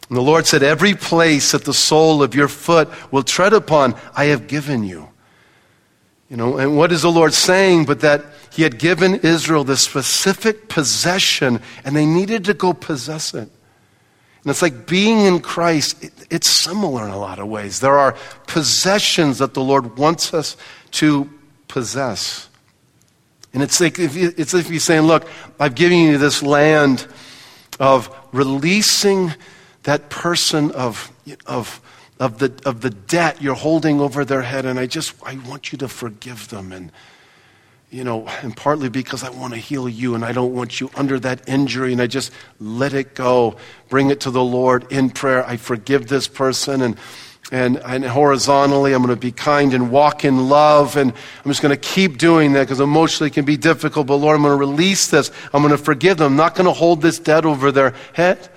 And 0.09 0.17
the 0.17 0.23
Lord 0.23 0.47
said, 0.47 0.63
Every 0.63 0.95
place 0.95 1.53
that 1.53 1.65
the 1.65 1.75
sole 1.75 2.23
of 2.23 2.35
your 2.35 2.49
foot 2.49 2.89
will 3.13 3.23
tread 3.23 3.53
upon, 3.53 3.95
I 4.15 4.27
have 4.27 4.47
given 4.47 4.85
you. 4.85 5.09
You 6.29 6.37
know, 6.37 6.59
and 6.59 6.77
what 6.77 6.93
is 6.93 7.03
the 7.03 7.11
Lord 7.11 7.33
saying? 7.33 7.87
But 7.87 8.01
that 8.01 8.25
He 8.51 8.63
had 8.63 8.79
given 8.79 9.17
Israel 9.17 9.65
this 9.65 9.81
specific 9.81 10.69
possession, 10.69 11.61
and 11.85 11.97
they 11.97 12.07
needed 12.07 12.45
to 12.47 12.55
go 12.55 12.73
possess 12.73 13.35
it. 13.35 13.51
And 14.47 14.53
it's 14.53 14.63
like 14.63 14.87
being 14.87 15.23
in 15.23 15.41
Christ, 15.41 16.05
it, 16.05 16.13
it's 16.31 16.49
similar 16.49 17.03
in 17.05 17.11
a 17.11 17.19
lot 17.19 17.41
of 17.41 17.49
ways. 17.49 17.81
There 17.81 17.99
are 17.99 18.15
possessions 18.47 19.39
that 19.39 19.55
the 19.55 19.61
Lord 19.61 19.99
wants 19.99 20.33
us 20.33 20.57
to 20.93 21.29
possess. 21.67 22.49
And 23.53 23.61
it's 23.61 23.81
like 23.81 23.99
if, 23.99 24.15
you, 24.15 24.33
it's 24.37 24.55
if 24.55 24.69
He's 24.69 24.85
saying, 24.85 25.03
Look, 25.03 25.27
I've 25.59 25.75
given 25.75 25.99
you 25.99 26.17
this 26.17 26.45
land 26.45 27.09
of 27.81 28.09
releasing 28.31 29.35
that 29.83 30.11
person 30.11 30.71
of, 30.71 31.11
of, 31.47 31.81
of, 32.21 32.39
the, 32.39 32.57
of 32.65 32.83
the 32.83 32.91
debt 32.91 33.43
you're 33.43 33.57
holding 33.57 34.01
over 34.01 34.25
their 34.25 34.43
head, 34.43 34.65
and 34.65 34.79
I 34.79 34.87
just 34.87 35.21
I 35.25 35.39
want 35.39 35.73
you 35.73 35.79
to 35.79 35.89
forgive 35.89 36.51
them 36.51 36.71
and 36.71 36.93
you 37.97 38.05
know, 38.05 38.27
and 38.43 38.55
partly 38.55 38.91
because 38.91 39.25
I 39.25 39.31
want 39.31 39.55
to 39.55 39.59
heal 39.59 39.89
you 39.89 40.15
and 40.15 40.23
I 40.23 40.33
don't 40.33 40.53
want 40.53 40.83
you 40.83 40.91
under 40.97 41.19
that 41.21 41.49
injury 41.49 41.93
and 41.93 42.03
I 42.03 42.07
just 42.07 42.31
let 42.61 42.93
it 42.93 43.15
go, 43.15 43.57
bring 43.89 44.11
it 44.11 44.21
to 44.21 44.31
the 44.31 44.45
Lord 44.45 44.93
in 44.93 45.09
prayer. 45.09 45.47
I 45.47 45.57
forgive 45.57 46.07
this 46.07 46.29
person 46.29 46.83
and 46.83 46.99
and, 47.53 47.79
and 47.79 48.05
horizontally, 48.05 48.93
I'm 48.93 49.03
going 49.05 49.15
to 49.15 49.21
be 49.21 49.31
kind 49.31 49.73
and 49.73 49.89
walk 49.89 50.25
in 50.25 50.49
love. 50.49 50.97
And 50.97 51.13
I'm 51.13 51.51
just 51.51 51.63
going 51.63 51.71
to 51.71 51.81
keep 51.81 52.19
doing 52.19 52.55
that 52.55 52.63
because 52.63 52.81
emotionally 52.81 53.29
it 53.29 53.35
can 53.35 53.45
be 53.45 53.57
difficult. 53.57 54.09
But 54.09 54.17
Lord, 54.17 54.35
I'm 54.35 54.43
going 54.43 54.53
to 54.53 54.59
release 54.59 55.07
this. 55.07 55.31
I'm 55.55 55.63
going 55.63 55.71
to 55.71 55.79
forgive 55.79 56.17
them. 56.17 56.33
I'm 56.33 56.37
not 56.37 56.57
going 56.57 56.67
to 56.67 56.73
hold 56.73 57.03
this 57.03 57.21
debt 57.21 57.47
over 57.47 57.71
their 57.71 57.95
head. 58.15 58.49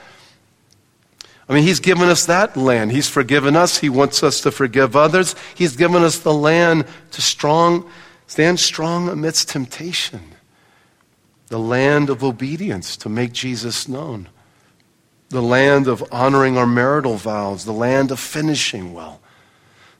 I 1.47 1.53
mean, 1.53 1.61
He's 1.61 1.79
given 1.79 2.09
us 2.09 2.25
that 2.25 2.57
land. 2.57 2.91
He's 2.91 3.07
forgiven 3.07 3.55
us. 3.55 3.77
He 3.77 3.89
wants 3.89 4.23
us 4.23 4.41
to 4.41 4.49
forgive 4.49 4.95
others. 4.95 5.35
He's 5.53 5.75
given 5.75 6.01
us 6.01 6.17
the 6.17 6.33
land 6.33 6.87
to 7.11 7.21
strong 7.21 7.87
Stand 8.29 8.59
strong 8.59 9.09
amidst 9.09 9.49
temptation, 9.49 10.21
the 11.47 11.57
land 11.57 12.11
of 12.11 12.23
obedience 12.23 12.95
to 12.97 13.09
make 13.09 13.31
Jesus 13.33 13.87
known, 13.87 14.29
the 15.29 15.41
land 15.41 15.87
of 15.87 16.03
honoring 16.11 16.55
our 16.55 16.67
marital 16.67 17.15
vows, 17.15 17.65
the 17.65 17.71
land 17.71 18.11
of 18.11 18.19
finishing 18.19 18.93
well, 18.93 19.19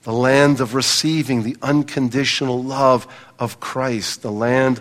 the 0.04 0.14
land 0.14 0.62
of 0.62 0.76
receiving 0.76 1.42
the 1.42 1.58
unconditional 1.64 2.64
love 2.64 3.08
of 3.40 3.60
Christ, 3.60 4.22
the 4.22 4.32
land 4.32 4.80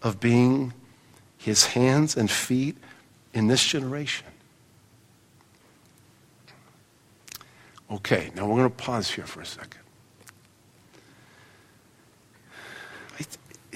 of 0.00 0.18
being 0.18 0.72
his 1.36 1.66
hands 1.66 2.16
and 2.16 2.30
feet 2.30 2.78
in 3.34 3.46
this 3.46 3.62
generation. 3.62 4.26
Okay, 7.90 8.30
now 8.34 8.46
we're 8.46 8.56
going 8.56 8.70
to 8.70 8.74
pause 8.74 9.10
here 9.10 9.26
for 9.26 9.42
a 9.42 9.46
second. 9.46 9.85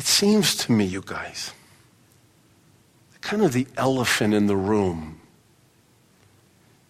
It 0.01 0.07
seems 0.07 0.57
to 0.57 0.73
me, 0.73 0.87
you 0.87 1.03
guys, 1.05 1.53
kind 3.21 3.43
of 3.43 3.53
the 3.53 3.67
elephant 3.77 4.33
in 4.33 4.47
the 4.47 4.57
room 4.57 5.21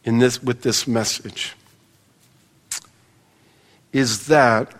in 0.05 0.21
this, 0.21 0.41
with 0.41 0.63
this 0.63 0.87
message 0.87 1.57
is 3.93 4.29
that 4.29 4.73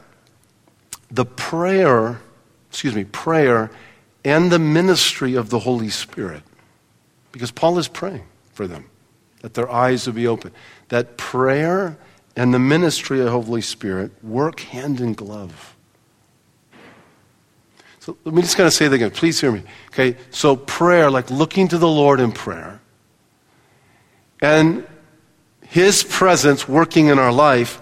the 1.11 1.25
prayer, 1.25 2.21
excuse 2.69 2.95
me, 2.95 3.03
prayer 3.03 3.69
and 4.25 4.53
the 4.53 4.61
ministry 4.61 5.35
of 5.35 5.51
the 5.51 5.59
Holy 5.59 5.91
Spirit, 5.91 6.45
because 7.33 7.51
Paul 7.51 7.81
is 7.81 7.89
praying 7.89 8.27
for 8.53 8.69
them, 8.69 8.85
that 9.41 9.55
their 9.55 9.69
eyes 9.69 10.07
will 10.07 10.15
be 10.15 10.29
open, 10.29 10.53
that 10.91 11.17
prayer 11.17 11.99
and 12.37 12.55
the 12.55 12.61
ministry 12.61 13.19
of 13.19 13.25
the 13.25 13.33
Holy 13.33 13.61
Spirit 13.61 14.13
work 14.23 14.61
hand 14.61 15.01
in 15.01 15.15
glove. 15.15 15.70
Let 18.25 18.35
me 18.35 18.43
just 18.43 18.57
kind 18.57 18.67
of 18.67 18.73
say 18.73 18.89
that 18.89 18.95
again. 18.95 19.11
Please 19.11 19.41
hear 19.41 19.53
me. 19.53 19.63
Okay, 19.89 20.17
so 20.31 20.57
prayer, 20.57 21.11
like 21.11 21.31
looking 21.31 21.69
to 21.69 21.79
the 21.79 21.89
Lord 21.89 22.21
in 22.21 22.33
prayer, 22.33 22.81
and 24.41 24.87
His 25.63 26.03
presence 26.03 26.69
working 26.69 27.09
in 27.09 27.19
our 27.19 27.33
life, 27.33 27.81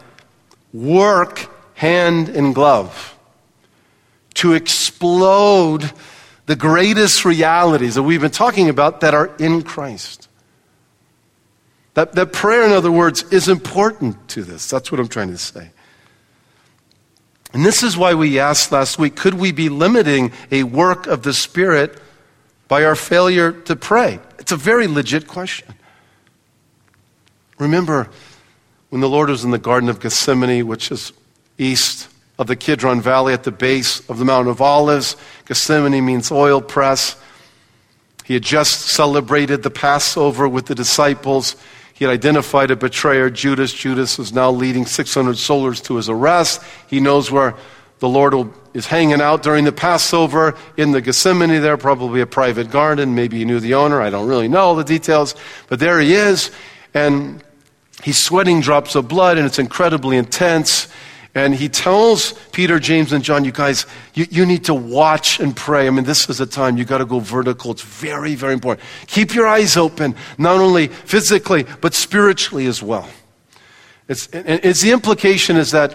work 0.72 1.50
hand 1.74 2.28
in 2.28 2.52
glove 2.52 3.16
to 4.34 4.52
explode 4.52 5.90
the 6.46 6.56
greatest 6.56 7.24
realities 7.24 7.94
that 7.94 8.02
we've 8.02 8.20
been 8.20 8.30
talking 8.30 8.68
about 8.68 9.00
that 9.00 9.14
are 9.14 9.34
in 9.38 9.62
Christ. 9.62 10.28
That, 11.94 12.12
that 12.14 12.32
prayer, 12.32 12.64
in 12.64 12.72
other 12.72 12.92
words, 12.92 13.24
is 13.32 13.48
important 13.48 14.28
to 14.30 14.42
this. 14.44 14.68
That's 14.68 14.90
what 14.92 15.00
I'm 15.00 15.08
trying 15.08 15.30
to 15.30 15.38
say. 15.38 15.70
And 17.52 17.64
this 17.64 17.82
is 17.82 17.96
why 17.96 18.14
we 18.14 18.38
asked 18.38 18.72
last 18.72 18.98
week 18.98 19.16
could 19.16 19.34
we 19.34 19.52
be 19.52 19.68
limiting 19.68 20.32
a 20.50 20.64
work 20.64 21.06
of 21.06 21.22
the 21.22 21.32
Spirit 21.32 21.98
by 22.68 22.84
our 22.84 22.96
failure 22.96 23.52
to 23.52 23.76
pray? 23.76 24.20
It's 24.38 24.52
a 24.52 24.56
very 24.56 24.86
legit 24.86 25.26
question. 25.26 25.74
Remember 27.58 28.08
when 28.90 29.00
the 29.00 29.08
Lord 29.08 29.30
was 29.30 29.44
in 29.44 29.50
the 29.50 29.58
Garden 29.58 29.88
of 29.88 30.00
Gethsemane, 30.00 30.66
which 30.66 30.90
is 30.90 31.12
east 31.58 32.08
of 32.38 32.46
the 32.46 32.56
Kidron 32.56 33.00
Valley 33.00 33.34
at 33.34 33.42
the 33.42 33.50
base 33.50 34.08
of 34.08 34.18
the 34.18 34.24
Mount 34.24 34.48
of 34.48 34.60
Olives. 34.60 35.16
Gethsemane 35.46 36.04
means 36.04 36.30
oil 36.30 36.60
press. 36.60 37.16
He 38.24 38.34
had 38.34 38.42
just 38.42 38.82
celebrated 38.82 39.62
the 39.62 39.70
Passover 39.70 40.48
with 40.48 40.66
the 40.66 40.74
disciples. 40.74 41.56
He 41.98 42.04
had 42.04 42.12
identified 42.12 42.70
a 42.70 42.76
betrayer, 42.76 43.28
Judas. 43.28 43.72
Judas 43.72 44.20
is 44.20 44.32
now 44.32 44.52
leading 44.52 44.86
600 44.86 45.36
soldiers 45.36 45.80
to 45.82 45.96
his 45.96 46.08
arrest. 46.08 46.62
He 46.86 47.00
knows 47.00 47.28
where 47.28 47.56
the 47.98 48.08
Lord 48.08 48.34
will, 48.34 48.54
is 48.72 48.86
hanging 48.86 49.20
out 49.20 49.42
during 49.42 49.64
the 49.64 49.72
Passover 49.72 50.56
in 50.76 50.92
the 50.92 51.00
Gethsemane 51.00 51.60
there, 51.60 51.76
probably 51.76 52.20
a 52.20 52.26
private 52.26 52.70
garden. 52.70 53.16
Maybe 53.16 53.38
he 53.38 53.44
knew 53.44 53.58
the 53.58 53.74
owner. 53.74 54.00
I 54.00 54.10
don't 54.10 54.28
really 54.28 54.46
know 54.46 54.60
all 54.60 54.76
the 54.76 54.84
details. 54.84 55.34
But 55.68 55.80
there 55.80 55.98
he 55.98 56.14
is. 56.14 56.52
And 56.94 57.42
he's 58.04 58.16
sweating 58.16 58.60
drops 58.60 58.94
of 58.94 59.08
blood, 59.08 59.36
and 59.36 59.44
it's 59.44 59.58
incredibly 59.58 60.16
intense. 60.16 60.86
And 61.38 61.54
he 61.54 61.68
tells 61.68 62.32
Peter, 62.50 62.80
James, 62.80 63.12
and 63.12 63.22
John, 63.22 63.44
you 63.44 63.52
guys, 63.52 63.86
you, 64.12 64.26
you 64.28 64.44
need 64.44 64.64
to 64.64 64.74
watch 64.74 65.38
and 65.38 65.54
pray. 65.54 65.86
I 65.86 65.90
mean, 65.90 66.02
this 66.02 66.28
is 66.28 66.40
a 66.40 66.46
time 66.46 66.76
you 66.76 66.84
got 66.84 66.98
to 66.98 67.06
go 67.06 67.20
vertical. 67.20 67.70
It's 67.70 67.82
very, 67.82 68.34
very 68.34 68.54
important. 68.54 68.84
Keep 69.06 69.36
your 69.36 69.46
eyes 69.46 69.76
open, 69.76 70.16
not 70.36 70.58
only 70.58 70.88
physically, 70.88 71.64
but 71.80 71.94
spiritually 71.94 72.66
as 72.66 72.82
well. 72.82 73.08
It's, 74.08 74.28
it's 74.32 74.82
the 74.82 74.90
implication 74.90 75.56
is 75.56 75.70
that 75.70 75.94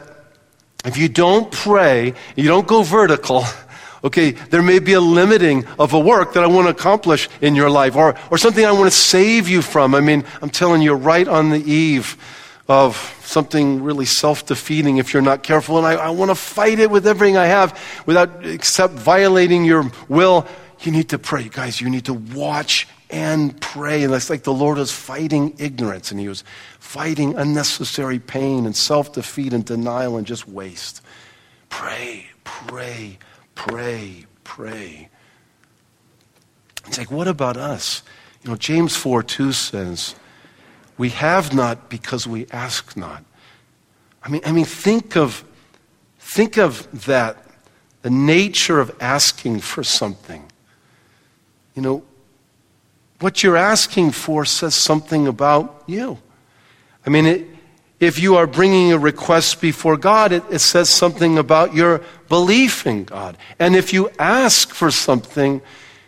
if 0.86 0.98
you 0.98 1.10
don't 1.10 1.52
pray, 1.52 2.14
you 2.38 2.48
don't 2.48 2.66
go 2.66 2.82
vertical, 2.82 3.44
okay, 4.06 4.32
there 4.32 4.62
may 4.62 4.80
be 4.80 4.94
a 4.94 5.02
limiting 5.02 5.66
of 5.78 5.92
a 5.92 6.00
work 6.00 6.36
that 6.36 6.46
I 6.46 6.48
want 6.48 6.68
to 6.68 6.72
accomplish 6.72 7.28
in 7.42 7.54
your 7.54 7.70
life 7.70 7.98
or, 7.98 8.16
or 8.32 8.38
something 8.38 8.64
I 8.64 8.72
want 8.72 8.86
to 8.86 8.98
save 8.98 9.50
you 9.50 9.62
from. 9.62 9.94
I 9.94 10.00
mean, 10.00 10.24
I'm 10.42 10.50
telling 10.50 10.82
you, 10.82 10.94
right 10.94 11.28
on 11.28 11.50
the 11.50 11.70
eve 11.70 12.18
of 12.68 12.96
something 13.24 13.84
really 13.84 14.06
self 14.06 14.46
defeating 14.46 14.98
if 14.98 15.14
you're 15.14 15.22
not 15.22 15.44
careful. 15.44 15.78
And 15.78 15.86
I, 15.86 15.94
I 15.94 16.10
want 16.10 16.32
to 16.32 16.36
fight 16.36 16.80
it 16.80 16.90
with 16.90 17.06
everything 17.06 17.38
I 17.38 17.46
have 17.46 17.80
without 18.06 18.46
except 18.46 18.94
violating 18.94 19.66
your 19.66 19.92
will. 20.08 20.48
You 20.82 20.92
need 20.92 21.10
to 21.10 21.20
pray, 21.20 21.50
guys. 21.50 21.80
You 21.80 21.90
need 21.90 22.06
to 22.06 22.14
watch 22.14 22.88
and 23.10 23.60
pray. 23.62 24.04
And 24.04 24.14
it's 24.14 24.30
like 24.30 24.44
the 24.44 24.54
Lord 24.54 24.78
was 24.78 24.92
fighting 24.92 25.54
ignorance 25.58 26.12
and 26.12 26.20
he 26.20 26.28
was 26.28 26.44
fighting 26.80 27.36
unnecessary 27.36 28.20
pain 28.20 28.66
and 28.66 28.76
self 28.76 29.14
defeat 29.14 29.54
and 29.54 29.66
denial 29.66 30.18
and 30.18 30.26
just 30.26 30.48
waste. 30.48 31.02
Pray, 31.70 32.28
pray, 32.44 33.18
pray, 33.56 34.26
pray. 34.44 35.10
It's 36.88 36.98
like, 36.98 37.12
what 37.12 37.28
about 37.28 37.58
us? 37.58 38.04
You 38.44 38.52
know, 38.52 38.58
James 38.58 38.96
4 38.96 39.24
2 39.24 39.52
says, 39.54 40.16
we 40.98 41.10
have 41.10 41.54
not 41.54 41.90
because 41.90 42.28
we 42.28 42.48
ask 42.52 42.96
not. 42.96 43.24
I 44.22 44.30
mean, 44.30 44.42
I 44.46 44.52
mean 44.52 44.66
think 44.66 45.18
of 45.18 45.44
think 46.20 46.58
of 46.58 47.06
that, 47.06 47.38
the 48.02 48.10
nature 48.10 48.80
of 48.80 48.96
asking 49.00 49.60
for 49.60 49.84
something. 49.84 50.44
You 51.76 51.82
know, 51.82 52.04
what 53.20 53.44
you're 53.44 53.58
asking 53.58 54.12
for 54.12 54.46
says 54.46 54.76
something 54.76 55.28
about 55.28 55.84
you. 55.88 56.18
I 57.06 57.10
mean, 57.10 57.26
it, 57.26 57.48
if 58.00 58.20
you 58.20 58.36
are 58.36 58.48
bringing 58.48 58.92
a 58.92 58.98
request 58.98 59.62
before 59.62 59.98
God, 59.98 60.32
it, 60.32 60.44
it 60.52 60.60
says 60.60 60.90
something 60.90 61.38
about 61.38 61.74
your 61.74 62.02
belief 62.28 62.86
in 62.86 63.06
God. 63.06 63.38
And 63.60 63.76
if 63.76 63.94
you 63.94 64.10
ask 64.20 64.74
for 64.74 64.92
something, 64.92 65.62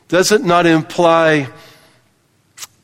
does 0.08 0.32
it 0.32 0.44
not 0.44 0.66
imply 0.66 1.48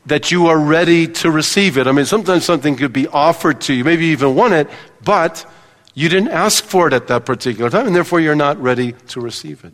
that 0.05 0.31
you 0.31 0.47
are 0.47 0.57
ready 0.57 1.07
to 1.07 1.29
receive 1.29 1.77
it. 1.77 1.87
I 1.87 1.91
mean, 1.91 2.05
sometimes 2.05 2.45
something 2.45 2.75
could 2.75 2.93
be 2.93 3.07
offered 3.07 3.61
to 3.61 3.73
you, 3.73 3.83
maybe 3.83 4.05
you 4.05 4.11
even 4.13 4.35
want 4.35 4.53
it, 4.53 4.69
but 5.03 5.45
you 5.93 6.09
didn't 6.09 6.29
ask 6.29 6.63
for 6.63 6.87
it 6.87 6.93
at 6.93 7.07
that 7.07 7.25
particular 7.25 7.69
time, 7.69 7.87
and 7.87 7.95
therefore 7.95 8.19
you're 8.19 8.35
not 8.35 8.61
ready 8.61 8.93
to 9.09 9.21
receive 9.21 9.63
it. 9.63 9.73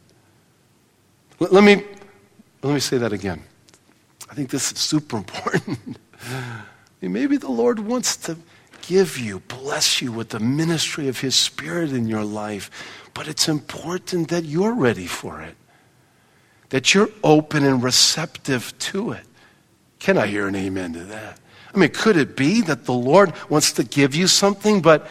Let 1.40 1.64
me, 1.64 1.84
let 2.64 2.74
me 2.74 2.80
say 2.80 2.98
that 2.98 3.14
again. 3.14 3.44
I 4.30 4.34
think 4.34 4.50
this 4.50 4.72
is 4.72 4.80
super 4.80 5.18
important. 5.18 5.98
maybe 7.02 7.38
the 7.38 7.50
Lord 7.50 7.80
wants 7.80 8.18
to 8.18 8.38
give 8.82 9.18
you, 9.18 9.40
bless 9.42 10.02
you 10.02 10.12
with 10.12 10.30
the 10.30 10.40
ministry 10.40 11.08
of 11.08 11.20
His 11.20 11.36
Spirit 11.36 11.92
in 11.92 12.08
your 12.08 12.24
life, 12.24 12.72
but 13.14 13.28
it's 13.28 13.48
important 13.48 14.30
that 14.30 14.46
you're 14.46 14.74
ready 14.74 15.08
for 15.08 15.42
it, 15.42 15.56
that 16.70 16.94
you're 16.94 17.10
open 17.24 17.64
and 17.64 17.84
receptive 17.84 18.78
to 18.80 19.12
it. 19.12 19.26
Can 20.00 20.18
I 20.18 20.28
hear 20.28 20.48
an 20.48 20.56
amen 20.56 20.94
to 20.94 21.04
that? 21.06 21.40
I 21.74 21.78
mean, 21.78 21.90
could 21.90 22.18
it 22.18 22.36
be 22.36 22.62
that 22.62 22.86
the 22.86 22.94
Lord 22.94 23.34
wants 23.50 23.74
to 23.74 23.84
give 23.84 24.16
you 24.16 24.28
something, 24.28 24.82
but 24.82 25.08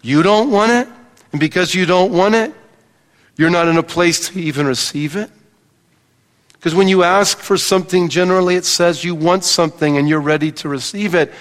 you 0.00 0.22
don't 0.22 0.50
want 0.50 0.72
it? 0.72 0.88
And 1.32 1.40
because 1.40 1.74
you 1.74 1.86
don't 1.86 2.12
want 2.12 2.34
it, 2.34 2.52
you're 3.36 3.50
not 3.50 3.68
in 3.68 3.76
a 3.76 3.82
place 3.82 4.28
to 4.28 4.38
even 4.40 4.66
receive 4.66 5.16
it? 5.16 5.30
Because 6.54 6.74
when 6.74 6.88
you 6.88 7.02
ask 7.02 7.38
for 7.38 7.56
something, 7.56 8.08
generally 8.08 8.54
it 8.54 8.64
says 8.64 9.04
you 9.04 9.14
want 9.14 9.44
something 9.44 9.96
and 9.98 10.08
you're 10.08 10.20
ready 10.20 10.52
to 10.52 10.68
receive 10.68 11.14
it. 11.14 11.32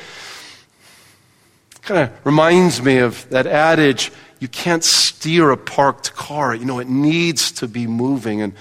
Kind 1.84 2.02
of 2.02 2.26
reminds 2.26 2.82
me 2.82 2.98
of 2.98 3.28
that 3.30 3.48
adage 3.48 4.12
you 4.42 4.48
can't 4.48 4.84
steer 4.84 5.52
a 5.52 5.58
parked 5.58 6.16
car. 6.16 6.56
You 6.56 6.66
know, 6.66 6.80
it 6.80 6.90
needs 6.90 7.52
to 7.54 7.68
be 7.68 7.86
moving. 7.86 8.42
And 8.42 8.54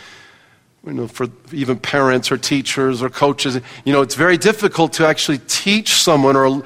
you 0.87 0.93
know, 0.95 1.09
for 1.09 1.29
even 1.53 1.79
parents 1.79 2.33
or 2.33 2.39
teachers 2.39 3.03
or 3.03 3.11
coaches, 3.11 3.61
you 3.85 3.93
know, 3.93 4.01
it's 4.01 4.15
very 4.15 4.39
difficult 4.39 4.95
to 4.95 5.07
actually 5.07 5.39
teach 5.39 5.95
someone 5.95 6.37
or 6.37 6.63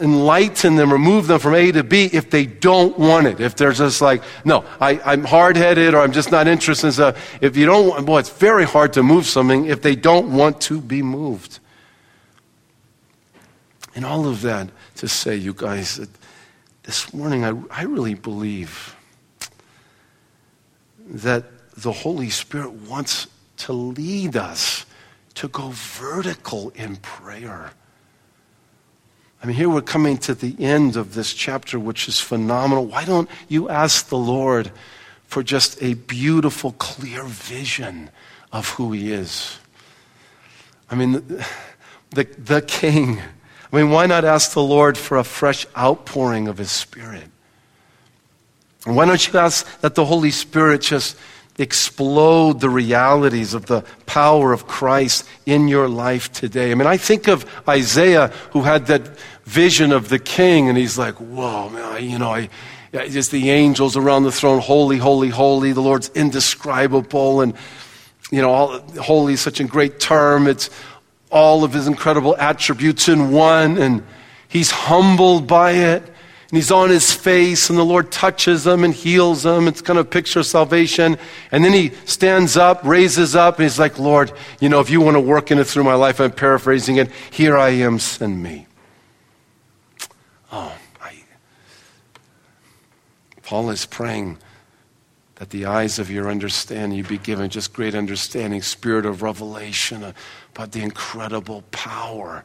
enlighten 0.00 0.76
them 0.76 0.92
or 0.92 0.98
move 0.98 1.26
them 1.26 1.38
from 1.38 1.54
A 1.54 1.70
to 1.72 1.84
B 1.84 2.08
if 2.12 2.30
they 2.30 2.46
don't 2.46 2.98
want 2.98 3.26
it. 3.26 3.40
If 3.40 3.56
they're 3.56 3.72
just 3.72 4.00
like, 4.00 4.22
no, 4.44 4.64
I, 4.80 5.12
am 5.12 5.24
hard 5.24 5.56
headed 5.56 5.94
or 5.94 6.00
I'm 6.00 6.12
just 6.12 6.30
not 6.30 6.46
interested. 6.48 6.92
So 6.92 7.14
if 7.40 7.56
you 7.56 7.66
don't 7.66 7.88
want, 7.88 8.06
boy, 8.06 8.18
it's 8.20 8.30
very 8.30 8.64
hard 8.64 8.94
to 8.94 9.02
move 9.02 9.26
something 9.26 9.66
if 9.66 9.82
they 9.82 9.96
don't 9.96 10.34
want 10.34 10.60
to 10.62 10.80
be 10.80 11.02
moved. 11.02 11.58
And 13.94 14.04
all 14.04 14.26
of 14.26 14.42
that 14.42 14.70
to 14.96 15.08
say, 15.08 15.36
you 15.36 15.52
guys, 15.52 16.00
this 16.84 17.12
morning 17.12 17.44
I, 17.44 17.52
I 17.70 17.82
really 17.82 18.14
believe 18.14 18.96
that 21.06 21.44
the 21.76 21.92
Holy 21.92 22.30
Spirit 22.30 22.72
wants 22.72 23.26
to 23.58 23.72
lead 23.72 24.36
us 24.36 24.86
to 25.34 25.48
go 25.48 25.70
vertical 25.70 26.70
in 26.74 26.96
prayer. 26.96 27.70
I 29.42 29.46
mean, 29.46 29.54
here 29.54 29.68
we're 29.68 29.82
coming 29.82 30.18
to 30.18 30.34
the 30.34 30.56
end 30.58 30.96
of 30.96 31.14
this 31.14 31.32
chapter, 31.32 31.78
which 31.78 32.08
is 32.08 32.18
phenomenal. 32.18 32.86
Why 32.86 33.04
don't 33.04 33.30
you 33.46 33.68
ask 33.68 34.08
the 34.08 34.18
Lord 34.18 34.72
for 35.26 35.42
just 35.42 35.80
a 35.80 35.94
beautiful, 35.94 36.72
clear 36.72 37.22
vision 37.22 38.10
of 38.52 38.68
who 38.70 38.90
He 38.92 39.12
is? 39.12 39.58
I 40.90 40.96
mean, 40.96 41.12
the, 41.12 41.46
the, 42.10 42.24
the 42.24 42.62
King. 42.62 43.20
I 43.72 43.76
mean, 43.76 43.90
why 43.90 44.06
not 44.06 44.24
ask 44.24 44.54
the 44.54 44.62
Lord 44.62 44.98
for 44.98 45.18
a 45.18 45.24
fresh 45.24 45.66
outpouring 45.76 46.48
of 46.48 46.58
His 46.58 46.72
Spirit? 46.72 47.28
And 48.86 48.96
why 48.96 49.04
don't 49.04 49.32
you 49.32 49.38
ask 49.38 49.80
that 49.82 49.94
the 49.94 50.04
Holy 50.04 50.30
Spirit 50.30 50.82
just 50.82 51.16
explode 51.58 52.60
the 52.60 52.70
realities 52.70 53.52
of 53.52 53.66
the 53.66 53.82
power 54.06 54.52
of 54.52 54.66
Christ 54.66 55.28
in 55.44 55.68
your 55.68 55.88
life 55.88 56.32
today. 56.32 56.70
I 56.70 56.74
mean, 56.74 56.86
I 56.86 56.96
think 56.96 57.28
of 57.28 57.44
Isaiah 57.68 58.28
who 58.52 58.62
had 58.62 58.86
that 58.86 59.18
vision 59.44 59.92
of 59.92 60.08
the 60.08 60.18
king, 60.18 60.68
and 60.68 60.78
he's 60.78 60.96
like, 60.96 61.16
whoa, 61.16 61.68
man, 61.68 62.08
you 62.08 62.18
know, 62.18 62.32
I, 62.32 62.48
just 62.92 63.32
the 63.32 63.50
angels 63.50 63.96
around 63.96 64.22
the 64.22 64.32
throne, 64.32 64.60
holy, 64.60 64.98
holy, 64.98 65.28
holy. 65.28 65.72
The 65.72 65.80
Lord's 65.80 66.10
indescribable, 66.14 67.40
and, 67.40 67.54
you 68.30 68.40
know, 68.40 68.50
all, 68.50 68.78
holy 69.02 69.34
is 69.34 69.40
such 69.40 69.60
a 69.60 69.64
great 69.64 69.98
term. 70.00 70.46
It's 70.46 70.70
all 71.30 71.64
of 71.64 71.72
his 71.72 71.86
incredible 71.86 72.36
attributes 72.38 73.08
in 73.08 73.30
one, 73.30 73.78
and 73.78 74.02
he's 74.48 74.70
humbled 74.70 75.46
by 75.46 75.72
it. 75.72 76.02
And 76.50 76.56
he's 76.56 76.70
on 76.70 76.88
his 76.88 77.12
face, 77.12 77.68
and 77.68 77.78
the 77.78 77.84
Lord 77.84 78.10
touches 78.10 78.66
him 78.66 78.82
and 78.82 78.94
heals 78.94 79.44
him. 79.44 79.68
It's 79.68 79.82
kind 79.82 79.98
of 79.98 80.06
a 80.06 80.08
picture 80.08 80.40
of 80.40 80.46
salvation. 80.46 81.18
And 81.52 81.62
then 81.62 81.74
he 81.74 81.90
stands 82.06 82.56
up, 82.56 82.82
raises 82.84 83.36
up, 83.36 83.56
and 83.56 83.64
he's 83.64 83.78
like, 83.78 83.98
Lord, 83.98 84.32
you 84.58 84.70
know, 84.70 84.80
if 84.80 84.88
you 84.88 85.02
want 85.02 85.16
to 85.16 85.20
work 85.20 85.50
in 85.50 85.58
it 85.58 85.66
through 85.66 85.84
my 85.84 85.94
life, 85.94 86.20
I'm 86.20 86.30
paraphrasing 86.30 86.96
it, 86.96 87.10
here 87.30 87.58
I 87.58 87.70
am, 87.70 87.98
send 87.98 88.42
me. 88.42 88.66
Oh, 90.50 90.74
I, 91.02 91.18
Paul 93.42 93.68
is 93.68 93.84
praying 93.84 94.38
that 95.34 95.50
the 95.50 95.66
eyes 95.66 95.98
of 95.98 96.10
your 96.10 96.30
understanding 96.30 96.96
you 96.96 97.04
be 97.04 97.18
given 97.18 97.50
just 97.50 97.74
great 97.74 97.94
understanding, 97.94 98.62
spirit 98.62 99.04
of 99.04 99.20
revelation 99.20 100.02
uh, 100.02 100.12
about 100.54 100.72
the 100.72 100.80
incredible 100.80 101.62
power 101.72 102.42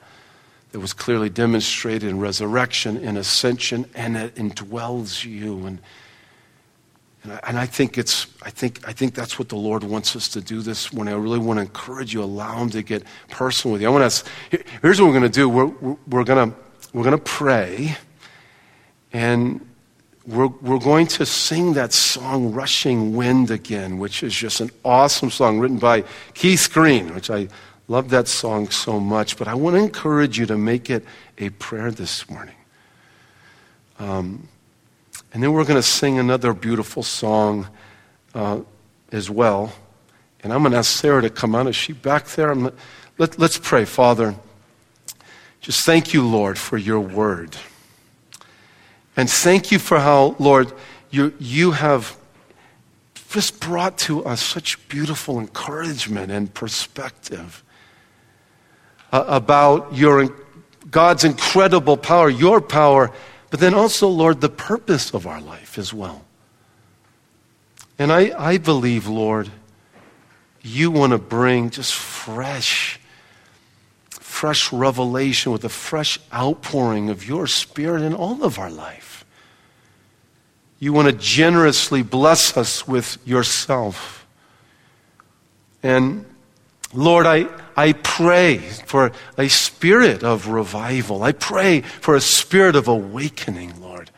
that 0.74 0.80
was 0.80 0.92
clearly 0.92 1.30
demonstrated 1.30 2.10
in 2.10 2.20
resurrection, 2.20 2.98
in 2.98 3.16
ascension, 3.16 3.86
and 3.94 4.18
it 4.18 4.34
indwells 4.34 5.24
you. 5.24 5.68
And, 5.68 5.80
and, 7.22 7.32
I, 7.32 7.40
and 7.48 7.60
I, 7.60 7.68
think 7.68 8.00
it's, 8.00 8.26
I 8.42 8.50
think, 8.50 8.86
I 8.88 8.92
think 8.92 9.14
that's 9.14 9.38
what 9.38 9.50
the 9.50 9.56
Lord 9.56 9.84
wants 9.84 10.16
us 10.16 10.28
to 10.30 10.42
do 10.42 10.64
this 10.64 10.92
morning. 10.92 11.14
I 11.14 11.18
really 11.18 11.38
want 11.38 11.58
to 11.58 11.62
encourage 11.62 12.12
you, 12.12 12.24
allow 12.24 12.58
Him 12.58 12.72
to 12.72 12.82
get 12.82 13.04
personal 13.30 13.74
with 13.74 13.84
you. 13.84 13.88
I 13.88 13.92
want 13.92 14.12
to, 14.12 14.64
here's 14.82 15.00
what 15.00 15.06
we're 15.06 15.20
going 15.20 15.24
to 15.24 15.30
do. 15.30 15.48
We're, 15.48 15.66
we're, 15.68 15.98
we're 16.08 16.24
going 16.24 16.56
we're 16.92 17.10
to 17.12 17.18
pray, 17.20 17.96
and 19.14 19.64
we're, 20.26 20.48
we're 20.48 20.80
going 20.80 21.06
to 21.06 21.26
sing 21.28 21.74
that 21.74 21.94
song, 21.94 22.52
Rushing 22.52 23.16
Wind, 23.16 23.52
again, 23.52 24.00
which 24.00 24.24
is 24.24 24.34
just 24.34 24.60
an 24.60 24.72
awesome 24.84 25.30
song 25.30 25.60
written 25.60 25.78
by 25.78 26.04
Keith 26.34 26.68
Green, 26.74 27.14
which 27.14 27.30
I 27.30 27.48
Love 27.88 28.10
that 28.10 28.28
song 28.28 28.70
so 28.70 29.00
much, 29.00 29.38
but 29.38 29.48
I 29.48 29.56
want 29.56 29.76
to 29.76 29.80
encourage 29.82 30.40
you 30.40 30.46
to 30.46 30.58
make 30.58 30.90
it 30.90 31.04
a 31.38 31.50
prayer 31.50 31.92
this 31.92 32.30
morning. 32.30 32.56
Um, 34.00 34.48
and 35.34 35.44
then 35.44 35.52
we're 35.52 35.66
going 35.66 35.80
to 35.80 35.84
sing 35.84 36.18
another 36.18 36.54
beautiful 36.54 37.04
song 37.04 37.68
uh, 38.34 38.62
as 39.12 39.30
well. 39.30 39.74
And 40.44 40.54
I'm 40.54 40.62
going 40.62 40.72
to 40.72 40.78
ask 40.78 41.00
Sarah 41.00 41.22
to 41.22 41.30
come 41.30 41.56
on. 41.56 41.68
Is 41.68 41.76
she 41.76 41.94
back 41.94 42.26
there? 42.28 42.52
I'm, 42.52 42.72
let, 43.18 43.38
let's 43.38 43.58
pray. 43.58 43.86
Father, 43.86 44.36
just 45.60 45.86
thank 45.86 46.14
you, 46.14 46.26
Lord, 46.26 46.58
for 46.58 46.78
your 46.78 47.00
word. 47.00 47.58
And 49.16 49.30
thank 49.30 49.72
you 49.72 49.80
for 49.80 50.00
how, 50.00 50.36
Lord, 50.40 50.72
you, 51.12 51.34
you 51.40 51.72
have 51.72 52.18
just 53.30 53.60
brought 53.60 53.98
to 53.98 54.24
us 54.26 54.42
such 54.42 54.88
beautiful 54.88 55.40
encouragement 55.40 56.32
and 56.32 56.54
perspective 56.54 57.64
uh, 59.14 59.24
about 59.28 59.96
your, 59.96 60.36
God's 60.90 61.24
incredible 61.24 61.96
power, 61.96 62.30
your 62.30 62.60
power, 62.60 63.12
but 63.52 63.60
then 63.60 63.76
also, 63.76 64.08
Lord, 64.08 64.42
the 64.42 64.50
purpose 64.50 65.14
of 65.14 65.28
our 65.28 65.40
life 65.40 65.78
as 65.78 65.94
well. 65.94 66.26
And 68.00 68.12
I, 68.12 68.34
I 68.38 68.58
believe, 68.58 69.08
Lord, 69.08 69.52
you 70.64 70.90
want 70.90 71.12
to 71.12 71.20
bring 71.20 71.70
just 71.70 71.94
fresh, 71.94 73.00
fresh 74.10 74.74
revelation 74.74 75.52
with 75.52 75.64
a 75.64 75.70
fresh 75.70 76.18
outpouring 76.34 77.12
of 77.12 77.28
your 77.28 77.46
spirit 77.46 78.02
in 78.02 78.16
all 78.16 78.44
of 78.44 78.58
our 78.58 78.72
life. 78.72 79.26
You 80.80 80.92
want 80.92 81.08
to 81.08 81.14
generously 81.14 82.02
bless 82.02 82.58
us 82.58 82.88
with 82.88 83.20
yourself. 83.26 84.26
And 85.84 86.26
Lord, 86.94 87.26
I, 87.26 87.48
I 87.76 87.94
pray 87.94 88.58
for 88.58 89.12
a 89.38 89.50
spirit 89.50 90.24
of 90.24 90.48
revival. 90.48 91.24
I 91.24 91.32
pray 91.32 91.82
for 91.82 92.16
a 92.16 92.22
spirit 92.22 92.76
of 92.76 92.88
awakening, 92.88 93.82
Lord, 93.82 94.12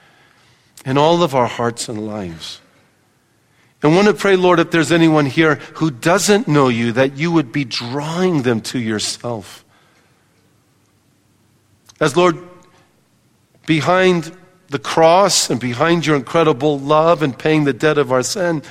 in 0.86 0.98
all 0.98 1.24
of 1.24 1.34
our 1.34 1.48
hearts 1.48 1.88
and 1.88 2.06
lives. 2.06 2.62
I 3.84 3.88
want 3.88 4.08
to 4.08 4.14
pray, 4.14 4.36
Lord, 4.36 4.60
if 4.60 4.72
there's 4.72 4.92
anyone 4.92 5.28
here 5.28 5.56
who 5.76 5.92
doesn't 5.92 6.48
know 6.48 6.70
you, 6.70 6.94
that 6.94 7.18
you 7.18 7.32
would 7.32 7.52
be 7.52 7.66
drawing 7.66 8.42
them 8.42 8.62
to 8.62 8.80
yourself. 8.80 9.64
As 12.00 12.18
Lord, 12.18 12.38
behind 13.68 14.36
the 14.70 14.80
cross 14.80 15.52
and 15.52 15.60
behind 15.60 16.06
your 16.06 16.16
incredible 16.16 16.80
love 16.80 17.22
and 17.22 17.38
paying 17.38 17.64
the 17.64 17.74
debt 17.74 18.00
of 18.00 18.12
our 18.12 18.24
sin, 18.24 18.64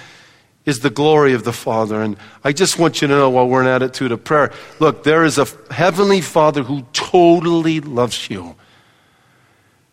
is 0.66 0.80
the 0.80 0.90
glory 0.90 1.34
of 1.34 1.44
the 1.44 1.52
Father. 1.52 2.02
And 2.02 2.16
I 2.42 2.52
just 2.52 2.78
want 2.78 3.02
you 3.02 3.08
to 3.08 3.14
know 3.14 3.30
while 3.30 3.48
we're 3.48 3.60
in 3.60 3.66
attitude 3.66 4.12
of 4.12 4.24
prayer 4.24 4.52
look, 4.80 5.04
there 5.04 5.24
is 5.24 5.38
a 5.38 5.46
heavenly 5.70 6.20
Father 6.20 6.62
who 6.62 6.82
totally 6.92 7.80
loves 7.80 8.30
you 8.30 8.56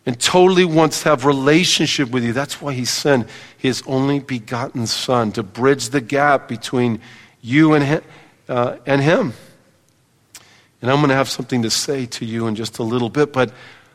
and 0.05 0.19
totally 0.19 0.65
wants 0.65 1.03
to 1.03 1.09
have 1.09 1.25
relationship 1.25 2.09
with 2.09 2.23
you. 2.23 2.33
That's 2.33 2.61
why 2.61 2.73
he 2.73 2.85
sent 2.85 3.27
his 3.57 3.83
only 3.85 4.19
begotten 4.19 4.87
Son 4.87 5.31
to 5.33 5.43
bridge 5.43 5.89
the 5.89 6.01
gap 6.01 6.47
between 6.47 6.99
you 7.41 7.73
and 7.73 7.83
him. 7.83 8.01
Uh, 8.49 8.77
and 8.85 9.01
him. 9.01 9.33
And 10.81 10.89
I'm 10.89 10.97
going 10.97 11.09
to 11.09 11.15
have 11.15 11.29
something 11.29 11.61
to 11.61 11.69
say 11.69 12.05
to 12.07 12.25
you 12.25 12.47
in 12.47 12.55
just 12.55 12.79
a 12.79 12.83
little 12.83 13.09
bit, 13.09 13.31
but 13.31 13.53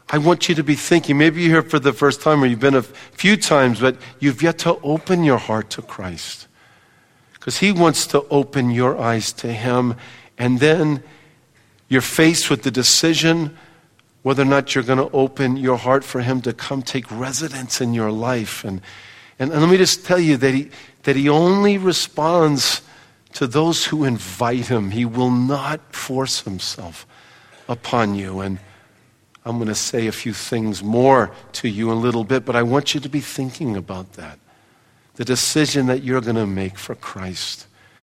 I 0.08 0.18
want 0.18 0.48
you 0.48 0.54
to 0.54 0.62
be 0.62 0.76
thinking. 0.76 1.18
Maybe 1.18 1.42
you're 1.42 1.62
here 1.62 1.68
for 1.68 1.80
the 1.80 1.92
first 1.92 2.22
time 2.22 2.42
or 2.42 2.46
you've 2.46 2.60
been 2.60 2.76
a 2.76 2.82
few 2.82 3.36
times, 3.36 3.80
but 3.80 3.96
you've 4.20 4.40
yet 4.40 4.58
to 4.58 4.78
open 4.82 5.24
your 5.24 5.36
heart 5.36 5.68
to 5.70 5.82
Christ 5.82 6.45
because 7.46 7.58
He 7.58 7.70
wants 7.70 8.08
to 8.08 8.26
open 8.28 8.70
your 8.72 8.98
eyes 8.98 9.32
to 9.34 9.52
Him. 9.52 9.94
And 10.36 10.58
then 10.58 11.04
you're 11.88 12.00
faced 12.00 12.50
with 12.50 12.64
the 12.64 12.72
decision 12.72 13.56
whether 14.24 14.42
or 14.42 14.46
not 14.46 14.74
you're 14.74 14.82
going 14.82 14.98
to 14.98 15.16
open 15.16 15.56
your 15.56 15.76
heart 15.76 16.02
for 16.02 16.22
Him 16.22 16.40
to 16.40 16.52
come 16.52 16.82
take 16.82 17.08
residence 17.08 17.80
in 17.80 17.94
your 17.94 18.10
life. 18.10 18.64
And, 18.64 18.80
and, 19.38 19.52
and 19.52 19.60
let 19.60 19.70
me 19.70 19.76
just 19.76 20.04
tell 20.04 20.18
you 20.18 20.36
that 20.38 20.54
he, 20.54 20.70
that 21.04 21.14
he 21.14 21.28
only 21.28 21.78
responds 21.78 22.82
to 23.34 23.46
those 23.46 23.84
who 23.84 24.02
invite 24.02 24.66
Him, 24.66 24.90
He 24.90 25.04
will 25.04 25.30
not 25.30 25.94
force 25.94 26.40
Himself 26.40 27.06
upon 27.68 28.16
you. 28.16 28.40
And 28.40 28.58
I'm 29.44 29.58
going 29.58 29.68
to 29.68 29.74
say 29.76 30.08
a 30.08 30.12
few 30.12 30.32
things 30.32 30.82
more 30.82 31.30
to 31.52 31.68
you 31.68 31.92
in 31.92 31.98
a 31.98 32.00
little 32.00 32.24
bit, 32.24 32.44
but 32.44 32.56
I 32.56 32.64
want 32.64 32.92
you 32.92 33.00
to 33.02 33.08
be 33.08 33.20
thinking 33.20 33.76
about 33.76 34.14
that 34.14 34.40
the 35.16 35.24
decision 35.24 35.86
that 35.86 36.02
you're 36.02 36.20
going 36.20 36.36
to 36.36 36.46
make 36.46 36.78
for 36.78 36.94
Christ. 36.94 37.66